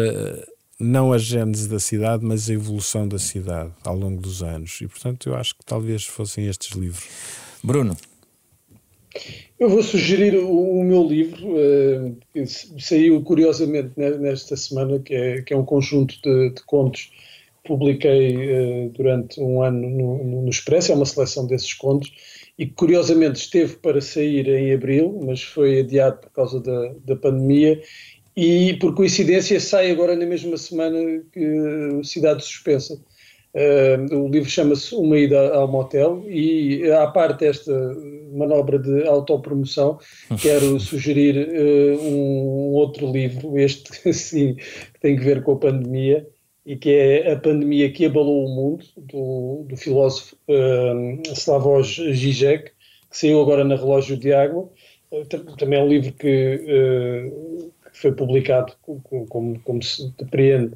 não 0.80 1.12
a 1.12 1.18
gênese 1.18 1.68
da 1.68 1.78
cidade, 1.78 2.24
mas 2.24 2.50
a 2.50 2.52
evolução 2.52 3.06
da 3.06 3.18
cidade 3.18 3.70
ao 3.84 3.96
longo 3.96 4.20
dos 4.20 4.42
anos. 4.42 4.80
E 4.80 4.88
portanto 4.88 5.28
eu 5.28 5.36
acho 5.36 5.54
que 5.54 5.64
talvez 5.64 6.04
fossem 6.04 6.46
estes 6.46 6.76
livros. 6.76 7.04
Bruno. 7.62 7.96
Eu 9.58 9.68
vou 9.68 9.82
sugerir 9.82 10.34
o, 10.36 10.78
o 10.78 10.84
meu 10.84 11.04
livro, 11.04 11.46
uh, 11.46 12.16
que 12.32 12.44
saiu 12.46 13.22
curiosamente 13.22 13.92
nesta 13.96 14.56
semana, 14.56 14.98
que 14.98 15.14
é, 15.14 15.42
que 15.42 15.54
é 15.54 15.56
um 15.56 15.64
conjunto 15.64 16.20
de, 16.22 16.50
de 16.50 16.62
contos 16.64 17.12
que 17.62 17.68
publiquei 17.68 18.36
uh, 18.36 18.90
durante 18.90 19.40
um 19.40 19.62
ano 19.62 19.88
no, 19.88 20.42
no, 20.42 20.50
Expresso, 20.50 20.92
é 20.92 20.94
uma 20.94 21.06
seleção 21.06 21.46
desses 21.46 21.72
contos, 21.72 22.12
e 22.58 22.66
que 22.66 22.74
curiosamente 22.74 23.40
esteve 23.40 23.76
para 23.76 24.00
sair 24.00 24.48
em 24.48 24.72
abril, 24.72 25.20
mas 25.24 25.42
foi 25.42 25.80
adiado 25.80 26.18
por 26.18 26.30
causa 26.30 26.60
da, 26.60 26.94
da 27.04 27.16
pandemia, 27.16 27.80
e 28.36 28.74
por 28.74 28.94
coincidência 28.94 29.60
sai 29.60 29.90
agora 29.92 30.16
na 30.16 30.26
mesma 30.26 30.56
semana 30.56 31.22
que 31.32 32.02
Cidade 32.02 32.44
Suspensa. 32.44 33.00
Uh, 33.54 34.24
o 34.24 34.28
livro 34.28 34.50
chama-se 34.50 34.92
Uma 34.96 35.16
Ida 35.16 35.54
ao 35.54 35.68
Motel. 35.68 36.24
E, 36.28 36.90
à 36.90 37.06
parte 37.06 37.40
desta 37.40 37.72
manobra 38.34 38.78
de 38.78 39.06
autopromoção, 39.06 39.98
quero 40.40 40.78
sugerir 40.80 41.48
uh, 41.48 42.00
um 42.02 42.72
outro 42.72 43.10
livro, 43.10 43.58
este 43.58 44.12
sim, 44.12 44.54
que 44.54 45.00
tem 45.00 45.16
que 45.16 45.24
ver 45.24 45.42
com 45.42 45.52
a 45.52 45.56
pandemia 45.56 46.26
e 46.66 46.76
que 46.76 46.90
é 46.90 47.32
A 47.32 47.38
Pandemia 47.38 47.92
que 47.92 48.06
Abalou 48.06 48.46
o 48.46 48.48
Mundo, 48.48 48.84
do, 48.96 49.66
do 49.68 49.76
filósofo 49.76 50.34
uh, 50.48 51.32
Slavoj 51.34 51.84
Žižek, 51.84 52.70
que 53.10 53.18
saiu 53.18 53.42
agora 53.42 53.64
na 53.64 53.76
Relógio 53.76 54.16
de 54.16 54.32
Água. 54.32 54.68
também 55.58 55.78
é 55.78 55.82
um 55.82 55.88
livro 55.88 56.12
que, 56.12 56.58
que 56.58 57.98
foi 58.00 58.12
publicado, 58.12 58.72
como, 58.80 59.26
como, 59.26 59.60
como 59.60 59.82
se 59.82 60.10
depreende, 60.18 60.72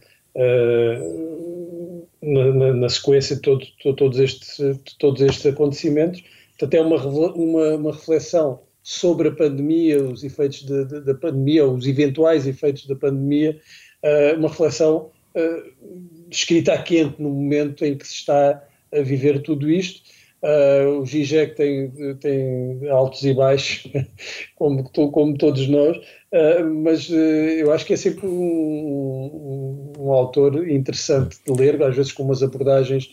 na, 2.23 2.53
na, 2.53 2.75
na, 2.75 2.89
sequência 2.89 3.37
de, 3.37 3.43
todo, 3.43 3.65
de, 3.65 3.95
todos 3.95 4.19
estes, 4.19 4.59
de 4.59 4.99
todos 4.99 5.23
estes 5.23 5.47
acontecimentos. 5.47 6.23
Portanto, 6.59 6.75
é 6.75 6.81
uma, 6.81 7.07
uma, 7.07 7.75
uma 7.77 7.93
reflexão 7.93 8.61
sobre 8.83 9.29
a 9.29 9.33
pandemia, 9.33 10.03
os 10.03 10.25
efeitos 10.25 10.65
de, 10.65 10.85
de, 10.87 11.01
da 11.03 11.15
pandemia, 11.15 11.67
os 11.67 11.87
eventuais 11.87 12.47
efeitos 12.47 12.87
da 12.87 12.97
pandemia, 12.97 13.61
uh, 14.03 14.39
uma 14.39 14.49
reflexão 14.49 15.11
uh, 15.37 16.29
escrita 16.31 16.73
a 16.73 16.83
quente 16.83 17.21
no 17.21 17.31
momento 17.31 17.85
em 17.85 17.97
que 17.97 18.07
se 18.07 18.15
está 18.15 18.63
a 18.93 19.01
viver 19.01 19.43
tudo 19.43 19.71
isto. 19.71 20.03
Uh, 20.41 21.01
o 21.01 21.07
Zizek 21.07 21.57
tem, 21.57 21.91
tem 22.21 22.89
altos 22.89 23.25
e 23.25 23.35
baixos, 23.35 23.91
como, 24.55 24.89
como 24.89 25.37
todos 25.37 25.67
nós, 25.67 25.97
uh, 25.97 26.65
mas 26.83 27.11
uh, 27.11 27.15
eu 27.15 27.73
acho 27.73 27.85
que 27.85 27.95
é 27.95 27.97
sempre 27.97 28.27
um, 28.27 28.31
um, 28.31 29.93
um, 29.99 30.13
autor 30.13 30.69
interessante 30.71 31.39
de 31.45 31.53
ler, 31.53 31.83
às 31.83 31.97
vezes 31.97 32.13
com 32.13 32.23
umas 32.23 32.43
abordagens 32.43 33.09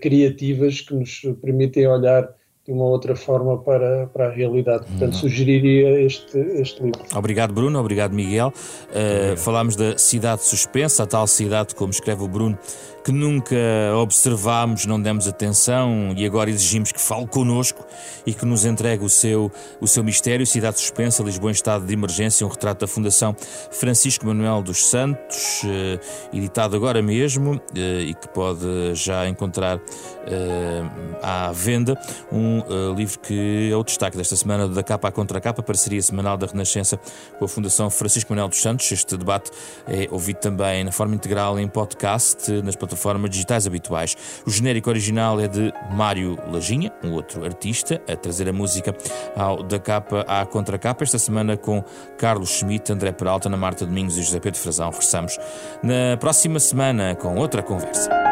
criativas 0.00 0.80
que 0.80 0.94
nos 0.94 1.20
permitem 1.42 1.88
olhar 1.88 2.32
de 2.66 2.72
uma 2.72 2.84
outra 2.84 3.14
forma 3.14 3.58
para, 3.58 4.06
para 4.06 4.28
a 4.28 4.30
realidade. 4.30 4.86
Portanto, 4.86 5.12
uhum. 5.14 5.20
sugeriria 5.20 6.00
este, 6.00 6.38
este 6.38 6.82
livro. 6.82 7.02
Obrigado, 7.14 7.52
Bruno. 7.52 7.78
Obrigado, 7.78 8.14
Miguel. 8.14 8.48
Uh, 8.48 9.36
falámos 9.36 9.76
da 9.76 9.98
cidade 9.98 10.42
suspensa, 10.42 11.02
a 11.02 11.06
tal 11.06 11.26
cidade, 11.26 11.74
como 11.74 11.90
escreve 11.90 12.22
o 12.22 12.28
Bruno, 12.28 12.58
que 13.04 13.12
nunca 13.12 13.54
observámos, 14.00 14.86
não 14.86 15.00
demos 15.00 15.28
atenção 15.28 16.14
e 16.16 16.24
agora 16.24 16.48
exigimos 16.48 16.90
que 16.90 17.00
fale 17.00 17.26
connosco 17.26 17.84
e 18.24 18.32
que 18.32 18.46
nos 18.46 18.64
entregue 18.64 19.04
o 19.04 19.10
seu, 19.10 19.52
o 19.78 19.86
seu 19.86 20.02
mistério. 20.02 20.46
Cidade 20.46 20.80
Suspensa, 20.80 21.22
Lisboa 21.22 21.50
em 21.50 21.52
estado 21.52 21.84
de 21.84 21.92
emergência, 21.92 22.46
um 22.46 22.48
retrato 22.48 22.80
da 22.80 22.86
Fundação 22.86 23.36
Francisco 23.70 24.26
Manuel 24.26 24.62
dos 24.62 24.86
Santos, 24.86 25.62
eh, 25.66 26.00
editado 26.32 26.74
agora 26.74 27.02
mesmo 27.02 27.60
eh, 27.76 28.04
e 28.06 28.14
que 28.14 28.26
pode 28.28 28.94
já 28.94 29.28
encontrar 29.28 29.78
eh, 30.26 30.82
à 31.22 31.52
venda. 31.52 32.00
Um 32.32 32.94
livro 32.94 33.18
que 33.18 33.70
é 33.70 33.76
o 33.76 33.84
destaque 33.84 34.16
desta 34.16 34.34
semana 34.34 34.66
da 34.66 34.82
capa 34.82 35.08
à 35.08 35.12
contra 35.12 35.40
capa, 35.42 35.62
parceria 35.62 36.00
semanal 36.00 36.38
da 36.38 36.46
Renascença 36.46 36.98
com 37.38 37.44
a 37.44 37.48
Fundação 37.48 37.90
Francisco 37.90 38.32
Manuel 38.32 38.48
dos 38.48 38.62
Santos. 38.62 38.90
Este 38.90 39.14
debate 39.18 39.50
é 39.86 40.08
ouvido 40.10 40.38
também 40.38 40.84
na 40.84 40.92
forma 40.92 41.14
integral 41.14 41.58
em 41.58 41.68
podcast 41.68 42.50
nas 42.62 42.74
plataformas 42.94 43.30
digitais 43.30 43.66
habituais. 43.66 44.16
O 44.46 44.50
genérico 44.50 44.88
original 44.88 45.40
é 45.40 45.48
de 45.48 45.72
Mário 45.92 46.38
Lajinha, 46.50 46.92
um 47.02 47.12
outro 47.12 47.44
artista, 47.44 48.00
a 48.08 48.16
trazer 48.16 48.48
a 48.48 48.52
música 48.52 48.94
ao 49.36 49.62
da 49.62 49.78
capa 49.78 50.24
à 50.26 50.46
contracapa. 50.46 51.04
Esta 51.04 51.18
semana 51.18 51.56
com 51.56 51.84
Carlos 52.16 52.50
Schmidt, 52.50 52.92
André 52.92 53.12
Peralta, 53.12 53.48
Ana 53.48 53.56
Marta 53.56 53.84
Domingos 53.84 54.16
e 54.16 54.22
José 54.22 54.40
Pedro 54.40 54.60
Frazão. 54.60 54.90
Regressamos 54.90 55.38
na 55.82 56.16
próxima 56.16 56.58
semana 56.58 57.14
com 57.14 57.36
outra 57.36 57.62
conversa. 57.62 58.23